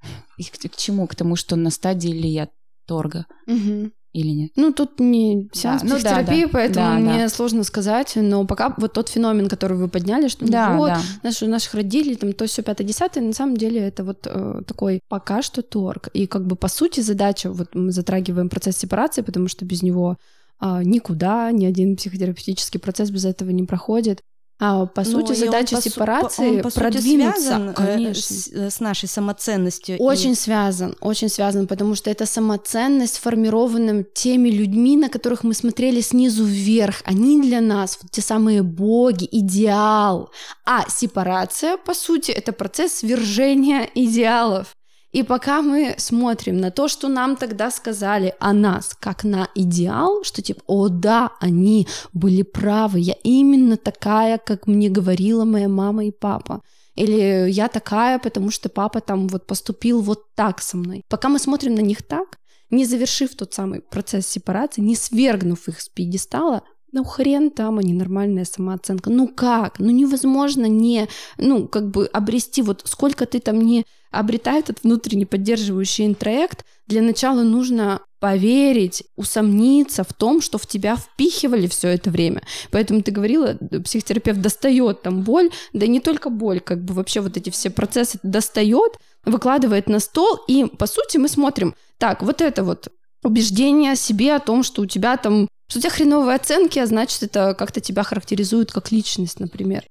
к, 0.38 0.68
к 0.68 0.76
чему, 0.76 1.08
к 1.08 1.16
тому, 1.16 1.34
что 1.34 1.56
на 1.56 1.70
стадии 1.70 2.10
ли 2.10 2.28
я 2.28 2.48
торга. 2.86 3.26
Угу 3.46 3.90
или 4.12 4.30
нет? 4.30 4.52
Ну, 4.56 4.72
тут 4.72 4.98
не 4.98 5.48
сеанс 5.52 5.82
да, 5.82 5.88
ну, 5.88 5.94
психотерапии, 5.96 6.40
да, 6.42 6.46
да. 6.46 6.52
поэтому 6.52 6.86
да, 6.86 6.94
мне 6.98 7.22
да. 7.24 7.28
сложно 7.28 7.64
сказать, 7.64 8.12
но 8.16 8.44
пока 8.44 8.74
вот 8.76 8.92
тот 8.92 9.08
феномен, 9.08 9.48
который 9.48 9.76
вы 9.76 9.88
подняли, 9.88 10.28
что 10.28 10.46
да, 10.46 10.76
вот, 10.76 10.88
да. 10.88 11.00
Наши, 11.22 11.46
наших 11.46 11.74
родителей, 11.74 12.16
там, 12.16 12.32
то 12.32 12.46
все 12.46 12.62
пятое, 12.62 12.86
десятое, 12.86 13.22
на 13.22 13.32
самом 13.32 13.56
деле 13.56 13.80
это 13.80 14.02
вот 14.04 14.26
э, 14.26 14.62
такой 14.66 15.00
пока 15.08 15.42
что 15.42 15.62
торг. 15.62 16.08
И 16.12 16.26
как 16.26 16.46
бы 16.46 16.56
по 16.56 16.68
сути 16.68 17.00
задача, 17.00 17.50
вот 17.50 17.74
мы 17.74 17.92
затрагиваем 17.92 18.48
процесс 18.48 18.76
сепарации, 18.76 19.22
потому 19.22 19.48
что 19.48 19.64
без 19.64 19.82
него 19.82 20.16
э, 20.60 20.80
никуда, 20.84 21.50
ни 21.52 21.64
один 21.64 21.96
психотерапевтический 21.96 22.80
процесс 22.80 23.10
без 23.10 23.24
этого 23.24 23.50
не 23.50 23.64
проходит. 23.64 24.22
А, 24.62 24.84
по 24.84 25.00
Но 25.00 25.10
сути, 25.10 25.32
задача 25.32 25.76
он, 25.76 25.82
сепарации 25.82 26.56
он, 26.56 26.62
по 26.62 26.70
продвинуться, 26.70 27.40
связан, 27.40 27.74
конечно. 27.74 28.36
С, 28.36 28.74
с 28.76 28.80
нашей 28.80 29.08
самоценностью. 29.08 29.96
Очень 29.98 30.32
и... 30.32 30.34
связан, 30.34 30.94
очень 31.00 31.30
связан, 31.30 31.66
потому 31.66 31.94
что 31.94 32.10
это 32.10 32.26
самоценность, 32.26 33.14
сформированным 33.14 34.04
теми 34.12 34.50
людьми, 34.50 34.98
на 34.98 35.08
которых 35.08 35.44
мы 35.44 35.54
смотрели 35.54 36.02
снизу 36.02 36.44
вверх. 36.44 37.02
Они 37.06 37.40
для 37.40 37.62
нас 37.62 37.98
вот 38.02 38.10
те 38.10 38.20
самые 38.20 38.62
боги, 38.62 39.26
идеал. 39.32 40.30
А 40.66 40.84
сепарация, 40.90 41.78
по 41.78 41.94
сути, 41.94 42.30
это 42.30 42.52
процесс 42.52 42.96
свержения 42.96 43.88
идеалов. 43.94 44.76
И 45.12 45.24
пока 45.24 45.60
мы 45.60 45.94
смотрим 45.98 46.58
на 46.58 46.70
то, 46.70 46.86
что 46.86 47.08
нам 47.08 47.36
тогда 47.36 47.70
сказали 47.70 48.34
о 48.38 48.52
нас, 48.52 48.96
как 48.98 49.24
на 49.24 49.48
идеал, 49.56 50.22
что 50.22 50.40
типа, 50.40 50.62
о 50.66 50.88
да, 50.88 51.32
они 51.40 51.88
были 52.12 52.42
правы, 52.42 53.00
я 53.00 53.14
именно 53.24 53.76
такая, 53.76 54.38
как 54.38 54.68
мне 54.68 54.88
говорила 54.88 55.44
моя 55.44 55.68
мама 55.68 56.04
и 56.04 56.12
папа. 56.12 56.62
Или 56.94 57.50
я 57.50 57.68
такая, 57.68 58.18
потому 58.18 58.50
что 58.50 58.68
папа 58.68 59.00
там 59.00 59.26
вот 59.28 59.46
поступил 59.46 60.00
вот 60.00 60.34
так 60.34 60.60
со 60.60 60.76
мной. 60.76 61.02
Пока 61.08 61.28
мы 61.28 61.38
смотрим 61.38 61.74
на 61.74 61.80
них 61.80 62.02
так, 62.02 62.38
не 62.70 62.84
завершив 62.84 63.34
тот 63.34 63.52
самый 63.52 63.80
процесс 63.80 64.28
сепарации, 64.28 64.80
не 64.80 64.94
свергнув 64.94 65.68
их 65.68 65.80
с 65.80 65.88
пьедестала, 65.88 66.62
ну 66.92 67.04
хрен 67.04 67.50
там, 67.50 67.80
не 67.80 67.94
нормальная 67.94 68.44
самооценка. 68.44 69.10
Ну 69.10 69.28
как? 69.28 69.78
Ну 69.78 69.90
невозможно 69.90 70.66
не, 70.66 71.08
ну 71.38 71.68
как 71.68 71.90
бы 71.90 72.06
обрести, 72.06 72.62
вот 72.62 72.82
сколько 72.84 73.26
ты 73.26 73.40
там 73.40 73.60
не 73.60 73.84
обретай 74.10 74.60
этот 74.60 74.82
внутренний 74.82 75.26
поддерживающий 75.26 76.06
интроект, 76.06 76.64
для 76.86 77.02
начала 77.02 77.42
нужно 77.42 78.00
поверить, 78.18 79.04
усомниться 79.16 80.04
в 80.04 80.12
том, 80.12 80.42
что 80.42 80.58
в 80.58 80.66
тебя 80.66 80.96
впихивали 80.96 81.66
все 81.66 81.88
это 81.88 82.10
время. 82.10 82.42
Поэтому 82.70 83.02
ты 83.02 83.10
говорила, 83.12 83.56
психотерапевт 83.84 84.40
достает 84.40 85.02
там 85.02 85.22
боль, 85.22 85.50
да 85.72 85.86
не 85.86 86.00
только 86.00 86.28
боль, 86.28 86.60
как 86.60 86.84
бы 86.84 86.92
вообще 86.94 87.20
вот 87.20 87.36
эти 87.36 87.50
все 87.50 87.70
процессы 87.70 88.18
достает, 88.22 88.92
выкладывает 89.24 89.88
на 89.88 90.00
стол, 90.00 90.38
и 90.48 90.66
по 90.66 90.86
сути 90.86 91.16
мы 91.16 91.28
смотрим, 91.28 91.74
так, 91.98 92.22
вот 92.22 92.40
это 92.42 92.62
вот 92.62 92.88
убеждение 93.22 93.92
о 93.92 93.96
себе, 93.96 94.34
о 94.34 94.40
том, 94.40 94.62
что 94.62 94.82
у 94.82 94.86
тебя 94.86 95.16
там, 95.16 95.48
что 95.68 95.78
у 95.78 95.82
тебя 95.82 95.90
хреновые 95.90 96.36
оценки, 96.36 96.78
а 96.78 96.86
значит, 96.86 97.22
это 97.22 97.54
как-то 97.54 97.80
тебя 97.80 98.02
характеризует 98.02 98.72
как 98.72 98.92
личность, 98.92 99.40
например. 99.40 99.84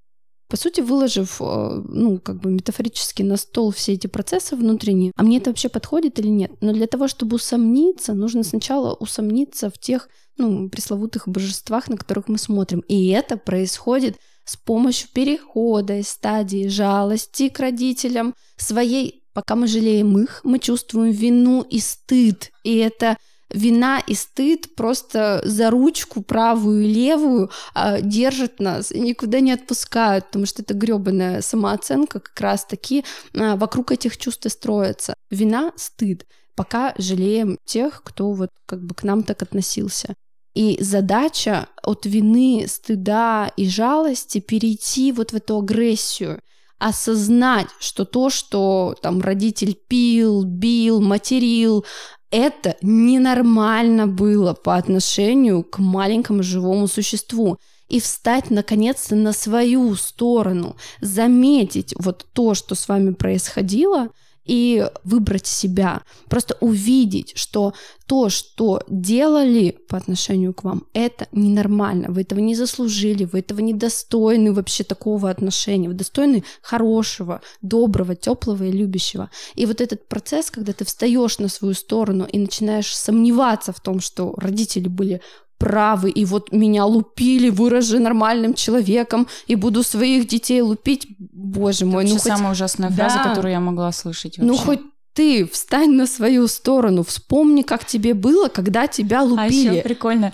По 0.49 0.57
сути, 0.57 0.81
выложив, 0.81 1.37
э, 1.39 1.81
ну, 1.87 2.19
как 2.19 2.41
бы 2.41 2.49
метафорически 2.49 3.21
на 3.21 3.37
стол 3.37 3.71
все 3.71 3.93
эти 3.93 4.07
процессы 4.07 4.55
внутренние, 4.55 5.11
а 5.15 5.21
мне 5.21 5.37
это 5.37 5.51
вообще 5.51 5.69
подходит 5.69 6.17
или 6.17 6.27
нет? 6.27 6.51
Но 6.59 6.73
для 6.73 6.87
того, 6.87 7.07
чтобы 7.07 7.35
усомниться, 7.35 8.15
нужно 8.15 8.43
сначала 8.43 8.95
усомниться 8.95 9.69
в 9.69 9.77
тех, 9.77 10.09
ну, 10.37 10.67
пресловутых 10.69 11.27
божествах, 11.27 11.87
на 11.87 11.97
которых 11.97 12.27
мы 12.29 12.39
смотрим. 12.39 12.79
И 12.87 13.09
это 13.09 13.37
происходит 13.37 14.17
с 14.43 14.57
помощью 14.57 15.09
перехода 15.13 15.99
из 15.99 16.09
стадии 16.09 16.67
жалости 16.67 17.49
к 17.49 17.59
родителям, 17.59 18.33
своей, 18.57 19.23
пока 19.33 19.55
мы 19.55 19.67
жалеем 19.67 20.17
их, 20.17 20.41
мы 20.43 20.57
чувствуем 20.57 21.11
вину 21.11 21.61
и 21.61 21.79
стыд. 21.79 22.49
И 22.63 22.77
это 22.77 23.17
вина 23.49 23.99
и 24.05 24.13
стыд 24.13 24.75
просто 24.75 25.41
за 25.43 25.69
ручку 25.69 26.21
правую 26.21 26.83
и 26.83 26.93
левую 26.93 27.51
а, 27.73 28.01
держат 28.01 28.59
нас 28.59 28.91
и 28.91 28.99
никуда 28.99 29.39
не 29.39 29.51
отпускают, 29.51 30.27
потому 30.27 30.45
что 30.45 30.61
это 30.61 30.73
гребаная 30.73 31.41
самооценка 31.41 32.19
как 32.19 32.39
раз-таки 32.39 33.05
а, 33.33 33.55
вокруг 33.55 33.91
этих 33.91 34.17
чувств 34.17 34.45
и 34.45 34.49
строится. 34.49 35.13
Вина, 35.29 35.71
стыд. 35.75 36.25
Пока 36.55 36.93
жалеем 36.97 37.57
тех, 37.65 38.03
кто 38.03 38.31
вот 38.33 38.49
как 38.65 38.83
бы 38.83 38.93
к 38.93 39.03
нам 39.03 39.23
так 39.23 39.41
относился. 39.41 40.13
И 40.53 40.77
задача 40.81 41.69
от 41.83 42.05
вины, 42.05 42.65
стыда 42.67 43.51
и 43.55 43.69
жалости 43.69 44.39
перейти 44.39 45.11
вот 45.11 45.31
в 45.31 45.35
эту 45.35 45.59
агрессию, 45.59 46.41
осознать, 46.79 47.67
что 47.79 48.05
то, 48.05 48.29
что 48.29 48.95
там 49.01 49.21
родитель 49.21 49.77
пил, 49.87 50.43
бил, 50.43 51.01
материл, 51.01 51.85
это 52.31 52.75
ненормально 52.81 54.07
было 54.07 54.53
по 54.53 54.75
отношению 54.75 55.63
к 55.63 55.79
маленькому 55.79 56.43
живому 56.43 56.87
существу. 56.87 57.57
И 57.87 57.99
встать 57.99 58.51
наконец-то 58.51 59.15
на 59.15 59.33
свою 59.33 59.95
сторону, 59.95 60.75
заметить 61.01 61.95
вот 61.97 62.27
то, 62.33 62.53
что 62.53 62.75
с 62.75 62.87
вами 62.87 63.13
происходило, 63.13 64.09
и 64.45 64.87
выбрать 65.03 65.47
себя. 65.47 66.01
Просто 66.27 66.57
увидеть, 66.59 67.33
что 67.35 67.73
то, 68.07 68.29
что 68.29 68.81
делали 68.87 69.77
по 69.87 69.97
отношению 69.97 70.53
к 70.53 70.63
вам, 70.63 70.83
это 70.93 71.27
ненормально. 71.31 72.07
Вы 72.09 72.21
этого 72.21 72.39
не 72.39 72.55
заслужили, 72.55 73.25
вы 73.25 73.39
этого 73.39 73.59
не 73.59 73.73
достойны 73.73 74.51
вообще 74.51 74.83
такого 74.83 75.29
отношения. 75.29 75.87
Вы 75.87 75.93
достойны 75.93 76.43
хорошего, 76.61 77.41
доброго, 77.61 78.15
теплого 78.15 78.63
и 78.63 78.71
любящего. 78.71 79.29
И 79.55 79.65
вот 79.65 79.81
этот 79.81 80.07
процесс, 80.07 80.49
когда 80.49 80.73
ты 80.73 80.85
встаешь 80.85 81.39
на 81.39 81.49
свою 81.49 81.73
сторону 81.73 82.25
и 82.25 82.39
начинаешь 82.39 82.95
сомневаться 82.95 83.71
в 83.71 83.79
том, 83.79 83.99
что 83.99 84.33
родители 84.37 84.87
были 84.87 85.21
правы, 85.59 86.09
и 86.09 86.25
вот 86.25 86.51
меня 86.51 86.85
лупили, 86.85 87.49
выражи 87.49 87.99
нормальным 87.99 88.53
человеком, 88.55 89.27
и 89.45 89.55
буду 89.55 89.83
своих 89.83 90.27
детей 90.27 90.61
лупить, 90.61 91.07
боже 91.19 91.85
мой. 91.85 92.05
Это 92.05 92.13
ну 92.13 92.19
хоть... 92.19 92.31
самая 92.31 92.51
ужасная 92.53 92.89
фраза, 92.89 93.17
да. 93.17 93.29
которую 93.29 93.51
я 93.51 93.59
могла 93.59 93.91
слышать 93.91 94.37
ну, 94.37 94.47
вообще. 94.47 94.61
Ну 94.61 94.65
хоть 94.65 94.79
ты 95.13 95.45
встань 95.45 95.91
на 95.91 96.07
свою 96.07 96.47
сторону, 96.47 97.03
вспомни, 97.03 97.61
как 97.61 97.85
тебе 97.85 98.13
было, 98.13 98.47
когда 98.47 98.87
тебя 98.87 99.21
лупили. 99.21 99.67
А 99.67 99.73
еще 99.73 99.81
прикольно. 99.81 100.31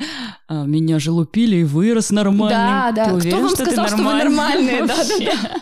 А, 0.47 0.65
меня 0.65 0.99
же 0.99 1.11
лупили 1.11 1.57
и 1.57 1.63
вырос 1.63 2.11
нормальным. 2.11 2.49
Да, 2.49 2.91
да. 2.91 3.05
Ты 3.05 3.13
уверен, 3.13 3.31
Кто 3.31 3.41
вам 3.41 3.55
что 3.55 3.65
сказал, 3.65 3.87
что 3.87 3.97
вы 3.97 4.13
нормальные? 4.13 4.85
Да, 4.85 4.95
да, 4.95 5.17
да. 5.19 5.61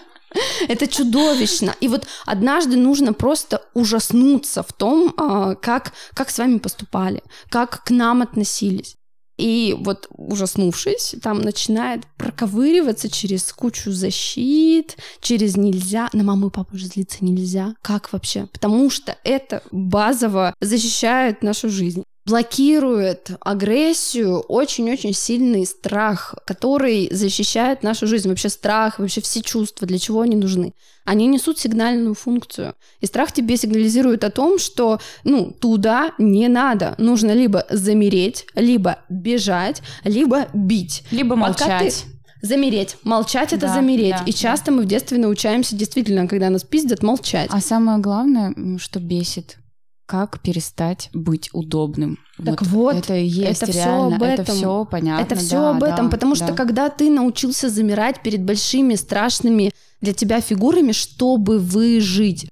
Это 0.67 0.87
чудовищно. 0.87 1.75
И 1.79 1.87
вот 1.87 2.05
однажды 2.25 2.75
нужно 2.75 3.13
просто 3.13 3.61
ужаснуться 3.73 4.63
в 4.63 4.73
том, 4.73 5.13
а, 5.17 5.55
как, 5.55 5.93
как 6.13 6.29
с 6.29 6.37
вами 6.37 6.57
поступали, 6.57 7.23
как 7.49 7.83
к 7.83 7.91
нам 7.91 8.21
относились. 8.21 8.97
И 9.37 9.75
вот 9.79 10.07
ужаснувшись, 10.09 11.15
там 11.21 11.41
начинает 11.41 12.05
проковыриваться 12.17 13.09
через 13.09 13.51
кучу 13.51 13.91
защит, 13.91 14.97
через 15.21 15.57
нельзя. 15.57 16.09
На 16.13 16.23
маму 16.23 16.47
и 16.47 16.51
папу 16.51 16.75
уже 16.75 16.85
злиться 16.85 17.25
нельзя. 17.25 17.75
Как 17.81 18.13
вообще? 18.13 18.47
Потому 18.53 18.89
что 18.89 19.17
это 19.23 19.63
базово 19.71 20.53
защищает 20.61 21.41
нашу 21.41 21.69
жизнь 21.69 22.03
блокирует 22.25 23.31
агрессию 23.41 24.39
очень-очень 24.39 25.13
сильный 25.13 25.65
страх, 25.65 26.35
который 26.45 27.09
защищает 27.11 27.83
нашу 27.83 28.07
жизнь. 28.07 28.29
Вообще 28.29 28.49
страх, 28.49 28.99
вообще 28.99 29.21
все 29.21 29.41
чувства, 29.41 29.87
для 29.87 29.99
чего 29.99 30.21
они 30.21 30.35
нужны. 30.35 30.73
Они 31.05 31.27
несут 31.27 31.59
сигнальную 31.59 32.13
функцию. 32.13 32.75
И 33.01 33.05
страх 33.05 33.33
тебе 33.33 33.57
сигнализирует 33.57 34.23
о 34.23 34.31
том, 34.31 34.57
что 34.57 34.99
ну, 35.25 35.51
туда 35.51 36.13
не 36.17 36.47
надо. 36.47 36.95
Нужно 36.97 37.31
либо 37.31 37.65
замереть, 37.69 38.45
либо 38.55 38.99
бежать, 39.09 39.81
либо 40.05 40.47
бить. 40.53 41.03
Либо 41.11 41.35
молчать. 41.35 42.05
Замереть. 42.41 42.97
Молчать 43.03 43.53
это 43.53 43.67
да, 43.67 43.73
замереть. 43.73 44.15
Да, 44.17 44.23
и 44.25 44.33
часто 44.33 44.65
да. 44.65 44.71
мы 44.73 44.83
в 44.83 44.85
детстве 44.85 45.17
научаемся 45.17 45.77
действительно, 45.77 46.27
когда 46.27 46.49
нас 46.49 46.63
пиздят, 46.63 47.01
молчать. 47.01 47.49
А 47.51 47.61
самое 47.61 47.99
главное, 47.99 48.53
что 48.79 48.99
бесит, 48.99 49.57
как 50.05 50.41
перестать 50.41 51.09
быть 51.13 51.49
удобным. 51.53 52.19
Так 52.43 52.61
вот, 52.63 52.95
вот 52.95 53.03
это 53.03 53.15
и 53.15 53.25
есть 53.25 53.63
это 53.63 53.71
реально, 53.71 54.09
все 54.09 54.15
об 54.15 54.23
этом. 54.23 54.43
это 54.43 54.53
все 54.53 54.85
понятно. 54.85 55.23
Это 55.23 55.35
все 55.35 55.55
да, 55.55 55.69
об 55.71 55.83
этом, 55.83 56.05
да, 56.05 56.11
потому 56.11 56.35
да. 56.35 56.45
что 56.45 56.55
когда 56.55 56.89
ты 56.89 57.09
научился 57.09 57.69
замирать 57.69 58.21
перед 58.21 58.43
большими 58.43 58.95
страшными 58.95 59.71
для 60.01 60.13
тебя 60.13 60.41
фигурами, 60.41 60.91
чтобы 60.91 61.59
выжить, 61.59 62.47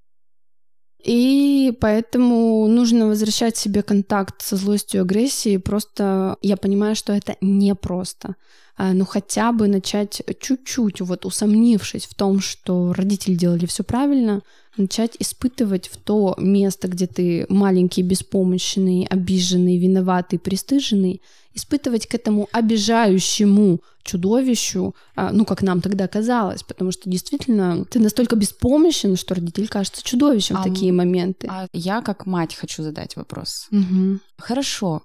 и 1.04 1.76
поэтому 1.82 2.68
нужно 2.68 3.08
возвращать 3.08 3.58
себе 3.58 3.82
контакт 3.82 4.42
со 4.42 4.56
злостью 4.56 5.00
и 5.00 5.04
агрессией. 5.04 5.58
Просто 5.58 6.38
я 6.42 6.58
понимаю, 6.58 6.96
что 6.96 7.12
это 7.12 7.38
непросто. 7.42 8.36
А, 8.82 8.94
ну 8.94 9.06
хотя 9.06 9.52
бы 9.52 9.68
начать 9.68 10.24
чуть-чуть, 10.40 11.02
вот 11.02 11.26
усомнившись 11.26 12.06
в 12.06 12.16
том, 12.16 12.40
что 12.40 12.94
родители 12.94 13.36
делали 13.36 13.68
все 13.68 13.84
правильно, 13.84 14.42
начать 14.76 15.16
испытывать 15.20 15.88
в 15.88 15.98
то 15.98 16.34
место, 16.40 16.88
где 16.88 17.06
ты 17.06 17.46
маленький, 17.48 18.02
беспомощный, 18.02 19.06
обиженный, 19.08 19.78
виноватый, 19.78 20.40
пристыженный, 20.40 21.22
испытывать 21.54 22.08
к 22.08 22.16
этому 22.16 22.50
обижающему 22.52 23.82
чудовищу, 24.02 24.96
а, 25.16 25.32
ну, 25.32 25.46
как 25.46 25.62
нам 25.62 25.80
тогда 25.82 26.08
казалось, 26.08 26.64
потому 26.64 26.92
что 26.92 27.08
действительно 27.08 27.86
ты 27.86 28.00
настолько 28.00 28.36
беспомощен, 28.36 29.16
что 29.16 29.36
родитель 29.36 29.68
кажется 29.68 30.04
чудовищем 30.04 30.58
а, 30.58 30.62
в 30.62 30.64
такие 30.64 30.92
моменты. 30.92 31.48
А 31.52 31.68
я 31.72 32.02
как 32.02 32.26
мать 32.26 32.56
хочу 32.56 32.82
задать 32.82 33.16
вопрос. 33.16 33.68
Угу. 33.72 34.22
Хорошо, 34.40 35.04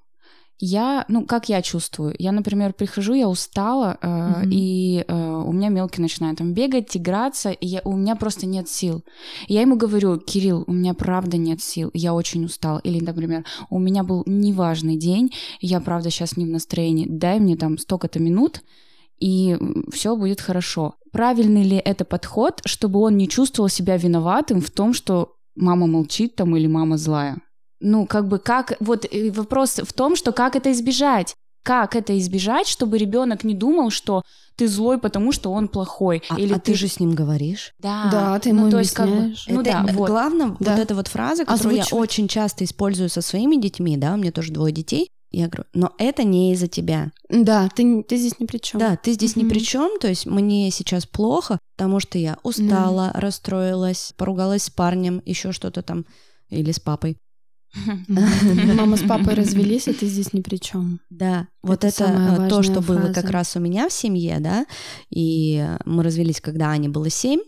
я, 0.59 1.05
ну, 1.09 1.27
как 1.27 1.49
я 1.49 1.61
чувствую? 1.61 2.15
Я, 2.19 2.33
например, 2.33 2.73
прихожу, 2.73 3.13
я 3.13 3.29
устала, 3.29 3.99
э, 4.01 4.07
mm-hmm. 4.07 4.49
и 4.51 5.05
э, 5.07 5.43
у 5.47 5.53
меня 5.53 5.69
мелкий 5.69 6.01
начинает 6.01 6.39
там 6.39 6.55
бегать, 6.55 6.97
играться, 6.97 7.51
и 7.51 7.67
я, 7.67 7.83
у 7.85 7.95
меня 7.95 8.17
просто 8.17 8.47
нет 8.47 8.69
сил. 8.69 9.05
И 9.49 9.55
я 9.55 9.61
ему 9.61 9.77
говорю, 9.77 10.19
Кирилл, 10.19 10.65
у 10.67 10.73
меня 10.73 10.95
правда 10.95 11.37
нет 11.37 11.61
сил, 11.61 11.91
я 11.93 12.15
очень 12.15 12.45
устал. 12.45 12.79
Или, 12.79 13.05
например, 13.05 13.45
у 13.69 13.79
меня 13.79 14.03
был 14.03 14.23
неважный 14.25 14.97
день, 14.97 15.31
я 15.61 15.81
правда 15.81 16.11
сейчас 16.11 16.39
не 16.39 16.47
в 16.47 16.49
настроении, 16.49 17.07
дай 17.07 17.39
мне 17.39 17.57
там 17.57 17.77
столько-то 17.77 18.19
минут, 18.19 18.63
и 19.21 19.59
все 19.93 20.17
будет 20.17 20.41
хорошо. 20.41 20.95
Правильный 21.13 21.65
ли 21.65 21.77
это 21.77 22.07
подход, 22.07 22.63
чтобы 22.65 23.01
он 23.01 23.19
не 23.19 23.29
чувствовал 23.29 23.69
себя 23.69 23.99
виноватым 23.99 24.63
в 24.63 24.71
том, 24.71 24.95
что 24.95 25.35
мама 25.55 25.87
молчит 25.87 26.35
там 26.35 26.57
или 26.57 26.67
мама 26.67 26.97
злая? 26.97 27.43
Ну, 27.81 28.07
как 28.07 28.29
бы 28.29 28.39
как... 28.39 28.75
Вот 28.81 29.07
вопрос 29.31 29.81
в 29.83 29.93
том, 29.93 30.17
что 30.17 30.33
как 30.33 30.57
это 30.57 30.73
избежать? 30.73 31.35
Как 31.63 31.97
это 31.97 32.17
избежать, 32.19 32.69
чтобы 32.69 32.97
ребенок 32.97 33.43
не 33.43 33.55
думал, 33.55 33.91
что 33.91 34.23
ты 34.57 34.69
злой, 34.69 34.99
потому 34.99 35.33
что 35.33 35.53
он 35.53 35.69
плохой. 35.69 36.23
А, 36.29 36.39
или 36.39 36.53
а 36.53 36.59
ты... 36.59 36.73
ты 36.73 36.79
же 36.79 36.89
с 36.89 36.99
ним 36.99 37.15
говоришь. 37.15 37.73
Да. 37.79 38.09
Да, 38.11 38.39
ты 38.39 38.51
ему 38.51 38.65
ну, 38.67 38.71
то 38.71 38.79
есть, 38.79 38.95
как 38.95 39.09
бы, 39.09 39.35
ну 39.49 39.61
это, 39.61 39.71
да, 39.71 39.87
вот. 39.93 40.09
Главное, 40.09 40.57
да. 40.59 40.73
вот 40.73 40.81
эта 40.81 40.95
вот 40.95 41.09
фраза, 41.09 41.45
которую 41.45 41.81
Озвучивать. 41.81 41.93
я 41.93 41.99
очень 41.99 42.29
часто 42.29 42.65
использую 42.65 43.11
со 43.11 43.21
своими 43.21 43.57
детьми, 43.57 43.97
да, 43.97 44.15
у 44.15 44.17
меня 44.17 44.33
тоже 44.33 44.53
двое 44.53 44.73
детей. 44.73 45.11
Я 45.33 45.49
говорю, 45.49 45.65
но 45.75 45.93
это 45.99 46.23
не 46.23 46.53
из-за 46.53 46.69
тебя. 46.69 47.11
Да, 47.29 47.69
ты, 47.69 48.03
ты 48.05 48.17
здесь 48.17 48.39
ни 48.39 48.47
при 48.47 48.59
чем. 48.59 48.81
Да, 48.81 48.97
ты 48.97 49.13
здесь 49.13 49.37
mm-hmm. 49.37 49.43
ни 49.43 49.49
при 49.49 49.59
чем. 49.59 49.99
То 49.99 50.09
есть 50.09 50.25
мне 50.25 50.71
сейчас 50.71 51.05
плохо, 51.05 51.59
потому 51.77 52.01
что 52.01 52.17
я 52.17 52.39
устала, 52.43 53.11
mm-hmm. 53.13 53.21
расстроилась, 53.21 54.15
поругалась 54.17 54.63
с 54.63 54.71
парнем, 54.71 55.21
еще 55.27 55.53
что-то 55.53 55.83
там, 55.83 56.07
или 56.49 56.71
с 56.71 56.81
папой. 56.81 57.19
Мама 58.09 58.97
с 58.97 59.03
папой 59.03 59.35
развелись, 59.35 59.89
и 59.89 59.93
ты 59.93 60.07
здесь 60.07 60.33
ни 60.33 60.41
при 60.41 60.57
чем. 60.57 61.01
Да, 61.11 61.49
вот 61.63 61.85
это 61.85 62.47
то, 62.49 62.63
что 62.63 62.81
было 62.81 63.13
как 63.13 63.31
раз 63.31 63.57
у 63.57 63.61
меня 63.61 63.89
в 63.89 63.93
семье, 63.93 64.39
да, 64.41 64.67
и 65.11 65.67
мы 65.85 66.03
развелись, 66.03 66.41
когда 66.41 66.71
Ане 66.71 66.89
было 66.89 67.11
семь, 67.11 67.41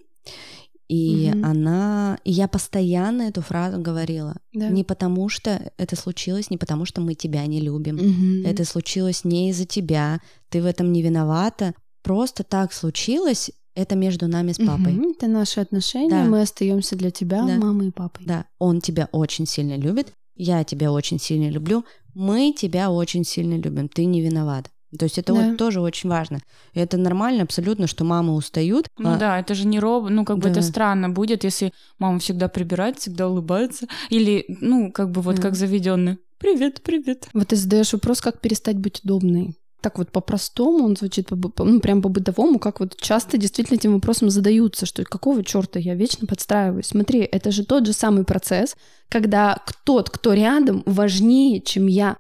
и 0.89 1.31
угу. 1.35 1.45
она, 1.45 2.19
и 2.25 2.33
я 2.33 2.49
постоянно 2.49 3.23
эту 3.23 3.43
фразу 3.43 3.79
говорила. 3.79 4.37
Да. 4.55 4.69
Не 4.71 4.85
потому 4.85 5.29
что 5.29 5.71
это 5.77 5.97
случилось, 5.97 6.51
не 6.51 6.57
потому 6.57 6.87
что 6.87 7.03
мы 7.03 7.15
тебя 7.15 7.45
не 7.47 7.61
любим. 7.61 7.97
Угу. 7.97 8.49
Это 8.49 8.65
случилось 8.65 9.23
не 9.23 9.51
из-за 9.51 9.67
тебя. 9.67 10.21
Ты 10.49 10.63
в 10.63 10.67
этом 10.67 10.91
не 10.93 11.03
виновата. 11.03 11.75
Просто 12.03 12.43
так 12.43 12.73
случилось. 12.73 13.51
Это 13.79 13.95
между 13.95 14.27
нами 14.27 14.51
с 14.51 14.59
папой. 14.59 14.99
Угу. 14.99 15.11
Это 15.13 15.29
наши 15.29 15.61
отношения. 15.61 16.11
Да. 16.11 16.25
Мы 16.25 16.41
остаемся 16.41 16.97
для 16.97 17.13
тебя, 17.13 17.45
да. 17.47 17.59
мамой 17.59 17.89
и 17.89 17.91
папой. 17.93 18.25
Да. 18.27 18.45
Он 18.59 18.81
тебя 18.81 19.09
очень 19.13 19.47
сильно 19.47 19.77
любит. 19.77 20.13
Я 20.35 20.65
тебя 20.65 20.91
очень 20.91 21.21
сильно 21.21 21.49
люблю. 21.49 21.85
Мы 22.13 22.53
тебя 22.53 22.91
очень 22.91 23.25
сильно 23.25 23.55
любим. 23.55 23.89
Ты 23.89 24.07
не 24.07 24.21
виноват. 24.21 24.69
То 24.99 25.05
есть 25.05 25.19
это 25.19 25.33
да. 25.33 25.41
вот 25.41 25.59
тоже 25.59 25.81
очень 25.81 26.11
важно. 26.11 26.41
И 26.73 26.81
это 26.81 26.97
нормально 26.97 27.45
абсолютно, 27.45 27.87
что 27.87 28.03
мамы 28.03 28.35
устают. 28.35 28.89
Ну 28.99 29.13
а... 29.13 29.17
да, 29.17 29.39
это 29.39 29.55
же 29.55 29.65
не 29.65 29.79
роб, 29.79 30.09
ну 30.11 30.25
как 30.25 30.39
бы 30.39 30.45
да. 30.45 30.51
это 30.51 30.63
странно 30.63 31.09
будет, 31.09 31.45
если 31.45 31.73
мама 32.01 32.19
всегда 32.19 32.49
прибирает, 32.49 32.99
всегда 32.99 33.29
улыбается, 33.29 33.87
или 34.09 34.45
ну 34.61 34.91
как 34.91 35.13
бы 35.13 35.21
вот 35.21 35.37
да. 35.37 35.43
как 35.43 35.55
заведенный. 35.55 36.19
Привет, 36.39 36.83
привет. 36.83 37.29
Вот 37.33 37.49
ты 37.49 37.57
задаешь 37.57 37.93
вопрос, 37.93 38.21
как 38.21 38.41
перестать 38.41 38.79
быть 38.79 39.05
удобной. 39.05 39.55
Так 39.81 39.99
вот 39.99 40.11
по-простому 40.11 40.85
он 40.85 40.97
звучит, 40.97 41.29
по, 41.29 41.65
ну 41.65 41.81
прям 41.81 42.03
по-бытовому, 42.03 42.59
как 42.59 42.81
вот 42.81 42.97
часто 42.97 43.39
действительно 43.39 43.77
этим 43.77 43.95
вопросом 43.95 44.29
задаются, 44.29 44.87
что 44.87 45.05
какого 45.05 45.45
черта 45.45 45.79
я 45.79 45.95
вечно 45.95 46.27
подстраиваюсь. 46.27 46.87
Смотри, 46.87 47.21
это 47.21 47.53
же 47.53 47.65
тот 47.65 47.87
же 47.87 47.93
самый 47.93 48.25
процесс, 48.25 48.77
когда 49.09 49.63
тот, 49.85 50.11
кто 50.11 50.33
рядом, 50.33 50.83
важнее, 50.85 51.61
чем 51.61 51.87
я 51.87 52.17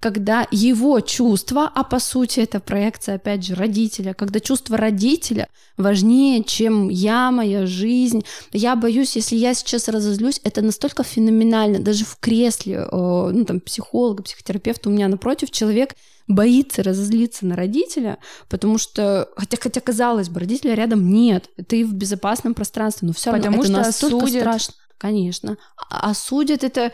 когда 0.00 0.48
его 0.50 0.98
чувства, 0.98 1.70
а 1.72 1.84
по 1.84 2.00
сути 2.00 2.40
это 2.40 2.58
проекция, 2.58 3.14
опять 3.14 3.44
же, 3.44 3.54
родителя, 3.54 4.14
когда 4.14 4.40
чувство 4.40 4.76
родителя 4.76 5.46
важнее, 5.76 6.42
чем 6.42 6.88
я, 6.88 7.30
моя 7.30 7.66
жизнь. 7.66 8.24
Я 8.50 8.74
боюсь, 8.74 9.14
если 9.14 9.36
я 9.36 9.54
сейчас 9.54 9.86
разозлюсь, 9.86 10.40
это 10.42 10.60
настолько 10.60 11.04
феноменально, 11.04 11.78
даже 11.78 12.04
в 12.04 12.16
кресле, 12.18 12.84
ну 12.90 13.44
там 13.44 13.60
психолога, 13.60 14.24
психотерапевта 14.24 14.88
у 14.88 14.92
меня 14.92 15.06
напротив 15.06 15.52
человек 15.52 15.94
боится 16.28 16.82
разозлиться 16.82 17.46
на 17.46 17.56
родителя, 17.56 18.18
потому 18.48 18.78
что, 18.78 19.28
хотя, 19.36 19.56
хотя 19.60 19.80
казалось 19.80 20.28
бы, 20.28 20.40
родителя 20.40 20.74
рядом 20.74 21.10
нет, 21.10 21.50
ты 21.68 21.84
в 21.84 21.94
безопасном 21.94 22.54
пространстве, 22.54 23.08
но 23.08 23.14
все 23.14 23.30
равно 23.30 23.44
потому 23.44 23.62
это 23.62 23.72
что 23.72 23.82
настолько 23.82 24.24
осудят. 24.24 24.42
страшно. 24.42 24.74
Конечно. 24.98 25.58
А 25.90 26.10
осудят 26.10 26.62
это 26.62 26.92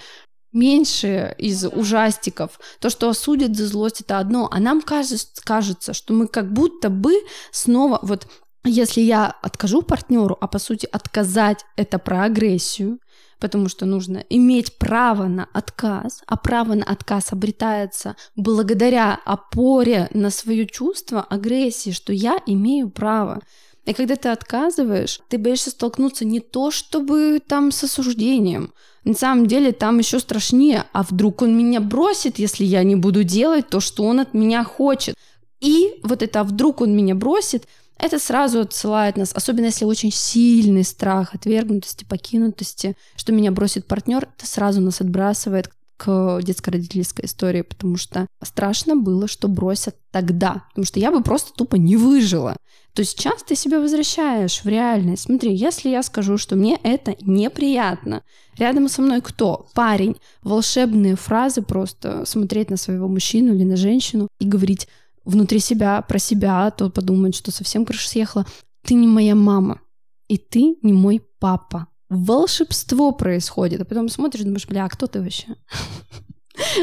меньше 0.52 1.34
из 1.38 1.64
ужастиков. 1.64 2.58
То, 2.80 2.88
что 2.90 3.10
осудят 3.10 3.54
за 3.56 3.66
злость, 3.66 4.00
это 4.00 4.18
одно. 4.18 4.48
А 4.50 4.60
нам 4.60 4.80
кажется, 4.80 5.28
кажется, 5.44 5.92
что 5.92 6.14
мы 6.14 6.26
как 6.26 6.52
будто 6.52 6.88
бы 6.88 7.12
снова... 7.50 7.98
Вот 8.02 8.26
если 8.64 9.00
я 9.00 9.26
откажу 9.42 9.82
партнеру, 9.82 10.36
а 10.40 10.48
по 10.48 10.58
сути 10.58 10.88
отказать 10.90 11.64
это 11.76 11.98
про 11.98 12.24
агрессию, 12.24 12.98
потому 13.38 13.68
что 13.68 13.86
нужно 13.86 14.24
иметь 14.28 14.78
право 14.78 15.26
на 15.26 15.48
отказ, 15.52 16.22
а 16.26 16.36
право 16.36 16.74
на 16.74 16.84
отказ 16.84 17.32
обретается 17.32 18.16
благодаря 18.36 19.18
опоре 19.24 20.08
на 20.12 20.30
свое 20.30 20.66
чувство 20.66 21.22
агрессии, 21.22 21.90
что 21.90 22.12
я 22.12 22.38
имею 22.46 22.90
право. 22.90 23.40
И 23.84 23.94
когда 23.94 24.16
ты 24.16 24.28
отказываешь, 24.28 25.20
ты 25.28 25.38
боишься 25.38 25.70
столкнуться 25.70 26.24
не 26.24 26.40
то 26.40 26.70
чтобы 26.70 27.40
там 27.46 27.72
с 27.72 27.84
осуждением, 27.84 28.72
на 29.04 29.14
самом 29.14 29.46
деле 29.46 29.72
там 29.72 29.98
еще 29.98 30.18
страшнее, 30.18 30.84
а 30.92 31.02
вдруг 31.02 31.40
он 31.40 31.56
меня 31.56 31.80
бросит, 31.80 32.38
если 32.38 32.64
я 32.64 32.82
не 32.82 32.96
буду 32.96 33.24
делать 33.24 33.68
то, 33.68 33.80
что 33.80 34.04
он 34.04 34.20
от 34.20 34.34
меня 34.34 34.64
хочет. 34.64 35.14
И 35.60 36.00
вот 36.02 36.22
это 36.22 36.40
«а 36.40 36.44
вдруг 36.44 36.82
он 36.82 36.94
меня 36.94 37.14
бросит, 37.14 37.66
это 37.98 38.18
сразу 38.18 38.60
отсылает 38.60 39.16
нас, 39.16 39.32
особенно 39.34 39.66
если 39.66 39.84
очень 39.84 40.12
сильный 40.12 40.84
страх 40.84 41.34
отвергнутости, 41.34 42.04
покинутости, 42.04 42.96
что 43.16 43.32
меня 43.32 43.50
бросит 43.50 43.86
партнер, 43.86 44.28
это 44.36 44.46
сразу 44.46 44.80
нас 44.80 45.00
отбрасывает 45.00 45.70
к 45.98 46.40
детско-родительской 46.42 47.24
истории, 47.24 47.62
потому 47.62 47.96
что 47.96 48.28
страшно 48.42 48.94
было, 48.94 49.26
что 49.26 49.48
бросят 49.48 49.96
тогда, 50.12 50.64
потому 50.70 50.84
что 50.84 51.00
я 51.00 51.10
бы 51.10 51.22
просто 51.22 51.52
тупо 51.52 51.74
не 51.74 51.96
выжила. 51.96 52.56
То 52.94 53.04
сейчас 53.04 53.42
ты 53.42 53.56
себя 53.56 53.80
возвращаешь 53.80 54.62
в 54.62 54.68
реальность. 54.68 55.24
Смотри, 55.24 55.54
если 55.54 55.88
я 55.88 56.02
скажу, 56.02 56.38
что 56.38 56.56
мне 56.56 56.78
это 56.82 57.16
неприятно, 57.20 58.22
рядом 58.56 58.88
со 58.88 59.02
мной 59.02 59.20
кто? 59.20 59.66
Парень. 59.74 60.16
Волшебные 60.42 61.16
фразы 61.16 61.62
просто 61.62 62.24
смотреть 62.24 62.70
на 62.70 62.76
своего 62.76 63.08
мужчину 63.08 63.54
или 63.54 63.64
на 63.64 63.76
женщину 63.76 64.28
и 64.38 64.46
говорить 64.46 64.88
внутри 65.28 65.60
себя, 65.60 66.00
про 66.02 66.18
себя, 66.18 66.66
а 66.66 66.70
то 66.70 66.88
подумать, 66.88 67.34
что 67.34 67.50
совсем 67.50 67.84
крыша 67.84 68.08
съехала. 68.08 68.46
Ты 68.84 68.94
не 68.94 69.06
моя 69.06 69.34
мама, 69.34 69.80
и 70.26 70.38
ты 70.38 70.76
не 70.82 70.92
мой 70.92 71.20
папа 71.38 71.88
волшебство 72.08 73.12
происходит, 73.12 73.82
а 73.82 73.84
потом 73.84 74.08
смотришь, 74.08 74.44
думаешь, 74.44 74.66
бля, 74.66 74.86
а 74.86 74.88
кто 74.88 75.06
ты 75.06 75.20
вообще? 75.20 75.48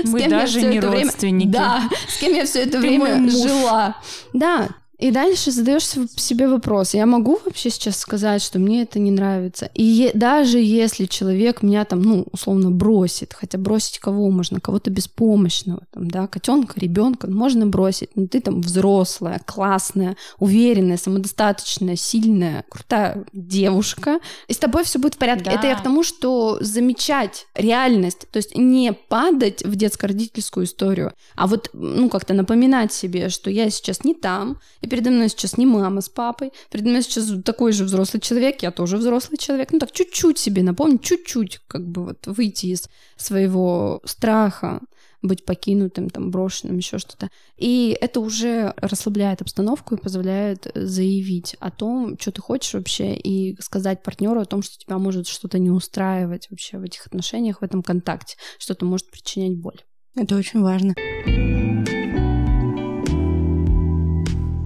Мы 0.03 0.29
даже 0.29 0.61
не 0.61 0.79
родственники. 0.79 1.47
Да, 1.47 1.89
с 2.07 2.19
кем 2.19 2.33
я 2.33 2.45
все 2.45 2.63
это 2.63 2.79
время 2.79 3.29
жила. 3.29 3.97
Да, 4.33 4.69
и 4.97 5.11
дальше 5.11 5.51
задаешь 5.51 5.85
себе 5.85 6.47
вопрос, 6.47 6.93
я 6.93 7.05
могу 7.05 7.39
вообще 7.45 7.69
сейчас 7.69 7.97
сказать, 7.97 8.41
что 8.41 8.59
мне 8.59 8.83
это 8.83 8.99
не 8.99 9.11
нравится? 9.11 9.69
И 9.73 9.83
е- 9.83 10.11
даже 10.13 10.59
если 10.59 11.05
человек 11.05 11.61
меня 11.63 11.83
там, 11.85 12.01
ну, 12.01 12.25
условно, 12.31 12.71
бросит, 12.71 13.33
хотя 13.33 13.57
бросить 13.57 13.99
кого 13.99 14.29
можно, 14.29 14.59
кого-то 14.59 14.89
беспомощного, 14.89 15.81
там, 15.91 16.09
да, 16.09 16.27
котенка, 16.27 16.79
ребенка, 16.79 17.27
ну, 17.27 17.37
можно 17.37 17.65
бросить, 17.65 18.09
но 18.15 18.27
ты 18.27 18.39
там 18.39 18.61
взрослая, 18.61 19.41
классная, 19.45 20.15
уверенная, 20.39 20.97
самодостаточная, 20.97 21.95
сильная, 21.95 22.63
крутая 22.69 23.25
девушка, 23.33 24.19
и 24.47 24.53
с 24.53 24.57
тобой 24.57 24.83
все 24.85 24.99
будет 24.99 25.15
в 25.15 25.17
порядке. 25.17 25.45
Да. 25.45 25.51
Это 25.51 25.67
я 25.67 25.75
к 25.75 25.83
тому, 25.83 26.03
что 26.03 26.57
замечать 26.61 27.47
реальность, 27.53 28.27
то 28.31 28.37
есть 28.37 28.55
не 28.55 28.93
падать 28.93 29.63
в 29.65 29.75
детско-родительскую 29.75 30.65
историю, 30.65 31.11
а 31.35 31.47
вот, 31.47 31.69
ну, 31.73 32.09
как-то 32.09 32.33
напоминать 32.33 32.93
себе, 32.93 33.29
что 33.29 33.49
я 33.49 33.69
сейчас 33.69 34.03
не 34.03 34.13
там, 34.13 34.57
и 34.81 34.87
передо 34.95 35.11
мной 35.11 35.27
сейчас 35.27 35.57
не 35.57 35.65
мама 35.65 35.99
с 35.99 36.07
папой, 36.07 36.53
передо 36.71 36.87
мной 36.87 37.01
сейчас 37.01 37.29
такой 37.43 37.73
же 37.73 37.83
взрослый 37.83 38.21
человек, 38.21 38.63
я 38.63 38.71
тоже 38.71 38.95
взрослый 38.95 39.37
человек. 39.37 39.73
Ну 39.73 39.79
так 39.79 39.91
чуть-чуть 39.91 40.37
себе 40.37 40.63
напомнить, 40.63 41.01
чуть-чуть 41.01 41.59
как 41.67 41.85
бы 41.85 42.05
вот 42.05 42.25
выйти 42.27 42.67
из 42.67 42.87
своего 43.17 43.99
страха, 44.05 44.79
быть 45.21 45.43
покинутым, 45.43 46.09
там, 46.09 46.31
брошенным, 46.31 46.77
еще 46.77 46.97
что-то. 46.97 47.27
И 47.57 47.97
это 47.99 48.21
уже 48.21 48.73
расслабляет 48.77 49.41
обстановку 49.41 49.95
и 49.95 50.01
позволяет 50.01 50.71
заявить 50.75 51.57
о 51.59 51.71
том, 51.71 52.17
что 52.17 52.31
ты 52.31 52.39
хочешь 52.39 52.73
вообще, 52.73 53.15
и 53.15 53.59
сказать 53.59 54.01
партнеру 54.01 54.39
о 54.39 54.45
том, 54.45 54.61
что 54.61 54.77
тебя 54.77 54.97
может 54.97 55.27
что-то 55.27 55.59
не 55.59 55.71
устраивать 55.71 56.47
вообще 56.49 56.77
в 56.77 56.83
этих 56.83 57.05
отношениях, 57.05 57.59
в 57.59 57.65
этом 57.65 57.83
контакте, 57.83 58.37
что-то 58.59 58.85
может 58.85 59.11
причинять 59.11 59.59
боль. 59.59 59.81
Это 60.15 60.37
очень 60.37 60.61
важно. 60.61 60.93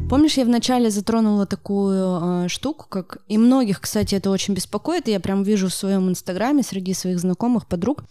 Помнишь, 0.10 0.38
я 0.38 0.46
вначале 0.46 0.90
затронула 0.90 1.46
такую 1.46 2.46
э, 2.46 2.48
штуку, 2.48 2.88
как 2.90 3.20
и 3.28 3.38
многих, 3.38 3.80
кстати, 3.80 4.16
это 4.16 4.32
очень 4.32 4.56
беспокоит. 4.56 5.08
И 5.08 5.12
я 5.12 5.20
прям 5.20 5.44
вижу 5.44 5.68
в 5.68 5.74
своем 5.74 6.10
инстаграме 6.10 6.64
среди 6.64 6.96
своих 6.96 7.20
знакомых 7.20 7.68
подруг, 7.68 8.04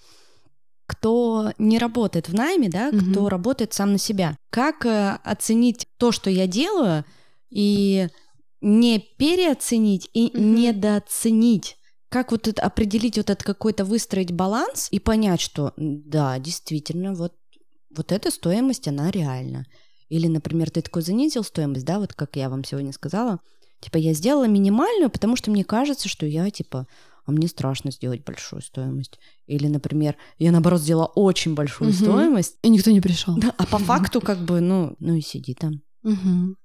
кто 0.87 1.53
не 1.59 1.79
работает 1.79 2.29
в 2.29 2.35
найме, 2.35 2.69
да, 2.69 2.91
mm-hmm. 2.91 3.11
кто 3.11 3.29
работает 3.29 3.75
сам 3.75 3.93
на 3.93 3.99
себя. 3.99 4.37
Как 4.51 4.87
э, 4.87 5.19
оценить 5.25 5.89
то, 5.97 6.13
что 6.13 6.31
я 6.31 6.47
делаю, 6.47 7.05
и 7.51 8.09
не 8.61 9.01
переоценить 9.19 10.09
и 10.13 10.29
mm-hmm. 10.29 10.41
недооценить? 10.41 11.77
Как 12.11 12.31
вот 12.31 12.47
это, 12.47 12.63
определить 12.63 13.17
вот 13.17 13.29
этот 13.29 13.43
какой-то 13.43 13.85
выстроить 13.85 14.31
баланс 14.31 14.87
и 14.93 15.01
понять, 15.01 15.41
что 15.41 15.75
да, 15.77 16.39
действительно, 16.39 17.13
вот 17.13 17.35
вот 17.91 18.13
эта 18.13 18.31
стоимость, 18.31 18.87
она 18.87 19.11
реальна. 19.11 19.67
Или, 20.09 20.27
например, 20.27 20.71
ты 20.71 20.81
такой 20.83 21.03
занизил 21.03 21.45
стоимость, 21.45 21.85
да, 21.85 21.99
вот 21.99 22.15
как 22.15 22.37
я 22.37 22.49
вам 22.49 22.65
сегодня 22.65 22.93
сказала. 22.93 23.41
Типа 23.81 23.97
я 23.97 24.13
сделала 24.13 24.49
минимальную, 24.49 25.11
потому 25.11 25.37
что 25.37 25.51
мне 25.51 25.65
кажется, 25.65 26.09
что 26.09 26.27
я, 26.27 26.51
типа, 26.51 26.87
а 27.27 27.31
мне 27.31 27.47
страшно 27.47 27.91
сделать 27.91 28.25
большую 28.25 28.63
стоимость. 28.63 29.19
Или, 29.47 29.69
например, 29.69 30.17
я 30.39 30.51
наоборот 30.51 30.81
сделала 30.81 31.07
очень 31.07 31.55
большую 31.55 31.91
угу. 31.91 31.97
стоимость. 31.97 32.57
И 32.63 32.71
никто 32.71 32.91
не 32.91 33.01
пришел. 33.01 33.37
Да, 33.37 33.55
а 33.57 33.67
по 33.67 33.79
факту 33.79 34.21
как 34.21 34.39
бы, 34.39 34.61
ну, 34.61 34.97
ну 34.99 35.15
и 35.15 35.21
сиди 35.21 35.55
там. 35.55 35.83
Угу 36.03 36.57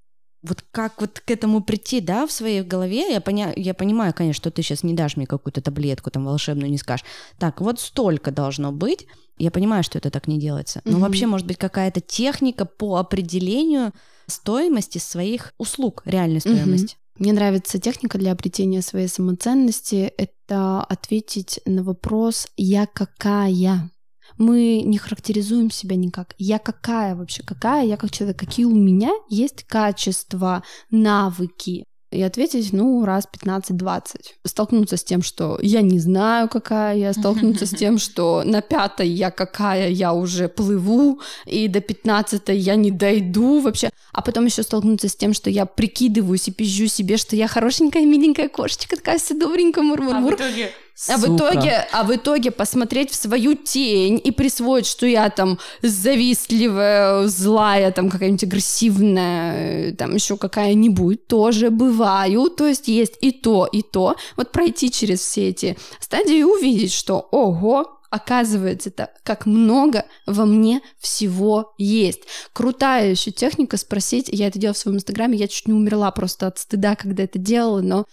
вот 0.44 0.64
как 0.72 1.00
вот 1.00 1.22
к 1.22 1.32
этому 1.32 1.64
прийти, 1.64 2.02
да, 2.02 2.28
в 2.28 2.32
своей 2.32 2.62
голове, 2.62 3.12
я, 3.12 3.22
поня... 3.22 3.54
я 3.56 3.74
понимаю, 3.74 4.14
конечно, 4.14 4.42
что 4.42 4.52
ты 4.52 4.62
сейчас 4.62 4.84
не 4.84 4.94
дашь 4.94 5.16
мне 5.16 5.26
какую-то 5.26 5.62
таблетку 5.62 6.12
там 6.12 6.26
волшебную, 6.26 6.70
не 6.70 6.78
скажешь, 6.78 7.06
так, 7.40 7.62
вот 7.62 7.80
столько 7.80 8.32
должно 8.32 8.72
быть, 8.72 9.08
я 9.38 9.52
понимаю, 9.52 9.84
что 9.84 9.98
это 9.98 10.10
так 10.10 10.28
не 10.28 10.40
делается, 10.40 10.82
но 10.86 10.94
угу. 10.94 11.02
вообще 11.02 11.28
может 11.28 11.48
быть 11.48 11.58
какая-то 11.58 12.02
техника 12.02 12.66
по 12.66 12.98
определению 12.98 13.94
стоимости 14.28 14.98
своих 15.00 15.54
услуг, 15.58 16.02
реальной 16.06 16.40
стоимости. 16.40 16.96
Угу. 16.96 17.24
Мне 17.24 17.34
нравится 17.34 17.80
техника 17.80 18.18
для 18.18 18.32
обретения 18.32 18.82
своей 18.82 19.08
самоценности. 19.08 20.12
Это 20.18 20.82
ответить 20.84 21.60
на 21.66 21.84
вопрос 21.84 22.48
«я 22.58 22.88
какая?». 22.88 23.90
мы 24.38 24.82
не 24.82 24.98
характеризуем 24.98 25.70
себя 25.70 25.96
никак. 25.96 26.34
Я 26.38 26.58
какая 26.58 27.16
вообще? 27.16 27.44
Какая 27.44 27.86
я 27.86 27.98
как 27.98 28.12
человек? 28.12 28.40
Какие 28.40 28.66
у 28.66 28.76
меня 28.76 29.12
есть 29.30 29.64
качества, 29.64 30.64
навыки? 30.90 31.86
И 32.14 32.22
ответить, 32.22 32.74
ну, 32.74 33.04
раз 33.06 33.28
15-20. 33.32 34.04
Столкнуться 34.46 34.98
с 34.98 35.04
тем, 35.04 35.22
что 35.22 35.58
я 35.62 35.82
не 35.82 36.00
знаю, 36.00 36.48
какая 36.48 36.96
я, 36.96 37.14
столкнуться 37.14 37.66
с 37.66 37.72
тем, 37.72 37.98
что 37.98 38.44
на 38.46 38.62
пятой 38.62 39.08
я 39.08 39.32
какая, 39.32 39.90
я 39.90 40.14
уже 40.14 40.48
плыву, 40.48 41.20
и 41.46 41.68
до 41.68 41.82
15 41.82 42.44
я 42.50 42.76
не 42.76 42.92
дойду 42.92 43.60
вообще, 43.60 43.90
а 44.12 44.22
потом 44.22 44.46
еще 44.46 44.64
столкнуться 44.64 45.10
с 45.10 45.16
тем, 45.16 45.34
что 45.34 45.50
я 45.50 45.66
прикидываюсь 45.66 46.48
и 46.48 46.52
пизжу 46.52 46.88
себе, 46.88 47.18
что 47.18 47.36
я 47.36 47.48
хорошенькая, 47.48 48.06
миленькая 48.06 48.50
кошечка, 48.50 48.96
такая 48.96 49.18
вся 49.18 49.36
добренькая, 49.36 49.84
мур-мур-мур. 49.84 50.34
А 50.34 50.36
в 50.36 50.40
итоге 50.40 50.72
а 51.10 51.18
в 51.18 51.36
итоге, 51.36 51.88
а 51.92 52.04
в 52.04 52.16
итоге 52.16 52.52
посмотреть 52.52 53.12
в 53.12 53.16
свою 53.16 53.56
тень 53.56 54.22
и 54.24 54.32
присвоить, 54.32 54.86
что 54.86 55.06
я 55.06 55.30
там 55.30 55.60
завистливая, 55.82 57.28
злая, 57.28 57.92
там 57.92 58.10
какая-нибудь 58.10 58.44
агрессивная, 58.44 59.94
там 59.96 60.14
еще 60.14 60.38
какая-нибудь, 60.38 61.28
тоже 61.28 61.72
бываю. 61.72 62.50
То 62.50 62.68
есть 62.68 62.88
есть 62.88 63.18
и 63.22 63.32
то, 63.32 63.66
и 63.66 63.82
то. 63.82 64.16
Вот 64.38 64.52
пройти 64.52 64.92
через 64.92 65.22
все 65.22 65.50
эти 65.50 65.78
стадии 66.00 66.38
и 66.38 66.44
увидеть, 66.44 66.94
что 66.94 67.28
ого, 67.32 68.00
оказывается, 68.12 68.90
это 68.90 69.10
как 69.24 69.48
много 69.48 70.06
во 70.28 70.46
мне 70.46 70.82
всего 71.00 71.74
есть. 71.80 72.22
Крутая 72.54 73.10
еще 73.10 73.32
техника 73.32 73.78
спросить, 73.78 74.30
я 74.32 74.48
это 74.48 74.60
делала 74.60 74.76
в 74.76 74.78
своем 74.78 74.98
инстаграме, 74.98 75.38
я 75.38 75.48
чуть 75.48 75.68
не 75.68 75.74
умерла 75.74 76.12
просто 76.12 76.46
от 76.46 76.60
стыда, 76.60 76.96
когда 76.96 77.24
это 77.24 77.40
делала, 77.40 77.82
но 77.82 78.06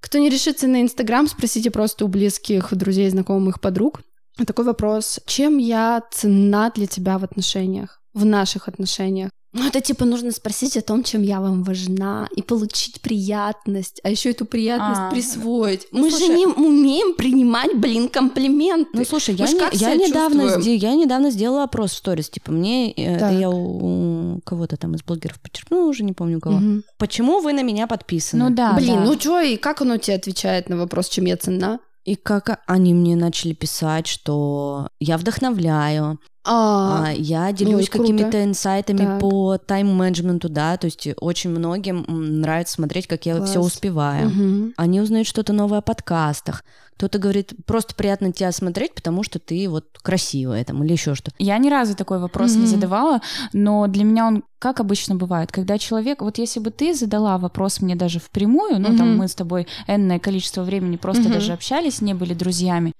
кто 0.00 0.18
не 0.18 0.28
решится 0.28 0.66
на 0.66 0.82
Инстаграм, 0.82 1.26
спросите 1.26 1.70
просто 1.70 2.04
у 2.04 2.08
близких, 2.08 2.74
друзей, 2.74 3.10
знакомых, 3.10 3.60
подруг. 3.60 4.00
Такой 4.46 4.64
вопрос. 4.64 5.20
Чем 5.26 5.58
я 5.58 6.02
ценна 6.12 6.70
для 6.74 6.86
тебя 6.86 7.18
в 7.18 7.24
отношениях? 7.24 8.00
В 8.14 8.24
наших 8.24 8.68
отношениях? 8.68 9.30
Ну, 9.58 9.66
это 9.68 9.80
типа 9.80 10.04
нужно 10.04 10.32
спросить 10.32 10.76
о 10.76 10.82
том, 10.82 11.02
чем 11.02 11.22
я 11.22 11.40
вам 11.40 11.62
важна, 11.62 12.28
и 12.34 12.42
получить 12.42 13.00
приятность, 13.00 14.00
а 14.04 14.10
еще 14.10 14.30
эту 14.30 14.44
приятность 14.44 15.00
а, 15.00 15.10
присвоить. 15.10 15.86
Мы 15.90 16.10
слушай, 16.10 16.26
же 16.26 16.34
не 16.34 16.46
умеем 16.46 17.16
принимать, 17.16 17.74
блин, 17.76 18.08
комплименты. 18.08 18.90
Ну 18.92 19.04
слушай, 19.04 19.34
я, 19.34 19.46
не, 19.46 19.60
я 19.72 19.94
недавно 19.94 20.58
я 20.60 20.94
недавно 20.94 21.30
сделала 21.30 21.64
опрос 21.64 21.92
в 21.92 21.96
сторис, 21.96 22.30
типа 22.30 22.52
мне 22.52 22.92
так. 23.18 23.32
я 23.32 23.50
у, 23.50 24.36
у 24.36 24.40
кого-то 24.44 24.76
там 24.76 24.94
из 24.94 25.02
блогеров 25.02 25.40
подчеркнула, 25.40 25.88
уже 25.88 26.04
не 26.04 26.12
помню 26.12 26.40
кого. 26.40 26.56
Угу. 26.56 26.82
Почему 26.98 27.40
вы 27.40 27.52
на 27.52 27.62
меня 27.62 27.86
подписаны? 27.86 28.44
Ну 28.44 28.54
да. 28.54 28.74
Блин, 28.74 28.96
да. 28.96 29.04
ну 29.04 29.18
что 29.18 29.40
и 29.40 29.56
как 29.56 29.82
оно 29.82 29.96
тебе 29.96 30.16
отвечает 30.16 30.68
на 30.68 30.76
вопрос, 30.76 31.08
чем 31.08 31.24
я 31.24 31.36
ценна? 31.36 31.80
И 32.04 32.14
как 32.14 32.62
они 32.66 32.94
мне 32.94 33.16
начали 33.16 33.52
писать, 33.52 34.06
что 34.06 34.88
я 34.98 35.18
вдохновляю, 35.18 36.18
а, 36.50 37.08
а, 37.08 37.12
я 37.12 37.52
делюсь 37.52 37.90
ну, 37.92 38.00
какими-то 38.00 38.42
инсайтами 38.42 38.98
так. 39.04 39.20
по 39.20 39.58
тайм-менеджменту, 39.58 40.48
да, 40.48 40.78
то 40.78 40.86
есть 40.86 41.06
очень 41.20 41.50
многим 41.50 42.06
нравится 42.08 42.74
смотреть, 42.74 43.06
как 43.06 43.26
я 43.26 43.44
все 43.44 43.60
успеваю. 43.60 44.28
Угу. 44.28 44.72
Они 44.76 45.00
узнают 45.00 45.28
что-то 45.28 45.52
новое 45.52 45.78
о 45.78 45.82
подкастах. 45.82 46.64
Кто-то 46.96 47.18
говорит, 47.18 47.52
просто 47.66 47.94
приятно 47.94 48.32
тебя 48.32 48.50
смотреть, 48.50 48.94
потому 48.94 49.22
что 49.22 49.38
ты 49.38 49.68
вот 49.68 49.84
красивая 50.02 50.64
там 50.64 50.82
или 50.82 50.92
еще 50.92 51.14
что-то. 51.14 51.36
Я 51.38 51.56
ни 51.58 51.68
разу 51.68 51.94
такой 51.94 52.18
вопрос 52.18 52.52
mm-hmm. 52.52 52.60
не 52.60 52.66
задавала, 52.66 53.20
но 53.52 53.86
для 53.86 54.02
меня 54.02 54.26
он 54.26 54.42
как 54.58 54.80
обычно 54.80 55.14
бывает, 55.14 55.52
когда 55.52 55.78
человек, 55.78 56.22
вот 56.22 56.38
если 56.38 56.58
бы 56.58 56.72
ты 56.72 56.94
задала 56.94 57.38
вопрос 57.38 57.80
мне 57.80 57.94
даже 57.94 58.18
впрямую, 58.18 58.80
ну 58.80 58.88
mm-hmm. 58.88 58.98
там 58.98 59.16
мы 59.16 59.28
с 59.28 59.36
тобой 59.36 59.68
энное 59.86 60.18
количество 60.18 60.62
времени 60.62 60.96
просто 60.96 61.24
mm-hmm. 61.24 61.32
даже 61.32 61.52
общались, 61.52 62.00
не 62.00 62.14
были 62.14 62.34
друзьями, 62.34 62.92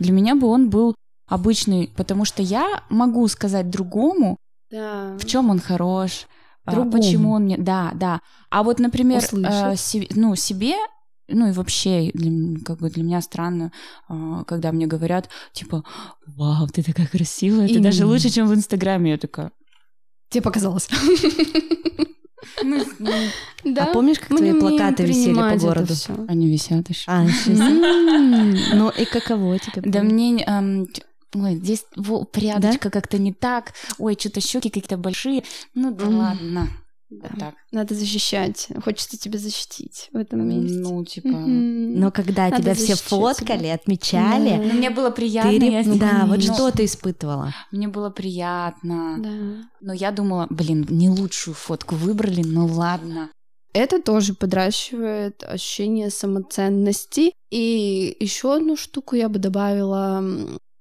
для 0.00 0.10
меня 0.10 0.34
бы 0.34 0.48
он 0.48 0.68
был 0.68 0.96
обычный, 1.26 1.90
потому 1.96 2.24
что 2.24 2.42
я 2.42 2.82
могу 2.90 3.26
сказать 3.28 3.70
другому, 3.70 4.36
да. 4.70 5.16
в 5.18 5.24
чем 5.24 5.50
он 5.50 5.60
хорош, 5.60 6.26
а, 6.64 6.72
Другому. 6.72 6.92
почему 6.92 7.32
он 7.32 7.42
мне, 7.44 7.58
да, 7.58 7.92
да. 7.94 8.20
А 8.50 8.62
вот, 8.62 8.78
например, 8.78 9.22
э, 9.22 9.76
себе, 9.76 10.08
ну 10.14 10.34
себе 10.34 10.76
ну 11.28 11.48
и 11.48 11.52
вообще, 11.52 12.10
для, 12.12 12.60
как 12.64 12.78
бы 12.80 12.90
для 12.90 13.02
меня 13.02 13.20
странно, 13.20 13.72
а, 14.08 14.44
когда 14.44 14.72
мне 14.72 14.86
говорят, 14.86 15.28
типа, 15.52 15.82
вау, 16.26 16.66
ты 16.68 16.82
такая 16.82 17.06
красивая, 17.06 17.66
Именно. 17.66 17.74
ты 17.74 17.80
даже 17.80 18.06
лучше, 18.06 18.30
чем 18.30 18.46
в 18.46 18.54
Инстаграме. 18.54 19.12
Я 19.12 19.18
такая... 19.18 19.50
Тебе 20.28 20.42
показалось. 20.42 20.88
Ну, 22.62 22.84
да? 23.64 23.84
А 23.84 23.92
помнишь, 23.92 24.18
как 24.18 24.28
твои 24.28 24.52
плакаты 24.52 25.04
висели 25.04 25.34
по 25.34 25.56
городу? 25.56 25.94
Они 26.28 26.46
висят 26.46 26.88
еще. 26.88 27.10
А, 27.10 27.26
Ну 28.74 28.90
и 28.90 29.04
каково 29.06 29.58
тебе? 29.58 29.82
Да 29.82 30.02
мне 30.02 30.44
Ой, 31.34 31.56
здесь 31.56 31.84
прядочка 32.32 32.90
как-то 32.90 33.18
не 33.18 33.32
так. 33.32 33.72
Ой, 33.98 34.16
что-то 34.18 34.40
щеки 34.40 34.70
какие-то 34.70 34.96
большие. 34.96 35.44
Ну 35.74 35.90
да 35.92 36.08
ладно. 36.08 36.68
Да. 37.10 37.28
Вот 37.30 37.38
так. 37.38 37.54
Надо 37.70 37.94
защищать. 37.94 38.68
Хочется 38.82 39.18
тебя 39.18 39.38
защитить 39.38 40.08
в 40.12 40.16
этом 40.16 40.48
месте. 40.48 40.78
Ну, 40.78 41.04
типа. 41.04 41.28
Mm-hmm. 41.28 41.96
Но 41.96 42.10
когда 42.10 42.48
Надо 42.48 42.62
тебя 42.62 42.74
все 42.74 42.96
фоткали, 42.96 43.58
тебя. 43.58 43.74
отмечали. 43.74 44.50
Да. 44.50 44.56
Ну, 44.56 44.72
мне 44.74 44.90
было 44.90 45.10
приятно. 45.10 45.50
Ты... 45.50 45.66
Я... 45.66 45.84
Да, 45.84 46.24
вот 46.26 46.42
что 46.42 46.70
ты 46.70 46.86
испытывала? 46.86 47.54
Мне 47.70 47.88
было 47.88 48.10
приятно. 48.10 49.16
Да. 49.18 49.68
Но 49.80 49.92
я 49.92 50.10
думала, 50.10 50.46
блин, 50.50 50.86
не 50.88 51.08
лучшую 51.08 51.54
фотку 51.54 51.94
выбрали, 51.94 52.42
ну 52.42 52.66
ладно. 52.66 53.30
Это 53.72 54.00
тоже 54.00 54.34
подращивает 54.34 55.42
ощущение 55.42 56.10
самоценности. 56.10 57.32
И 57.50 58.16
еще 58.18 58.54
одну 58.54 58.76
штуку 58.76 59.16
я 59.16 59.28
бы 59.28 59.38
добавила 59.38 60.24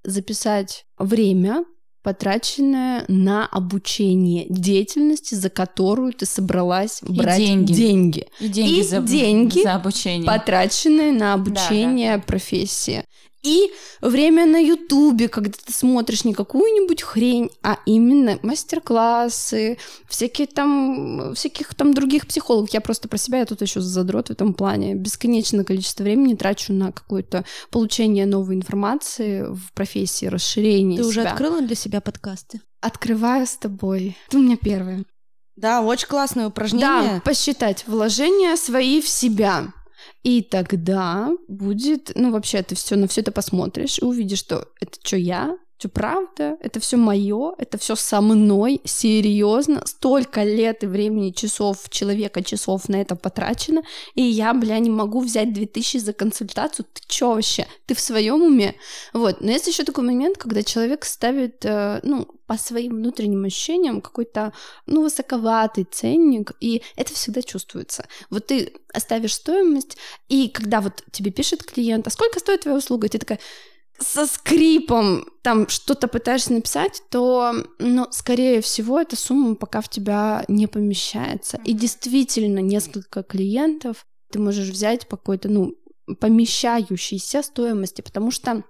записать 0.04 0.86
время, 0.98 1.64
потраченное 2.04 3.06
на 3.08 3.48
обучение 3.48 4.46
деятельности, 4.50 5.36
за 5.36 5.50
которую 5.50 6.14
ты 6.14 6.26
собралась 6.26 7.02
и 7.02 7.14
брать 7.14 7.38
деньги. 7.38 7.74
деньги. 7.74 8.28
И 8.40 8.50
деньги, 8.50 8.80
и 8.80 8.84
за, 8.84 9.00
деньги 9.00 9.64
за 9.64 9.76
обучение. 9.76 10.28
потраченные 10.28 11.14
на 11.14 11.34
обучение 11.34 12.12
да, 12.12 12.18
да. 12.18 12.24
профессии. 12.24 13.06
И 13.44 13.72
время 14.02 14.46
на 14.46 14.58
Ютубе, 14.58 15.28
когда 15.28 15.58
ты 15.64 15.74
смотришь 15.74 16.24
не 16.24 16.34
какую-нибудь 16.34 17.02
хрень, 17.02 17.52
а 17.62 17.78
именно 17.86 18.40
мастер-классы, 18.42 19.78
всякие 20.08 20.48
там, 20.48 21.34
всяких 21.36 21.76
там 21.76 21.94
других 21.94 22.26
психологов. 22.26 22.74
Я 22.74 22.80
просто 22.80 23.10
про 23.10 23.18
себя, 23.18 23.40
я 23.40 23.46
тут 23.46 23.62
еще 23.62 23.82
задрот 23.82 24.30
в 24.30 24.32
этом 24.32 24.54
плане. 24.54 24.96
Бесконечное 24.96 25.66
количество 25.66 26.04
времени 26.04 26.36
трачу 26.36 26.72
на 26.72 26.94
какое-то 26.94 27.44
получение 27.70 28.26
новой 28.26 28.56
информации 28.56 29.44
в 29.44 29.74
профессии, 29.74 30.28
расширение 30.28 31.00
Ты 31.00 31.04
себя. 31.04 31.10
уже 31.10 31.30
открыла 31.30 31.62
для 31.62 31.76
себя 31.76 32.00
подкасты? 32.00 32.62
Открываю 32.80 33.46
с 33.46 33.58
тобой. 33.58 34.18
Ты 34.30 34.38
у 34.38 34.42
меня 34.42 34.56
первая. 34.56 35.04
Да, 35.58 35.82
очень 35.82 36.08
классное 36.08 36.48
упражнение. 36.48 36.88
Да, 36.88 37.22
посчитать 37.24 37.84
вложения 37.88 38.56
свои 38.56 39.02
в 39.02 39.08
себя. 39.08 39.74
И 40.24 40.42
тогда 40.42 41.32
будет, 41.48 42.12
ну 42.16 42.32
вообще 42.32 42.64
ты 42.64 42.76
все 42.76 42.96
на 42.96 43.08
все 43.08 43.22
это 43.22 43.32
посмотришь 43.32 44.00
и 44.00 44.06
увидишь, 44.06 44.40
что 44.40 44.68
это 44.80 44.98
что 45.04 45.18
я, 45.18 45.58
что 45.84 45.90
правда, 45.90 46.56
это 46.62 46.80
все 46.80 46.96
мое, 46.96 47.56
это 47.58 47.78
все 47.78 47.96
со 47.98 48.22
мной, 48.22 48.80
серьезно, 48.86 49.86
столько 49.86 50.44
лет 50.44 50.84
и 50.84 50.88
времени, 50.88 51.32
часов 51.32 51.90
человека, 51.90 52.42
часов 52.42 52.88
на 52.88 53.02
это 53.02 53.18
потрачено, 53.18 53.84
и 54.16 54.22
я, 54.22 54.54
бля, 54.54 54.80
не 54.80 54.90
могу 54.90 55.20
взять 55.20 55.52
2000 55.52 55.98
за 55.98 56.14
консультацию, 56.14 56.86
ты 56.86 57.02
чё 57.06 57.34
вообще, 57.34 57.68
ты 57.86 57.96
в 57.96 58.00
своем 58.00 58.42
уме? 58.42 58.76
Вот, 59.12 59.42
но 59.42 59.52
есть 59.52 59.68
еще 59.68 59.84
такой 59.84 60.06
момент, 60.06 60.38
когда 60.38 60.64
человек 60.64 61.04
ставит, 61.04 61.66
э, 61.66 62.00
ну, 62.04 62.28
по 62.48 62.58
своим 62.58 62.96
внутренним 62.96 63.44
ощущениям 63.44 64.00
какой-то, 64.00 64.54
ну, 64.86 65.02
высоковатый 65.02 65.84
ценник, 65.84 66.54
и 66.62 66.82
это 66.96 67.14
всегда 67.14 67.42
чувствуется. 67.42 68.08
Вот 68.30 68.48
ты 68.48 68.74
оставишь 68.94 69.34
стоимость, 69.34 69.98
и 70.30 70.48
когда 70.48 70.80
вот 70.80 71.04
тебе 71.12 71.32
пишет 71.32 71.64
клиент, 71.64 72.08
а 72.08 72.10
сколько 72.10 72.40
стоит 72.40 72.62
твоя 72.62 72.78
услуга, 72.78 73.08
и 73.08 73.10
ты 73.10 73.20
такая, 73.20 73.40
со 74.00 74.26
скрипом 74.26 75.26
там 75.42 75.68
что-то 75.70 76.08
пытаешься 76.08 76.54
написать, 76.54 77.02
то, 77.10 77.54
ну, 77.80 78.08
скорее 78.12 78.62
всего, 78.62 79.00
эта 79.00 79.16
сумма 79.16 79.56
пока 79.56 79.82
в 79.82 79.90
тебя 79.90 80.44
не 80.48 80.68
помещается. 80.68 81.60
И 81.64 81.74
действительно, 81.74 82.60
несколько 82.60 83.24
клиентов 83.24 84.06
ты 84.32 84.40
можешь 84.40 84.70
взять 84.70 85.08
по 85.08 85.18
какой-то, 85.18 85.50
ну, 85.50 85.76
помещающейся 86.20 87.44
стоимости, 87.44 88.02
потому 88.02 88.32
что 88.32 88.64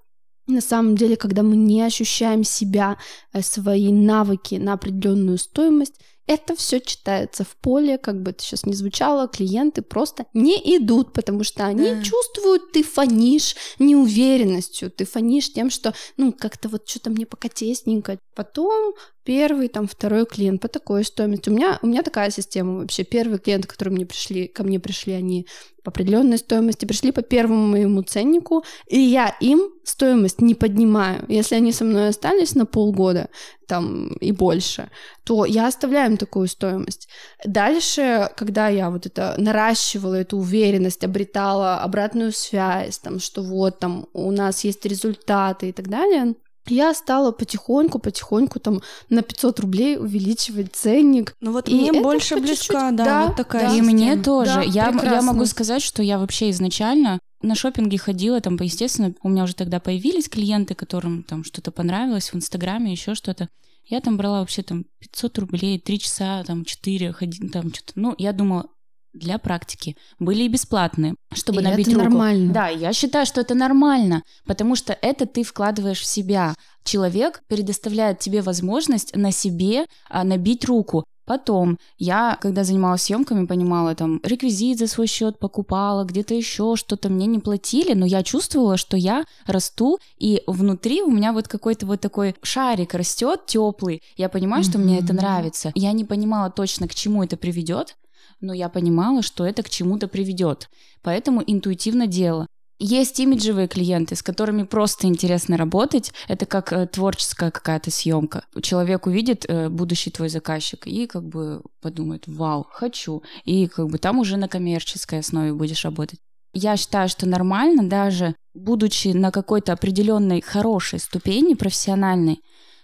на 0.45 0.61
самом 0.61 0.97
деле, 0.97 1.15
когда 1.15 1.41
мы 1.41 1.55
не 1.55 1.81
ощущаем 1.81 2.43
себя, 2.43 2.97
э, 3.31 3.41
свои 3.41 3.91
навыки 3.91 4.55
на 4.55 4.73
определенную 4.73 5.37
стоимость, 5.37 6.01
Это 6.25 6.55
все 6.55 6.79
читается 6.79 7.43
в 7.43 7.55
поле, 7.57 7.97
как 7.97 8.21
бы 8.21 8.31
это 8.31 8.41
сейчас 8.41 8.65
не 8.65 8.73
звучало, 8.73 9.27
клиенты 9.27 9.81
просто 9.81 10.25
не 10.33 10.55
идут, 10.77 11.11
потому 11.11 11.43
что 11.43 11.65
они 11.65 11.95
да. 11.95 12.01
чувствуют, 12.01 12.71
ты 12.71 12.81
фонишь 12.81 13.55
неуверенностью, 13.77 14.89
ты 14.89 15.05
фонишь 15.05 15.51
тем, 15.51 15.69
что, 15.69 15.93
ну, 16.15 16.31
как-то 16.31 16.69
вот 16.69 16.87
что-то 16.87 17.09
мне 17.09 17.25
пока 17.25 17.49
тесненько. 17.49 18.17
Потом 18.35 18.93
первый, 19.23 19.67
там, 19.67 19.87
второй 19.87 20.25
клиент 20.25 20.61
по 20.61 20.67
такой 20.67 21.03
стоимости. 21.03 21.49
У 21.49 21.53
меня, 21.53 21.79
у 21.81 21.87
меня 21.87 22.03
такая 22.03 22.29
система 22.31 22.79
вообще. 22.79 23.03
Первые 23.03 23.39
клиенты, 23.39 23.67
которые 23.67 23.93
мне 23.93 24.05
пришли, 24.05 24.47
ко 24.47 24.63
мне 24.63 24.79
пришли, 24.79 25.13
они 25.13 25.47
по 25.83 25.89
определенной 25.91 26.37
стоимости, 26.37 26.85
пришли 26.85 27.11
по 27.11 27.21
первому 27.21 27.67
моему 27.67 28.01
ценнику, 28.03 28.63
и 28.87 28.99
я 28.99 29.35
им 29.41 29.69
стоимость 29.83 30.41
не 30.41 30.55
поднимаю. 30.55 31.25
Если 31.27 31.55
они 31.55 31.73
со 31.73 31.83
мной 31.83 32.07
остались 32.07 32.55
на 32.55 32.65
полгода 32.65 33.29
там 33.67 34.07
и 34.13 34.31
больше, 34.31 34.89
то 35.23 35.45
я 35.45 35.67
оставляю 35.67 36.11
им 36.11 36.17
такую 36.17 36.47
стоимость. 36.47 37.07
Дальше, 37.45 38.29
когда 38.35 38.67
я 38.67 38.89
вот 38.89 39.05
это 39.05 39.35
наращивала 39.37 40.15
эту 40.15 40.37
уверенность, 40.37 41.03
обретала 41.03 41.79
обратную 41.79 42.31
связь, 42.31 42.99
там, 42.99 43.19
что 43.19 43.41
вот 43.41 43.79
там 43.79 44.07
у 44.13 44.31
нас 44.31 44.63
есть 44.63 44.85
результаты 44.85 45.69
и 45.69 45.71
так 45.71 45.87
далее, 45.87 46.35
я 46.67 46.93
стала 46.93 47.31
потихоньку, 47.31 47.99
потихоньку 47.99 48.59
там 48.59 48.81
на 49.09 49.21
500 49.21 49.59
рублей 49.59 49.97
увеличивать 49.97 50.73
ценник. 50.73 51.35
Ну 51.41 51.51
вот 51.51 51.67
и 51.67 51.73
мне 51.73 52.01
больше 52.01 52.37
близка, 52.37 52.91
да, 52.91 53.03
да, 53.03 53.25
вот 53.27 53.35
такая. 53.35 53.69
Да, 53.69 53.75
и 53.75 53.81
мне 53.81 54.15
тоже. 54.15 54.53
Да, 54.55 54.61
я, 54.61 54.93
я 55.03 55.21
могу 55.21 55.45
сказать, 55.45 55.81
что 55.81 56.01
я 56.01 56.17
вообще 56.17 56.49
изначально 56.51 57.19
на 57.43 57.55
шопинге 57.55 57.97
ходила, 57.97 58.41
там, 58.41 58.57
естественно, 58.59 59.13
у 59.21 59.29
меня 59.29 59.43
уже 59.43 59.53
тогда 59.53 59.79
появились 59.79 60.29
клиенты, 60.29 60.73
которым 60.75 61.23
там 61.23 61.43
что-то 61.43 61.71
понравилось 61.71 62.31
в 62.31 62.35
Инстаграме, 62.35 62.91
еще 62.91 63.13
что-то. 63.15 63.49
Я 63.85 63.99
там 63.99 64.17
брала 64.17 64.39
вообще 64.39 64.63
там 64.63 64.85
500 64.99 65.39
рублей, 65.39 65.77
3 65.77 65.99
часа, 65.99 66.43
там 66.45 66.63
4, 66.63 67.11
ходить, 67.11 67.51
там 67.51 67.73
что-то. 67.73 67.91
Ну, 67.95 68.15
я 68.17 68.31
думала, 68.31 68.67
для 69.13 69.37
практики. 69.37 69.95
Были 70.19 70.43
и 70.43 70.47
бесплатные, 70.47 71.15
чтобы 71.33 71.61
и 71.61 71.63
набить 71.63 71.87
это 71.87 71.97
руку. 71.97 72.09
нормально. 72.09 72.53
Да, 72.53 72.67
я 72.67 72.93
считаю, 72.93 73.25
что 73.25 73.41
это 73.41 73.53
нормально, 73.53 74.23
потому 74.45 74.75
что 74.75 74.97
это 75.01 75.25
ты 75.25 75.43
вкладываешь 75.43 75.99
в 75.99 76.05
себя. 76.05 76.55
Человек 76.83 77.43
предоставляет 77.47 78.19
тебе 78.19 78.41
возможность 78.41 79.15
на 79.15 79.31
себе 79.31 79.85
а, 80.09 80.23
набить 80.23 80.65
руку. 80.65 81.03
Потом 81.25 81.77
я, 81.97 82.37
когда 82.41 82.63
занималась 82.63 83.03
съемками, 83.03 83.45
понимала, 83.45 83.95
там, 83.95 84.19
реквизит 84.23 84.79
за 84.79 84.87
свой 84.87 85.07
счет 85.07 85.39
покупала, 85.39 86.03
где-то 86.03 86.33
еще 86.33 86.75
что-то 86.75 87.09
мне 87.09 87.25
не 87.27 87.39
платили, 87.39 87.93
но 87.93 88.05
я 88.05 88.23
чувствовала, 88.23 88.77
что 88.77 88.97
я 88.97 89.23
расту, 89.45 89.99
и 90.17 90.41
внутри 90.47 91.01
у 91.01 91.09
меня 91.09 91.31
вот 91.31 91.47
какой-то 91.47 91.85
вот 91.85 92.01
такой 92.01 92.35
шарик 92.41 92.93
растет 92.93 93.45
теплый. 93.45 94.01
Я 94.17 94.29
понимаю, 94.29 94.63
что 94.63 94.77
мне 94.77 94.99
это 94.99 95.13
нравится. 95.13 95.71
Я 95.75 95.93
не 95.93 96.03
понимала 96.03 96.49
точно, 96.49 96.87
к 96.87 96.95
чему 96.95 97.23
это 97.23 97.37
приведет, 97.37 97.95
но 98.41 98.53
я 98.53 98.67
понимала, 98.69 99.21
что 99.21 99.45
это 99.45 99.63
к 99.63 99.69
чему-то 99.69 100.07
приведет. 100.07 100.69
Поэтому 101.01 101.41
интуитивно 101.45 102.07
делала. 102.07 102.47
Есть 102.85 103.17
имиджевые 103.21 103.69
клиенты, 103.69 104.13
с 104.17 104.21
которыми 104.21 104.63
просто 104.63 105.07
интересно 105.07 105.55
работать. 105.55 106.11
Это 106.27 106.45
как 106.45 106.73
э, 106.73 106.85
творческая 106.85 107.49
какая-то 107.49 107.91
съемка. 107.91 108.43
Человек 108.61 109.07
увидит 109.07 109.45
э, 109.47 109.69
будущий 109.69 110.11
твой 110.11 110.27
заказчик 110.27 110.85
и 110.85 111.07
как 111.07 111.23
бы 111.23 111.61
подумает, 111.81 112.25
вау, 112.27 112.67
хочу. 112.69 113.23
И 113.45 113.67
как 113.67 113.87
бы 113.87 113.99
там 113.99 114.19
уже 114.19 114.35
на 114.35 114.49
коммерческой 114.49 115.19
основе 115.19 115.53
будешь 115.53 115.85
работать. 115.85 116.19
Я 116.51 116.75
считаю, 116.75 117.07
что 117.07 117.25
нормально 117.25 117.87
даже 117.87 118.35
будучи 118.53 119.07
на 119.07 119.31
какой-то 119.31 119.71
определенной 119.71 120.41
хорошей 120.41 120.99
ступени 120.99 121.53
профессиональной, 121.53 122.39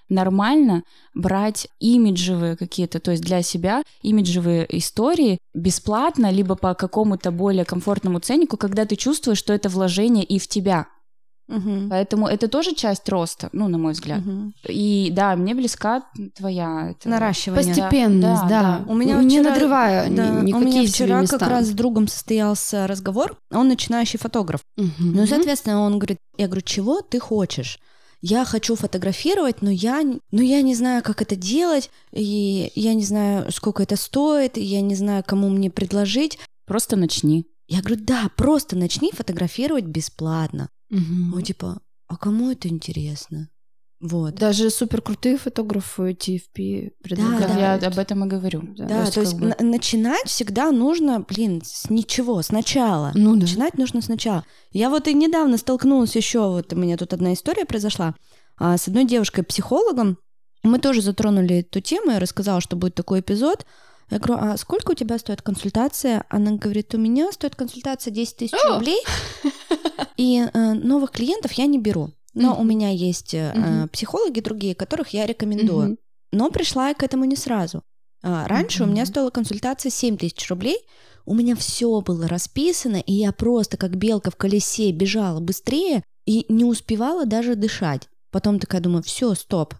нормально 0.09 0.83
брать 1.13 1.67
имиджевые 1.79 2.55
какие-то, 2.55 2.99
то 2.99 3.11
есть 3.11 3.23
для 3.23 3.41
себя 3.41 3.83
имиджевые 4.01 4.65
истории 4.77 5.37
бесплатно, 5.53 6.31
либо 6.31 6.55
по 6.55 6.73
какому-то 6.73 7.31
более 7.31 7.65
комфортному 7.65 8.19
ценнику, 8.19 8.57
когда 8.57 8.85
ты 8.85 8.95
чувствуешь, 8.95 9.37
что 9.37 9.53
это 9.53 9.69
вложение 9.69 10.23
и 10.23 10.39
в 10.39 10.47
тебя. 10.47 10.87
Угу. 11.49 11.89
Поэтому 11.89 12.27
это 12.27 12.47
тоже 12.47 12.75
часть 12.75 13.09
роста, 13.09 13.49
ну, 13.53 13.67
на 13.67 13.77
мой 13.77 13.93
взгляд. 13.93 14.19
Угу. 14.19 14.53
И 14.69 15.09
да, 15.11 15.35
мне 15.35 15.55
близка 15.55 16.03
твоя 16.37 16.91
это... 16.91 17.09
наращивание. 17.09 17.73
Постепенность, 17.73 18.43
да. 18.43 18.47
да. 18.47 18.83
да. 18.85 18.91
У 18.91 18.93
меня 18.93 19.15
не 19.17 19.39
вчера, 19.39 19.51
надрывая 19.51 20.09
да, 20.09 20.29
никакие 20.29 20.55
У 20.55 20.59
меня 20.59 20.87
вчера 20.87 21.25
как 21.25 21.41
раз 21.41 21.67
с 21.67 21.71
другом 21.71 22.07
состоялся 22.07 22.85
разговор. 22.85 23.35
Он 23.51 23.67
начинающий 23.67 24.19
фотограф. 24.19 24.61
Угу. 24.77 24.87
Ну, 24.99 25.25
соответственно, 25.25 25.81
он 25.81 25.97
говорит, 25.97 26.19
я 26.37 26.45
говорю, 26.45 26.61
чего 26.61 27.01
ты 27.01 27.19
хочешь? 27.19 27.79
Я 28.21 28.45
хочу 28.45 28.75
фотографировать, 28.75 29.61
но 29.61 29.69
я, 29.69 30.03
но 30.31 30.41
я 30.41 30.61
не 30.61 30.75
знаю, 30.75 31.03
как 31.03 31.21
это 31.21 31.35
делать, 31.35 31.89
и 32.11 32.71
я 32.75 32.93
не 32.93 33.03
знаю, 33.03 33.51
сколько 33.51 33.83
это 33.83 33.95
стоит, 33.95 34.57
и 34.57 34.61
я 34.61 34.81
не 34.81 34.95
знаю, 34.95 35.23
кому 35.25 35.49
мне 35.49 35.69
предложить. 35.69 36.37
Просто 36.65 36.95
начни. 36.95 37.47
Я 37.67 37.81
говорю, 37.81 38.03
да, 38.03 38.29
просто 38.35 38.75
начни 38.75 39.11
фотографировать 39.11 39.85
бесплатно. 39.85 40.69
Угу. 40.91 41.35
Он 41.35 41.43
типа, 41.43 41.81
а 42.07 42.17
кому 42.17 42.51
это 42.51 42.67
интересно? 42.67 43.49
Вот. 44.01 44.35
Даже 44.35 44.69
супер 44.69 45.01
крутые 45.01 45.37
фотографы 45.37 46.11
TFP 46.11 46.91
предлагают. 47.03 47.41
Да, 47.41 47.47
да. 47.47 47.59
Я 47.59 47.87
об 47.87 47.97
этом 47.97 48.23
и 48.23 48.27
говорю. 48.27 48.61
Да, 48.77 48.87
да 48.87 49.05
то, 49.05 49.15
то 49.15 49.19
есть 49.21 49.33
бы... 49.33 49.53
начинать 49.59 50.27
всегда 50.27 50.71
нужно, 50.71 51.19
блин, 51.19 51.61
с 51.65 51.89
ничего, 51.89 52.41
сначала. 52.41 53.11
Ну, 53.13 53.35
да. 53.35 53.41
Начинать 53.41 53.77
нужно 53.77 54.01
сначала. 54.01 54.45
Я 54.71 54.89
вот 54.89 55.07
и 55.07 55.13
недавно 55.13 55.57
столкнулась 55.57 56.15
еще, 56.15 56.47
вот 56.47 56.71
у 56.71 56.77
меня 56.77 56.95
тут 56.95 57.13
одна 57.13 57.33
история 57.33 57.65
произошла, 57.65 58.15
а, 58.57 58.77
с 58.77 58.87
одной 58.87 59.05
девушкой-психологом. 59.05 60.17
Мы 60.63 60.79
тоже 60.79 61.01
затронули 61.01 61.59
эту 61.59 61.81
тему, 61.81 62.11
я 62.11 62.19
рассказала, 62.19 62.61
что 62.61 62.77
будет 62.77 62.95
такой 62.95 63.19
эпизод. 63.19 63.65
Я 64.11 64.19
говорю, 64.19 64.41
а 64.41 64.57
сколько 64.57 64.91
у 64.91 64.95
тебя 64.95 65.19
стоит 65.19 65.41
консультация? 65.41 66.25
Она 66.29 66.53
говорит, 66.53 66.95
у 66.95 66.97
меня 66.97 67.31
стоит 67.31 67.55
консультация 67.55 68.11
10 68.11 68.37
тысяч 68.37 68.57
рублей, 68.67 68.99
и 70.17 70.47
э, 70.51 70.73
новых 70.73 71.11
клиентов 71.11 71.51
я 71.53 71.65
не 71.65 71.79
беру. 71.79 72.11
Но 72.33 72.53
mm-hmm. 72.53 72.61
у 72.61 72.63
меня 72.63 72.89
есть 72.89 73.33
mm-hmm. 73.33 73.87
психологи 73.89 74.39
другие, 74.39 74.75
которых 74.75 75.09
я 75.09 75.25
рекомендую. 75.25 75.91
Mm-hmm. 75.91 75.97
Но 76.31 76.51
пришла 76.51 76.89
я 76.89 76.93
к 76.93 77.03
этому 77.03 77.25
не 77.25 77.35
сразу. 77.35 77.81
А, 78.21 78.47
раньше 78.47 78.83
mm-hmm. 78.83 78.87
у 78.87 78.91
меня 78.91 79.05
стоила 79.05 79.29
консультация 79.29 79.89
7 79.89 80.17
тысяч 80.17 80.47
рублей. 80.49 80.77
У 81.25 81.35
меня 81.35 81.55
все 81.55 82.01
было 82.01 82.27
расписано, 82.27 82.97
и 82.97 83.13
я 83.13 83.31
просто 83.31 83.77
как 83.77 83.97
белка 83.97 84.31
в 84.31 84.35
колесе 84.35 84.91
бежала 84.91 85.39
быстрее 85.39 86.03
и 86.25 86.45
не 86.49 86.65
успевала 86.65 87.25
даже 87.25 87.55
дышать. 87.55 88.07
Потом 88.31 88.59
такая 88.59 88.81
думаю, 88.81 89.03
все, 89.03 89.33
стоп, 89.33 89.75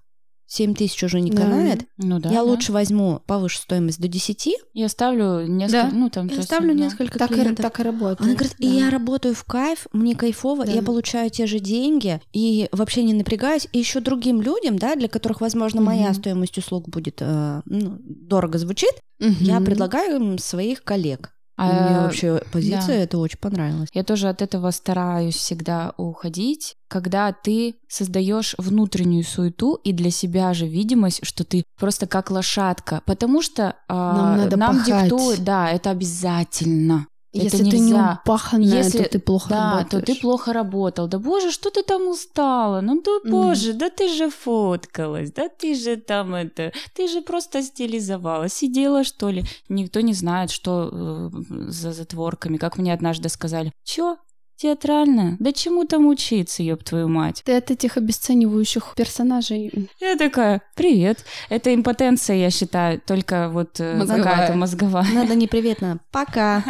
7 0.50 0.74
тысяч 0.74 1.04
уже 1.04 1.22
не 1.22 1.30
канает. 1.30 1.86
Да. 1.98 2.08
Ну, 2.08 2.20
да, 2.20 2.30
я 2.30 2.38
да. 2.38 2.44
лучше 2.44 2.72
возьму 2.72 3.22
повыше 3.28 3.60
стоимость 3.60 4.02
до 4.02 4.08
10. 4.08 4.50
Я 4.74 4.90
ставлю 4.90 5.46
несколько, 5.46 5.92
да. 5.92 5.96
ну 5.96 6.10
там... 6.10 6.28
Я 6.28 6.42
ставлю 6.42 6.74
да. 6.74 6.86
несколько 6.86 7.20
так 7.20 7.30
клиентов. 7.30 7.60
И, 7.60 7.62
так 7.62 7.80
и 7.80 7.84
работает. 7.84 8.22
Она 8.22 8.34
говорит, 8.34 8.56
да. 8.58 8.68
и 8.68 8.70
я 8.72 8.90
работаю 8.90 9.36
в 9.36 9.44
кайф, 9.44 9.86
мне 9.94 10.16
кайфово, 10.16 10.66
да. 10.66 10.72
я 10.72 10.82
получаю 10.82 11.30
те 11.30 11.46
же 11.46 11.60
деньги, 11.60 12.20
и 12.34 12.68
вообще 12.72 13.04
не 13.04 13.14
напрягаюсь. 13.14 13.68
И 13.72 13.78
еще 13.78 14.00
другим 14.00 14.42
людям, 14.42 14.80
да, 14.80 14.96
для 14.96 15.08
которых, 15.08 15.40
возможно, 15.40 15.82
угу. 15.82 15.92
моя 15.92 16.12
стоимость 16.16 16.58
услуг 16.58 16.90
будет 16.90 17.18
э, 17.20 17.62
ну, 17.66 17.98
дорого 18.00 18.58
звучит, 18.58 18.94
угу. 19.20 19.30
я 19.42 19.62
предлагаю 19.62 20.16
им 20.16 20.40
своих 20.40 20.84
коллег. 20.84 21.32
А, 21.62 21.90
Мне 21.90 22.00
вообще 22.00 22.42
позиция 22.54 22.88
да. 22.88 23.04
это 23.04 23.18
очень 23.18 23.38
понравилась. 23.38 23.90
Я 23.94 24.06
тоже 24.06 24.30
от 24.30 24.42
этого 24.42 24.72
стараюсь 24.72 25.36
всегда 25.36 25.94
уходить, 25.98 26.76
когда 26.88 27.34
ты 27.34 27.76
создаешь 27.90 28.56
внутреннюю 28.58 29.26
суету 29.26 29.76
и 29.84 29.92
для 29.92 30.10
себя 30.10 30.54
же 30.54 30.68
видимость, 30.68 31.20
что 31.26 31.44
ты 31.44 31.66
просто 31.78 32.08
как 32.08 32.32
лошадка, 32.32 33.02
потому 33.06 33.42
что 33.42 33.76
нам, 33.90 34.38
надо 34.38 34.56
нам 34.56 34.84
диктуют, 34.86 35.44
да, 35.44 35.70
это 35.70 35.90
обязательно. 35.90 37.08
Если 37.32 37.62
это 37.62 37.70
ты 37.70 37.80
не 37.80 37.94
упаханная, 37.94 38.78
Если, 38.84 39.04
то 39.04 39.10
ты 39.10 39.20
плохо 39.20 39.50
да, 39.50 39.72
работаешь. 39.72 39.90
то 40.06 40.14
ты 40.14 40.20
плохо 40.20 40.52
работал. 40.52 41.08
Да 41.08 41.20
боже, 41.20 41.52
что 41.52 41.70
ты 41.70 41.84
там 41.84 42.08
устала? 42.08 42.82
Ну 42.82 43.02
да 43.04 43.30
боже, 43.30 43.74
mm. 43.74 43.78
да 43.78 43.90
ты 43.92 44.10
же 44.10 44.32
фоткалась, 44.32 45.32
да 45.32 45.48
ты 45.48 45.76
же 45.76 45.98
там 45.98 46.34
это, 46.34 46.72
ты 46.96 47.08
же 47.08 47.22
просто 47.22 47.62
стилизовала, 47.62 48.50
сидела 48.50 49.04
что 49.04 49.30
ли? 49.30 49.44
Никто 49.70 50.02
не 50.02 50.14
знает, 50.14 50.50
что 50.50 50.90
э, 50.92 51.30
за 51.68 51.94
затворками. 51.94 52.58
Как 52.58 52.78
мне 52.78 52.94
однажды 52.94 53.30
сказали, 53.30 53.72
чё, 53.84 54.18
Театральная? 54.60 55.38
Да 55.40 55.54
чему 55.54 55.86
там 55.86 56.08
учиться, 56.08 56.62
ёб 56.64 56.84
твою 56.84 57.08
мать? 57.08 57.44
Ты 57.46 57.56
от 57.56 57.72
этих 57.72 57.96
обесценивающих 57.96 58.94
персонажей. 58.94 59.90
Я 60.02 60.18
такая, 60.18 60.62
привет. 60.76 61.24
Это 61.48 61.74
импотенция, 61.74 62.36
я 62.36 62.50
считаю, 62.50 63.00
только 63.00 63.48
вот 63.48 63.80
э, 63.80 64.06
какая-то 64.06 64.58
мозговая. 64.58 65.06
Надо 65.14 65.36
неприветно. 65.36 66.02
Пока. 66.12 66.62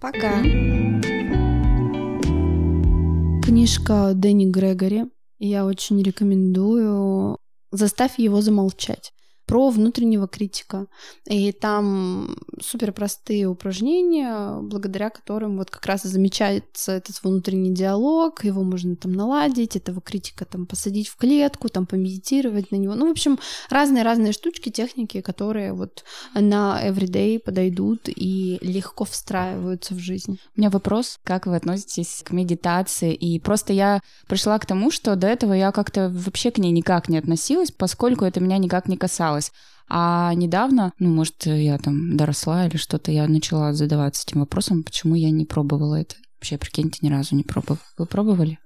Пока. 0.00 0.40
Книжка 3.44 4.12
Дэнни 4.14 4.48
Грегори. 4.48 5.06
Я 5.40 5.66
очень 5.66 6.00
рекомендую. 6.00 7.38
Заставь 7.72 8.20
его 8.20 8.40
замолчать. 8.40 9.12
Про 9.48 9.70
внутреннего 9.70 10.28
критика. 10.28 10.86
И 11.24 11.52
там 11.52 12.36
супер 12.60 12.92
простые 12.92 13.46
упражнения, 13.46 14.60
благодаря 14.60 15.08
которым 15.08 15.56
вот 15.56 15.70
как 15.70 15.86
раз 15.86 16.04
и 16.04 16.08
замечается 16.08 16.92
этот 16.92 17.22
внутренний 17.24 17.74
диалог, 17.74 18.44
его 18.44 18.62
можно 18.62 18.94
там 18.94 19.12
наладить, 19.12 19.74
этого 19.74 20.02
критика 20.02 20.44
там 20.44 20.66
посадить 20.66 21.08
в 21.08 21.16
клетку, 21.16 21.70
там 21.70 21.86
помедитировать 21.86 22.70
на 22.70 22.76
него. 22.76 22.94
Ну, 22.94 23.08
в 23.08 23.10
общем, 23.10 23.38
разные-разные 23.70 24.32
штучки, 24.32 24.68
техники, 24.68 25.22
которые 25.22 25.72
вот 25.72 26.04
на 26.34 26.78
everyday 26.86 27.38
подойдут 27.38 28.00
и 28.04 28.58
легко 28.60 29.06
встраиваются 29.06 29.94
в 29.94 29.98
жизнь. 29.98 30.38
У 30.56 30.60
меня 30.60 30.68
вопрос, 30.68 31.18
как 31.24 31.46
вы 31.46 31.56
относитесь 31.56 32.22
к 32.22 32.32
медитации? 32.32 33.14
И 33.14 33.40
просто 33.40 33.72
я 33.72 34.02
пришла 34.26 34.58
к 34.58 34.66
тому, 34.66 34.90
что 34.90 35.16
до 35.16 35.26
этого 35.26 35.54
я 35.54 35.72
как-то 35.72 36.10
вообще 36.12 36.50
к 36.50 36.58
ней 36.58 36.70
никак 36.70 37.08
не 37.08 37.16
относилась, 37.16 37.70
поскольку 37.70 38.26
это 38.26 38.40
меня 38.40 38.58
никак 38.58 38.88
не 38.88 38.98
касалось. 38.98 39.37
А 39.88 40.34
недавно, 40.34 40.92
ну, 40.98 41.10
может, 41.10 41.46
я 41.46 41.78
там 41.78 42.16
доросла 42.16 42.66
или 42.66 42.76
что-то, 42.76 43.10
я 43.10 43.26
начала 43.26 43.72
задаваться 43.72 44.24
этим 44.26 44.40
вопросом, 44.40 44.84
почему 44.84 45.14
я 45.14 45.30
не 45.30 45.46
пробовала 45.46 45.94
это. 45.94 46.16
Вообще, 46.38 46.58
прикиньте, 46.58 46.98
ни 47.02 47.10
разу 47.10 47.34
не 47.34 47.42
пробовала. 47.42 47.80
Вы 47.96 48.06
пробовали? 48.06 48.58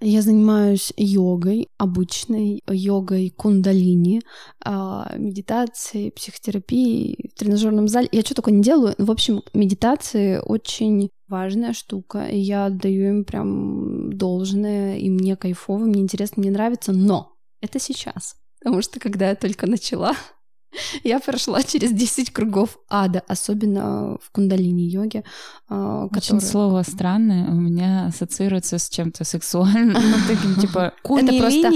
Я 0.00 0.20
занимаюсь 0.20 0.92
йогой, 0.96 1.68
обычной 1.78 2.62
йогой 2.68 3.30
кундалини, 3.30 4.20
а, 4.62 5.14
медитацией, 5.16 6.10
психотерапией 6.10 7.30
в 7.34 7.38
тренажерном 7.38 7.88
зале. 7.88 8.08
Я 8.12 8.20
что 8.20 8.34
только 8.34 8.50
не 8.50 8.62
делаю. 8.62 8.94
В 8.98 9.10
общем, 9.10 9.42
медитации 9.54 10.40
очень 10.44 11.08
важная 11.28 11.72
штука, 11.72 12.28
я 12.30 12.66
отдаю 12.66 13.08
им 13.08 13.24
прям 13.24 14.12
должное, 14.12 14.98
и 14.98 15.08
мне 15.08 15.36
кайфово, 15.36 15.84
мне 15.84 16.02
интересно, 16.02 16.42
мне 16.42 16.50
нравится, 16.50 16.92
но 16.92 17.32
это 17.62 17.78
сейчас. 17.78 18.36
Потому 18.64 18.80
что 18.80 18.98
когда 18.98 19.28
я 19.28 19.34
только 19.34 19.66
начала, 19.66 20.16
я 21.04 21.20
прошла 21.20 21.62
через 21.62 21.92
10 21.92 22.32
кругов 22.32 22.78
ада, 22.88 23.22
особенно 23.28 24.16
в 24.22 24.30
кундалини-йоге. 24.32 25.22
А, 25.68 26.06
Очень 26.06 26.40
слово 26.40 26.82
странное 26.82 27.50
у 27.50 27.54
меня 27.54 28.06
ассоциируется 28.06 28.78
с 28.78 28.88
чем-то 28.88 29.24
сексуальным, 29.24 29.92
ну, 29.92 30.16
таким 30.26 30.56
типа 30.56 30.94
это 31.04 31.32
просто, 31.38 31.72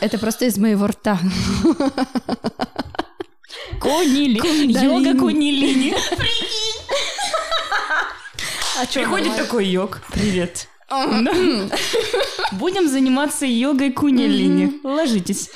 это 0.00 0.18
просто 0.18 0.46
из 0.46 0.56
моего 0.56 0.86
рта. 0.86 1.18
Кунили. 3.80 4.40
Йога 4.82 5.18
кунилини. 5.18 5.94
А 8.76 8.86
Приходит 8.86 9.36
такой 9.36 9.66
йог. 9.66 10.00
Привет. 10.12 10.66
Будем 12.52 12.88
заниматься 12.88 13.46
йогой 13.46 13.92
кунилини. 13.92 14.80
Ложитесь. 14.82 15.48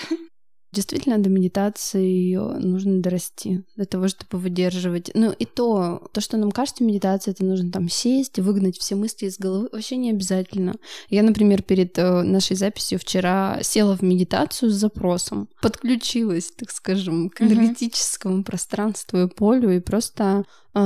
Действительно, 0.79 1.19
до 1.19 1.29
медитации 1.29 2.37
нужно 2.37 3.03
дорасти, 3.03 3.65
для 3.75 3.85
того, 3.85 4.07
чтобы 4.07 4.39
выдерживать. 4.39 5.11
Ну 5.13 5.33
и 5.33 5.45
то, 5.45 6.09
то, 6.13 6.21
что 6.21 6.37
нам 6.37 6.53
кажется 6.53 6.85
медитацией, 6.85 7.35
это 7.35 7.45
нужно 7.45 7.73
там 7.73 7.89
сесть 7.89 8.39
выгнать 8.39 8.79
все 8.79 8.95
мысли 8.95 9.27
из 9.27 9.39
головы, 9.39 9.69
вообще 9.73 9.97
не 9.97 10.11
обязательно. 10.11 10.77
Я, 11.11 11.25
например, 11.25 11.63
перед 11.63 11.99
э, 11.99 12.23
нашей 12.23 12.55
записью 12.55 13.01
вчера 13.01 13.59
села 13.61 13.97
в 13.97 14.03
медитацию 14.03 14.71
с 14.71 14.75
запросом, 14.75 15.49
подключилась, 15.61 16.53
так 16.57 16.71
скажем, 16.71 17.29
к 17.31 17.43
энергетическому 17.43 18.45
пространству 18.45 19.19
и 19.19 19.27
полю 19.27 19.71
и 19.73 19.81
просто 19.81 20.45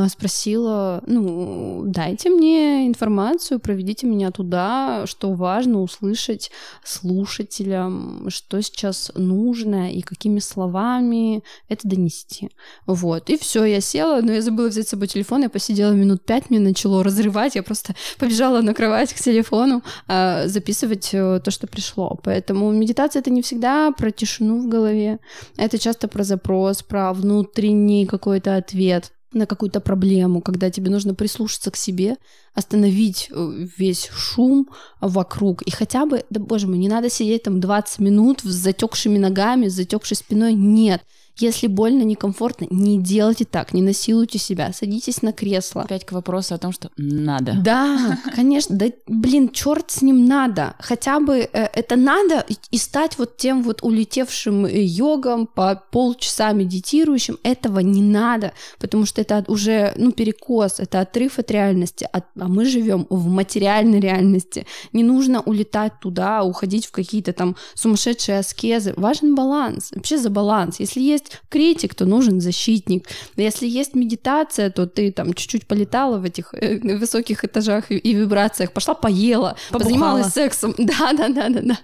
спросила, 0.08 1.02
ну, 1.06 1.84
дайте 1.86 2.30
мне 2.30 2.86
информацию, 2.86 3.60
проведите 3.60 4.06
меня 4.06 4.30
туда, 4.30 5.06
что 5.06 5.32
важно 5.32 5.82
услышать 5.82 6.50
слушателям, 6.84 8.26
что 8.30 8.62
сейчас 8.62 9.12
нужно 9.14 9.92
и 9.92 10.00
какими 10.00 10.38
словами 10.38 11.42
это 11.68 11.88
донести. 11.88 12.50
Вот, 12.86 13.28
и 13.30 13.36
все, 13.36 13.64
я 13.64 13.80
села, 13.80 14.20
но 14.22 14.32
я 14.32 14.42
забыла 14.42 14.68
взять 14.68 14.86
с 14.86 14.90
собой 14.90 15.08
телефон, 15.08 15.42
я 15.42 15.50
посидела 15.50 15.92
минут 15.92 16.24
пять, 16.24 16.50
мне 16.50 16.60
начало 16.60 17.04
разрывать, 17.04 17.54
я 17.54 17.62
просто 17.62 17.94
побежала 18.18 18.62
на 18.62 18.74
кровать 18.74 19.12
к 19.12 19.16
телефону 19.16 19.82
а, 20.08 20.46
записывать 20.46 21.10
э, 21.12 21.40
то, 21.44 21.50
что 21.50 21.66
пришло. 21.66 22.18
Поэтому 22.22 22.70
медитация— 22.72 23.20
это 23.22 23.30
не 23.30 23.42
всегда 23.42 23.90
про 23.92 24.10
тишину 24.10 24.62
в 24.62 24.68
голове, 24.68 25.18
это 25.56 25.78
часто 25.78 26.08
про 26.08 26.24
запрос, 26.24 26.82
про 26.82 27.12
внутренний 27.12 28.06
какой-то 28.06 28.56
ответ, 28.56 29.12
на 29.32 29.46
какую-то 29.46 29.80
проблему, 29.80 30.40
когда 30.40 30.70
тебе 30.70 30.90
нужно 30.90 31.14
прислушаться 31.14 31.70
к 31.70 31.76
себе, 31.76 32.16
остановить 32.54 33.28
э, 33.30 33.66
весь 33.78 34.08
шум 34.08 34.68
вокруг. 35.00 35.62
И 35.62 35.70
хотя 35.70 36.06
бы, 36.06 36.24
да 36.30 36.40
боже 36.40 36.66
мой, 36.66 36.78
не 36.78 36.88
надо 36.88 37.10
сидеть 37.10 37.44
там 37.44 37.60
20 37.60 37.98
минут 38.00 38.40
с 38.42 38.52
затекшими 38.52 39.18
ногами, 39.18 39.68
с 39.68 39.74
затекшей 39.74 40.16
спиной. 40.16 40.54
Нет. 40.54 41.02
Если 41.38 41.66
больно, 41.66 42.02
некомфортно, 42.02 42.66
не 42.70 43.00
делайте 43.00 43.46
так, 43.46 43.72
не 43.72 43.80
насилуйте 43.80 44.38
себя, 44.38 44.70
садитесь 44.72 45.22
на 45.22 45.32
кресло. 45.32 45.82
Опять 45.82 46.04
к 46.04 46.12
вопросу 46.12 46.54
о 46.54 46.58
том, 46.58 46.72
что 46.72 46.90
надо. 46.96 47.56
Да, 47.62 48.18
конечно, 48.34 48.76
да, 48.76 48.86
блин, 49.06 49.48
черт 49.48 49.90
с 49.90 50.02
ним 50.02 50.26
надо. 50.26 50.74
Хотя 50.78 51.20
бы 51.20 51.38
э, 51.38 51.48
это 51.52 51.96
надо 51.96 52.44
и 52.70 52.76
стать 52.76 53.16
вот 53.18 53.38
тем 53.38 53.62
вот 53.62 53.82
улетевшим 53.82 54.66
э, 54.66 54.82
йогом 54.82 55.46
по 55.46 55.82
полчаса 55.90 56.52
медитирующим. 56.52 57.38
Этого 57.42 57.78
не 57.78 58.02
надо, 58.02 58.52
потому 58.78 59.06
что 59.06 59.22
это 59.22 59.42
уже, 59.48 59.94
ну, 59.96 60.12
перекос, 60.12 60.80
это 60.80 61.00
отрыв 61.00 61.38
от 61.38 61.50
реальности, 61.50 62.06
а, 62.12 62.22
а 62.42 62.48
мы 62.48 62.64
живем 62.64 63.06
в 63.08 63.28
материальной 63.28 64.00
реальности. 64.00 64.66
Не 64.92 65.04
нужно 65.04 65.40
улетать 65.40 65.92
туда, 66.00 66.42
уходить 66.42 66.86
в 66.86 66.90
какие-то 66.90 67.32
там 67.32 67.56
сумасшедшие 67.74 68.40
аскезы. 68.40 68.94
Важен 68.96 69.34
баланс. 69.34 69.92
Вообще 69.94 70.18
за 70.18 70.28
баланс. 70.28 70.80
Если 70.80 71.00
есть 71.00 71.40
критик, 71.48 71.94
то 71.94 72.04
нужен 72.04 72.40
защитник. 72.40 73.08
Если 73.36 73.68
есть 73.68 73.94
медитация, 73.94 74.70
то 74.70 74.86
ты 74.86 75.12
там 75.12 75.34
чуть-чуть 75.34 75.66
полетала 75.66 76.18
в 76.18 76.24
этих 76.24 76.52
э, 76.54 76.78
высоких 76.98 77.44
этажах 77.44 77.90
и, 77.92 77.96
и 77.96 78.12
вибрациях, 78.12 78.72
пошла 78.72 78.94
поела, 78.94 79.56
Побухала. 79.70 79.78
позанималась 79.78 80.32
сексом. 80.32 80.74
Да, 80.92 81.12
да, 81.12 81.28
да, 81.28 81.48
да, 81.48 81.60
да. 81.62 81.78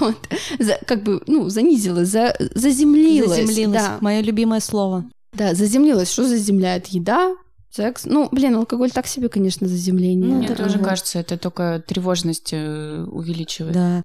Вот. 0.00 0.16
За, 0.58 0.78
как 0.86 1.02
бы, 1.02 1.22
ну, 1.26 1.48
занизилась, 1.48 2.08
за, 2.08 2.34
заземлилась. 2.54 3.46
Заземлилась, 3.46 3.82
да. 3.82 3.98
мое 4.00 4.22
любимое 4.22 4.60
слово. 4.60 5.04
Да, 5.32 5.54
заземлилась. 5.54 6.10
Что 6.10 6.24
заземляет? 6.24 6.86
Еда, 6.86 7.36
секс. 7.76 8.04
Ну, 8.04 8.28
блин, 8.32 8.56
алкоголь 8.56 8.90
так 8.90 9.06
себе, 9.06 9.28
конечно, 9.28 9.68
заземление. 9.68 10.28
Ну, 10.28 10.38
Мне 10.38 10.54
тоже 10.54 10.78
кажется, 10.78 11.18
это 11.18 11.36
только 11.36 11.82
тревожность 11.86 12.50
э, 12.52 13.04
увеличивает. 13.04 13.74
Да. 13.74 14.02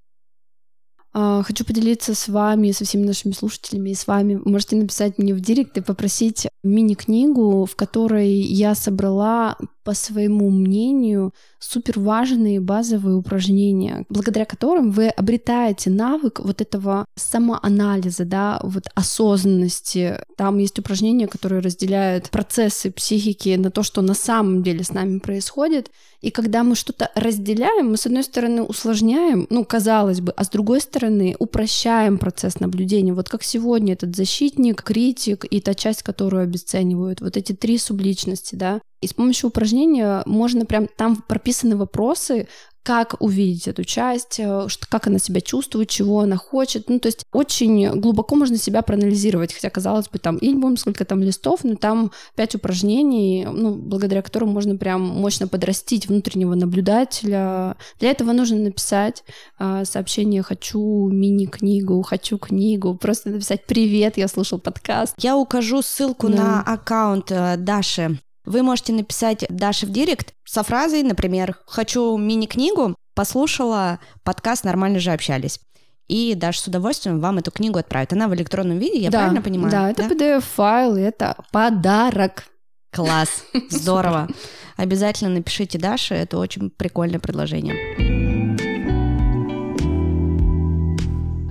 А, 1.13 1.43
хочу 1.43 1.65
поделиться 1.65 2.15
с 2.15 2.29
вами, 2.29 2.71
со 2.71 2.85
всеми 2.85 3.05
нашими 3.05 3.33
слушателями 3.33 3.89
и 3.89 3.95
с 3.95 4.07
вами. 4.07 4.39
Можете 4.45 4.77
написать 4.77 5.17
мне 5.17 5.33
в 5.33 5.41
директ 5.41 5.77
и 5.77 5.81
попросить 5.81 6.47
мини-книгу, 6.63 7.65
в 7.65 7.75
которой 7.75 8.31
я 8.31 8.75
собрала 8.75 9.57
по 9.83 9.93
своему 9.93 10.49
мнению, 10.49 11.33
супер 11.59 11.99
важные 11.99 12.59
базовые 12.61 13.15
упражнения, 13.15 14.05
благодаря 14.09 14.45
которым 14.45 14.91
вы 14.91 15.09
обретаете 15.09 15.89
навык 15.89 16.39
вот 16.39 16.61
этого 16.61 17.05
самоанализа, 17.15 18.25
да, 18.25 18.59
вот 18.63 18.83
осознанности. 18.93 20.19
Там 20.37 20.59
есть 20.59 20.77
упражнения, 20.77 21.27
которые 21.27 21.61
разделяют 21.61 22.29
процессы 22.29 22.91
психики 22.91 23.55
на 23.55 23.71
то, 23.71 23.81
что 23.83 24.01
на 24.01 24.13
самом 24.13 24.61
деле 24.61 24.83
с 24.83 24.91
нами 24.91 25.19
происходит. 25.19 25.89
И 26.21 26.29
когда 26.29 26.63
мы 26.63 26.75
что-то 26.75 27.09
разделяем, 27.15 27.91
мы, 27.91 27.97
с 27.97 28.05
одной 28.05 28.23
стороны, 28.23 28.61
усложняем, 28.61 29.47
ну, 29.49 29.65
казалось 29.65 30.21
бы, 30.21 30.31
а 30.31 30.43
с 30.43 30.49
другой 30.49 30.79
стороны, 30.79 31.35
упрощаем 31.39 32.17
процесс 32.19 32.59
наблюдения. 32.59 33.13
Вот 33.13 33.27
как 33.27 33.43
сегодня 33.43 33.93
этот 33.93 34.15
защитник, 34.15 34.83
критик 34.83 35.45
и 35.49 35.59
та 35.61 35.73
часть, 35.73 36.03
которую 36.03 36.43
обесценивают. 36.43 37.21
Вот 37.21 37.37
эти 37.37 37.53
три 37.53 37.77
субличности, 37.77 38.55
да. 38.55 38.81
И 39.01 39.07
с 39.07 39.13
помощью 39.13 39.49
упражнения 39.49 40.21
можно 40.27 40.65
прям 40.65 40.87
там 40.87 41.15
прописаны 41.27 41.75
вопросы, 41.75 42.47
как 42.83 43.15
увидеть 43.19 43.67
эту 43.67 43.83
часть, 43.83 44.39
э, 44.39 44.67
как 44.89 45.07
она 45.07 45.19
себя 45.19 45.41
чувствует, 45.41 45.89
чего 45.89 46.21
она 46.21 46.37
хочет. 46.37 46.89
Ну, 46.89 46.99
то 46.99 47.07
есть 47.07 47.25
очень 47.31 47.99
глубоко 47.99 48.35
можно 48.35 48.57
себя 48.57 48.81
проанализировать, 48.81 49.53
хотя, 49.53 49.69
казалось 49.69 50.09
бы, 50.09 50.19
там, 50.19 50.37
я 50.41 50.51
не 50.51 50.59
помню, 50.59 50.77
сколько 50.77 51.05
там 51.05 51.21
листов, 51.21 51.63
но 51.63 51.75
там 51.75 52.11
пять 52.35 52.55
упражнений, 52.55 53.45
ну, 53.45 53.75
благодаря 53.75 54.21
которым 54.21 54.49
можно 54.49 54.75
прям 54.75 55.01
мощно 55.01 55.47
подрастить 55.47 56.07
внутреннего 56.07 56.55
наблюдателя. 56.55 57.77
Для 57.99 58.11
этого 58.11 58.31
нужно 58.31 58.57
написать 58.57 59.23
э, 59.59 59.83
сообщение 59.85 60.41
«хочу 60.41 61.07
мини-книгу», 61.09 62.01
«хочу 62.01 62.37
книгу», 62.37 62.95
просто 62.95 63.29
написать 63.29 63.65
«привет, 63.67 64.17
я 64.17 64.27
слушал 64.27 64.59
подкаст». 64.59 65.13
Я 65.19 65.37
укажу 65.37 65.81
ссылку 65.81 66.29
да. 66.29 66.35
на 66.35 66.61
аккаунт 66.61 67.31
э, 67.31 67.57
Даши 67.57 68.19
вы 68.45 68.63
можете 68.63 68.93
написать 68.93 69.45
Даше 69.49 69.85
в 69.85 69.91
директ 69.91 70.33
со 70.45 70.63
фразой, 70.63 71.03
например, 71.03 71.57
«Хочу 71.65 72.17
мини-книгу», 72.17 72.95
послушала 73.13 73.99
подкаст 74.23 74.63
«Нормально 74.63 74.99
же 74.99 75.11
общались». 75.11 75.59
И 76.07 76.35
Даша 76.35 76.61
с 76.61 76.67
удовольствием 76.67 77.21
вам 77.21 77.37
эту 77.37 77.51
книгу 77.51 77.79
отправит. 77.79 78.11
Она 78.11 78.27
в 78.27 78.35
электронном 78.35 78.79
виде, 78.79 78.99
я 78.99 79.09
да, 79.09 79.19
правильно 79.19 79.41
понимаю? 79.41 79.71
Да, 79.71 79.89
это 79.91 80.09
да? 80.09 80.13
PDF-файл, 80.13 80.95
это 80.97 81.37
подарок. 81.51 82.45
Класс, 82.91 83.45
здорово. 83.69 84.27
Обязательно 84.75 85.29
напишите 85.29 85.79
Даше, 85.79 86.15
это 86.15 86.37
очень 86.37 86.69
прикольное 86.69 87.19
предложение. 87.19 87.75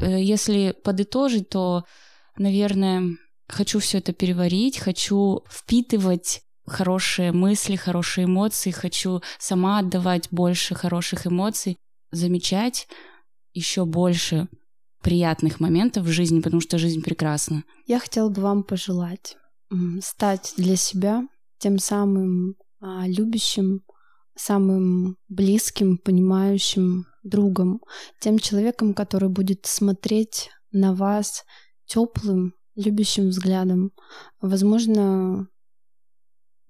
Э, 0.03 0.21
если 0.21 0.75
подытожить, 0.85 1.49
то 1.49 1.85
наверное, 2.37 3.17
хочу 3.49 3.79
все 3.79 3.99
это 3.99 4.13
переварить, 4.13 4.79
хочу 4.79 5.45
впитывать 5.51 6.43
хорошие 6.67 7.33
мысли, 7.33 7.77
хорошие 7.77 8.25
эмоции, 8.25 8.71
хочу 8.71 9.23
сама 9.39 9.79
отдавать 9.79 10.29
больше 10.31 10.75
хороших 10.75 11.27
эмоций, 11.27 11.77
замечать 12.11 12.89
еще 13.53 13.85
больше 13.85 14.49
приятных 15.03 15.61
моментов 15.61 16.05
в 16.05 16.11
жизни, 16.11 16.41
потому 16.41 16.61
что 16.61 16.79
жизнь 16.79 17.03
прекрасна. 17.03 17.65
Я 17.87 17.99
хотела 17.99 18.29
бы 18.29 18.43
вам 18.43 18.63
пожелать 18.63 19.37
стать 20.01 20.55
для 20.57 20.77
себя 20.77 21.23
тем 21.59 21.79
самым 21.79 22.57
а, 22.81 23.07
любящим, 23.07 23.83
самым 24.35 25.17
близким, 25.29 25.99
понимающим 25.99 27.07
другом, 27.23 27.81
тем 28.21 28.39
человеком, 28.39 28.95
который 28.95 29.29
будет 29.29 29.67
смотреть 29.67 30.51
на 30.73 30.95
вас 30.95 31.45
теплым, 31.87 32.55
любящим 32.75 33.29
взглядом. 33.29 33.93
Возможно, 34.41 35.49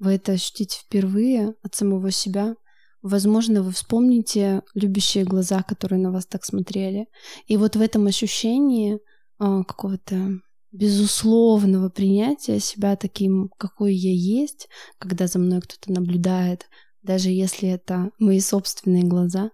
вы 0.01 0.15
это 0.15 0.33
ощутите 0.33 0.81
впервые 0.81 1.55
от 1.63 1.75
самого 1.75 2.11
себя. 2.11 2.57
Возможно, 3.03 3.63
вы 3.63 3.71
вспомните 3.71 4.63
любящие 4.75 5.25
глаза, 5.25 5.63
которые 5.63 6.01
на 6.01 6.11
вас 6.11 6.27
так 6.27 6.45
смотрели. 6.45 7.07
И 7.47 7.57
вот 7.57 7.77
в 7.77 7.81
этом 7.81 8.07
ощущении 8.07 8.99
а, 9.39 9.63
какого-то 9.63 10.41
безусловного 10.73 11.91
принятия 11.91 12.61
себя 12.61 12.97
таким, 12.97 13.51
какой 13.59 13.95
я 13.95 14.13
есть, 14.13 14.69
когда 14.99 15.27
за 15.27 15.39
мной 15.39 15.61
кто-то 15.61 15.93
наблюдает, 15.93 16.67
даже 17.03 17.29
если 17.29 17.69
это 17.69 18.11
мои 18.19 18.41
собственные 18.41 19.05
глаза, 19.05 19.51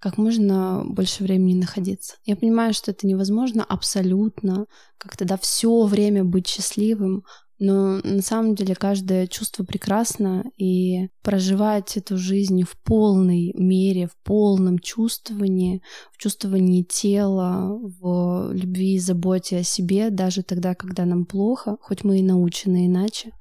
как 0.00 0.16
можно 0.16 0.84
больше 0.86 1.24
времени 1.24 1.54
находиться. 1.54 2.16
Я 2.24 2.36
понимаю, 2.36 2.72
что 2.72 2.90
это 2.90 3.06
невозможно 3.06 3.64
абсолютно, 3.64 4.66
как 4.96 5.16
тогда 5.16 5.36
все 5.36 5.84
время 5.84 6.24
быть 6.24 6.46
счастливым, 6.46 7.24
но 7.58 8.00
на 8.04 8.22
самом 8.22 8.54
деле 8.54 8.74
каждое 8.74 9.26
чувство 9.26 9.64
прекрасно, 9.64 10.44
и 10.56 11.08
проживать 11.22 11.96
эту 11.96 12.16
жизнь 12.16 12.62
в 12.62 12.76
полной 12.84 13.52
мере, 13.54 14.06
в 14.06 14.16
полном 14.24 14.78
чувствовании, 14.78 15.82
в 16.12 16.18
чувствовании 16.18 16.82
тела, 16.82 17.78
в 18.00 18.52
любви 18.52 18.94
и 18.94 18.98
заботе 18.98 19.58
о 19.58 19.62
себе, 19.62 20.10
даже 20.10 20.42
тогда, 20.42 20.74
когда 20.74 21.04
нам 21.04 21.26
плохо, 21.26 21.76
хоть 21.80 22.04
мы 22.04 22.20
и 22.20 22.22
научены 22.22 22.86
иначе. 22.86 23.32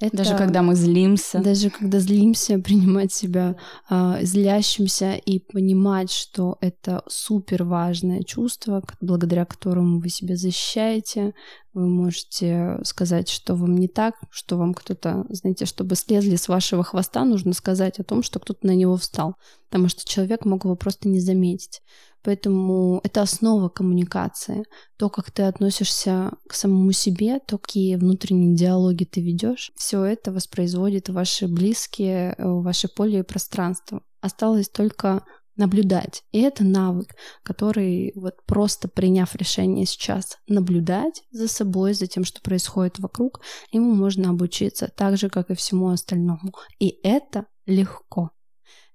Это... 0.00 0.16
Даже 0.16 0.36
когда 0.36 0.62
мы 0.62 0.74
злимся. 0.74 1.40
Даже 1.40 1.70
когда 1.70 1.98
злимся, 1.98 2.58
принимать 2.64 3.12
себя 3.12 3.56
э, 3.90 4.18
злящимся 4.22 5.14
и 5.14 5.40
понимать, 5.40 6.10
что 6.10 6.56
это 6.60 7.02
супер 7.08 7.64
важное 7.64 8.22
чувство, 8.22 8.82
благодаря 9.00 9.44
которому 9.44 10.00
вы 10.00 10.08
себя 10.08 10.36
защищаете, 10.36 11.34
вы 11.74 11.88
можете 11.88 12.78
сказать, 12.84 13.28
что 13.28 13.54
вам 13.54 13.76
не 13.76 13.88
так, 13.88 14.14
что 14.30 14.56
вам 14.56 14.74
кто-то, 14.74 15.26
знаете, 15.28 15.66
чтобы 15.66 15.96
слезли 15.96 16.36
с 16.36 16.48
вашего 16.48 16.82
хвоста, 16.84 17.24
нужно 17.24 17.52
сказать 17.52 17.98
о 17.98 18.04
том, 18.04 18.22
что 18.22 18.38
кто-то 18.38 18.66
на 18.66 18.74
него 18.74 18.96
встал, 18.96 19.34
потому 19.68 19.88
что 19.88 20.08
человек 20.08 20.44
мог 20.44 20.64
его 20.64 20.76
просто 20.76 21.08
не 21.08 21.20
заметить. 21.20 21.80
Поэтому 22.22 23.00
это 23.04 23.20
основа 23.20 23.68
коммуникации. 23.68 24.64
То, 24.96 25.10
как 25.10 25.30
ты 25.30 25.42
относишься 25.42 26.30
к 26.48 26.54
самому 26.54 26.92
себе, 26.92 27.38
то, 27.38 27.58
какие 27.58 27.96
внутренние 27.96 28.56
диалоги 28.56 29.04
ты 29.04 29.20
ведешь, 29.20 29.72
все 29.76 30.02
это 30.04 30.32
воспроизводит 30.32 31.10
ваши 31.10 31.46
близкие, 31.48 32.34
э, 32.38 32.44
ваше 32.46 32.88
поле 32.88 33.18
и 33.18 33.22
пространство. 33.22 34.00
Осталось 34.22 34.70
только 34.70 35.22
наблюдать. 35.56 36.24
И 36.32 36.40
это 36.40 36.64
навык, 36.64 37.14
который 37.42 38.12
вот 38.14 38.34
просто 38.46 38.88
приняв 38.88 39.34
решение 39.36 39.86
сейчас 39.86 40.38
наблюдать 40.48 41.22
за 41.30 41.48
собой, 41.48 41.94
за 41.94 42.06
тем, 42.06 42.24
что 42.24 42.40
происходит 42.40 42.98
вокруг, 42.98 43.40
ему 43.70 43.94
можно 43.94 44.30
обучиться 44.30 44.90
так 44.94 45.16
же, 45.16 45.28
как 45.28 45.50
и 45.50 45.54
всему 45.54 45.88
остальному. 45.88 46.52
И 46.78 46.98
это 47.02 47.46
легко. 47.66 48.30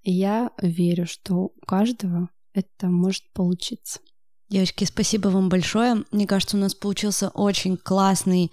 Я 0.04 0.52
верю, 0.62 1.06
что 1.06 1.36
у 1.36 1.66
каждого 1.66 2.30
это 2.54 2.88
может 2.88 3.24
получиться. 3.34 4.00
Девочки, 4.50 4.84
спасибо 4.86 5.28
вам 5.28 5.50
большое. 5.50 6.04
Мне 6.12 6.26
кажется, 6.26 6.58
у 6.58 6.60
нас 6.60 6.74
получился 6.74 7.30
очень 7.30 7.78
классный, 7.78 8.52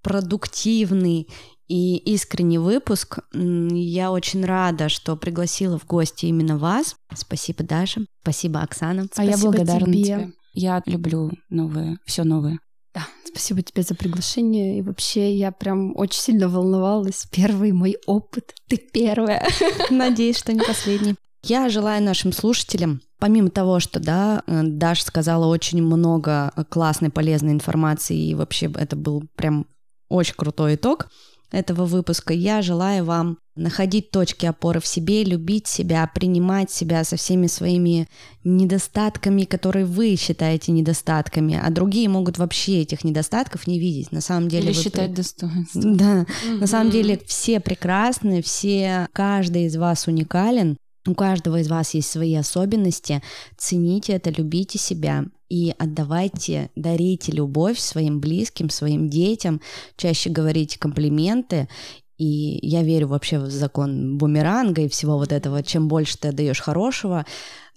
продуктивный 0.00 1.28
и 1.68 1.96
искренний 1.96 2.58
выпуск. 2.58 3.20
Я 3.32 4.12
очень 4.12 4.44
рада, 4.44 4.88
что 4.88 5.16
пригласила 5.16 5.78
в 5.78 5.86
гости 5.86 6.26
именно 6.26 6.58
вас. 6.58 6.96
Спасибо, 7.14 7.64
Даша. 7.64 8.02
Спасибо, 8.22 8.60
Оксана. 8.60 9.06
А 9.16 9.24
я 9.24 9.36
благодарна 9.38 9.92
тебе. 9.92 10.04
тебе. 10.04 10.32
Я 10.54 10.82
люблю 10.86 11.30
новое, 11.48 11.98
все 12.04 12.24
новое. 12.24 12.58
Да, 12.94 13.06
спасибо 13.24 13.62
тебе 13.62 13.82
за 13.82 13.94
приглашение. 13.94 14.78
И 14.78 14.82
вообще 14.82 15.34
я 15.34 15.50
прям 15.50 15.96
очень 15.96 16.20
сильно 16.20 16.48
волновалась. 16.48 17.26
Первый 17.30 17.72
мой 17.72 17.96
опыт. 18.06 18.54
Ты 18.68 18.76
первая. 18.76 19.46
Надеюсь, 19.90 20.38
что 20.38 20.52
не 20.52 20.60
последний. 20.60 21.16
Я 21.44 21.68
желаю 21.70 22.02
нашим 22.02 22.32
слушателям, 22.32 23.00
помимо 23.18 23.50
того, 23.50 23.80
что, 23.80 23.98
да, 23.98 24.44
э, 24.46 24.62
Даша 24.62 25.04
сказала 25.04 25.46
очень 25.46 25.82
много 25.82 26.52
классной, 26.68 27.10
полезной 27.10 27.52
информации, 27.52 28.16
и 28.16 28.34
вообще 28.34 28.70
это 28.76 28.94
был 28.94 29.24
прям 29.34 29.66
очень 30.08 30.34
крутой 30.36 30.76
итог, 30.76 31.08
этого 31.52 31.84
выпуска. 31.84 32.32
Я 32.34 32.62
желаю 32.62 33.04
вам 33.04 33.38
находить 33.54 34.10
точки 34.10 34.46
опоры 34.46 34.80
в 34.80 34.86
себе, 34.86 35.24
любить 35.24 35.66
себя, 35.66 36.10
принимать 36.12 36.70
себя 36.70 37.04
со 37.04 37.16
всеми 37.16 37.46
своими 37.46 38.08
недостатками, 38.44 39.44
которые 39.44 39.84
вы 39.84 40.16
считаете 40.16 40.72
недостатками, 40.72 41.60
а 41.62 41.70
другие 41.70 42.08
могут 42.08 42.38
вообще 42.38 42.80
этих 42.80 43.04
недостатков 43.04 43.66
не 43.66 43.78
видеть. 43.78 44.10
На 44.10 44.22
самом 44.22 44.48
деле 44.48 44.70
Или 44.70 44.76
вы... 44.76 44.82
считать 44.82 45.14
достоинством. 45.14 45.96
Да, 46.02 46.22
mm-hmm. 46.22 46.58
на 46.58 46.66
самом 46.66 46.90
деле 46.90 47.20
все 47.26 47.60
прекрасны, 47.60 48.40
все, 48.42 49.06
каждый 49.12 49.66
из 49.66 49.76
вас 49.76 50.06
уникален, 50.06 50.78
у 51.06 51.14
каждого 51.14 51.60
из 51.60 51.68
вас 51.68 51.94
есть 51.94 52.10
свои 52.10 52.34
особенности. 52.34 53.22
Цените 53.58 54.14
это, 54.14 54.30
любите 54.30 54.78
себя 54.78 55.24
и 55.52 55.74
отдавайте, 55.76 56.70
дарите 56.76 57.30
любовь 57.30 57.78
своим 57.78 58.20
близким, 58.20 58.70
своим 58.70 59.10
детям, 59.10 59.60
чаще 59.98 60.30
говорите 60.30 60.78
комплименты. 60.78 61.68
И 62.16 62.58
я 62.66 62.82
верю 62.82 63.08
вообще 63.08 63.38
в 63.38 63.50
закон 63.50 64.16
бумеранга 64.16 64.80
и 64.80 64.88
всего 64.88 65.18
вот 65.18 65.30
этого. 65.30 65.62
Чем 65.62 65.88
больше 65.88 66.16
ты 66.16 66.28
отдаешь 66.28 66.62
хорошего 66.62 67.26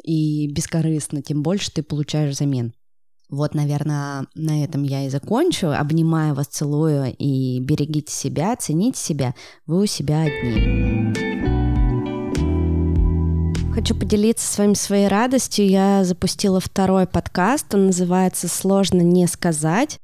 и 0.01 0.47
бескорыстно, 0.53 1.21
тем 1.21 1.43
больше 1.43 1.69
ты 1.69 1.83
получаешь 1.83 2.35
взамен. 2.35 2.73
Вот, 3.29 3.55
наверное, 3.55 4.27
на 4.35 4.63
этом 4.63 4.83
я 4.83 5.05
и 5.05 5.09
закончу. 5.09 5.67
Обнимаю 5.67 6.33
вас, 6.33 6.47
целую 6.47 7.13
и 7.17 7.59
берегите 7.59 8.13
себя, 8.13 8.55
цените 8.55 9.01
себя. 9.01 9.35
Вы 9.65 9.83
у 9.83 9.85
себя 9.85 10.21
одни. 10.21 11.24
Хочу 13.75 13.93
поделиться 13.93 14.47
с 14.47 14.57
вами 14.57 14.73
своей 14.73 15.09
радостью. 15.09 15.67
Я 15.67 16.05
запустила 16.05 16.61
второй 16.61 17.05
подкаст. 17.05 17.75
Он 17.75 17.87
называется 17.87 18.47
«Сложно 18.47 19.01
не 19.01 19.27
сказать». 19.27 19.97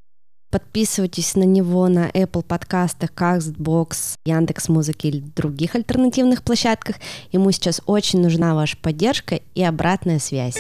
Подписывайтесь 0.51 1.35
на 1.35 1.43
него 1.43 1.87
на 1.87 2.09
Apple 2.09 2.43
подкастах, 2.43 3.11
Castbox, 3.11 4.15
Яндекс 4.25 4.67
Музыки 4.67 5.07
или 5.07 5.19
других 5.21 5.75
альтернативных 5.75 6.43
площадках. 6.43 6.97
Ему 7.31 7.49
сейчас 7.51 7.81
очень 7.85 8.21
нужна 8.21 8.55
ваша 8.55 8.75
поддержка 8.75 9.39
и 9.55 9.63
обратная 9.63 10.19
связь. 10.19 10.57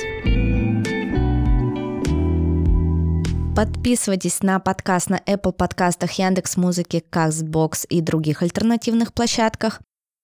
Подписывайтесь 3.53 4.41
на 4.41 4.57
подкаст 4.61 5.09
на 5.09 5.17
Apple 5.17 5.51
подкастах, 5.51 6.13
Яндекс 6.13 6.55
Музыки, 6.55 7.03
Castbox 7.11 7.87
и 7.89 7.99
других 7.99 8.41
альтернативных 8.41 9.11
площадках. 9.13 9.81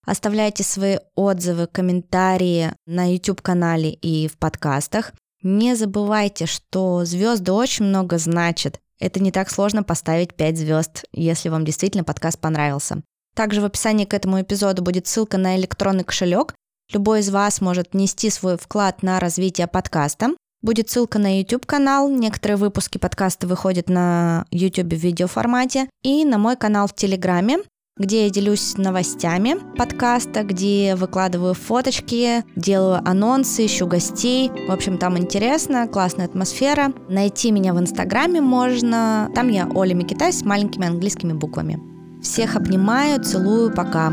Оставляйте 0.08 0.64
свои 0.64 0.96
отзывы, 1.16 1.66
комментарии 1.66 2.72
на 2.86 3.12
YouTube-канале 3.12 3.90
и 3.90 4.26
в 4.26 4.38
подкастах. 4.38 5.12
Не 5.42 5.76
забывайте, 5.76 6.46
что 6.46 7.04
звезды 7.04 7.52
очень 7.52 7.84
много 7.84 8.16
значат. 8.16 8.80
Это 8.98 9.20
не 9.20 9.30
так 9.30 9.50
сложно 9.50 9.82
поставить 9.82 10.32
5 10.32 10.56
звезд, 10.56 11.04
если 11.12 11.50
вам 11.50 11.66
действительно 11.66 12.04
подкаст 12.04 12.38
понравился. 12.38 13.02
Также 13.36 13.60
в 13.60 13.66
описании 13.66 14.06
к 14.06 14.14
этому 14.14 14.40
эпизоду 14.40 14.82
будет 14.82 15.06
ссылка 15.06 15.36
на 15.36 15.58
электронный 15.58 16.04
кошелек. 16.04 16.54
Любой 16.90 17.20
из 17.20 17.28
вас 17.28 17.60
может 17.60 17.92
нести 17.92 18.30
свой 18.30 18.56
вклад 18.56 19.02
на 19.02 19.20
развитие 19.20 19.66
подкаста. 19.66 20.30
Будет 20.62 20.88
ссылка 20.88 21.18
на 21.18 21.38
YouTube-канал, 21.38 22.08
некоторые 22.08 22.56
выпуски 22.56 22.96
подкаста 22.96 23.46
выходят 23.46 23.90
на 23.90 24.46
YouTube 24.52 24.94
в 24.94 24.96
видеоформате, 24.96 25.90
и 26.02 26.24
на 26.24 26.38
мой 26.38 26.56
канал 26.56 26.86
в 26.86 26.94
Телеграме 26.94 27.58
где 27.98 28.24
я 28.24 28.30
делюсь 28.30 28.76
новостями 28.76 29.56
подкаста, 29.76 30.42
где 30.42 30.94
выкладываю 30.96 31.54
фоточки, 31.54 32.44
делаю 32.56 33.00
анонсы, 33.04 33.66
ищу 33.66 33.86
гостей. 33.86 34.50
В 34.68 34.72
общем, 34.72 34.98
там 34.98 35.18
интересно, 35.18 35.88
классная 35.88 36.26
атмосфера. 36.26 36.92
Найти 37.08 37.50
меня 37.50 37.74
в 37.74 37.80
Инстаграме 37.80 38.40
можно. 38.40 39.30
Там 39.34 39.48
я 39.48 39.68
Оля 39.74 39.94
Микитай 39.94 40.32
с 40.32 40.44
маленькими 40.44 40.86
английскими 40.86 41.32
буквами. 41.32 41.80
Всех 42.22 42.56
обнимаю, 42.56 43.22
целую, 43.22 43.72
пока. 43.72 44.12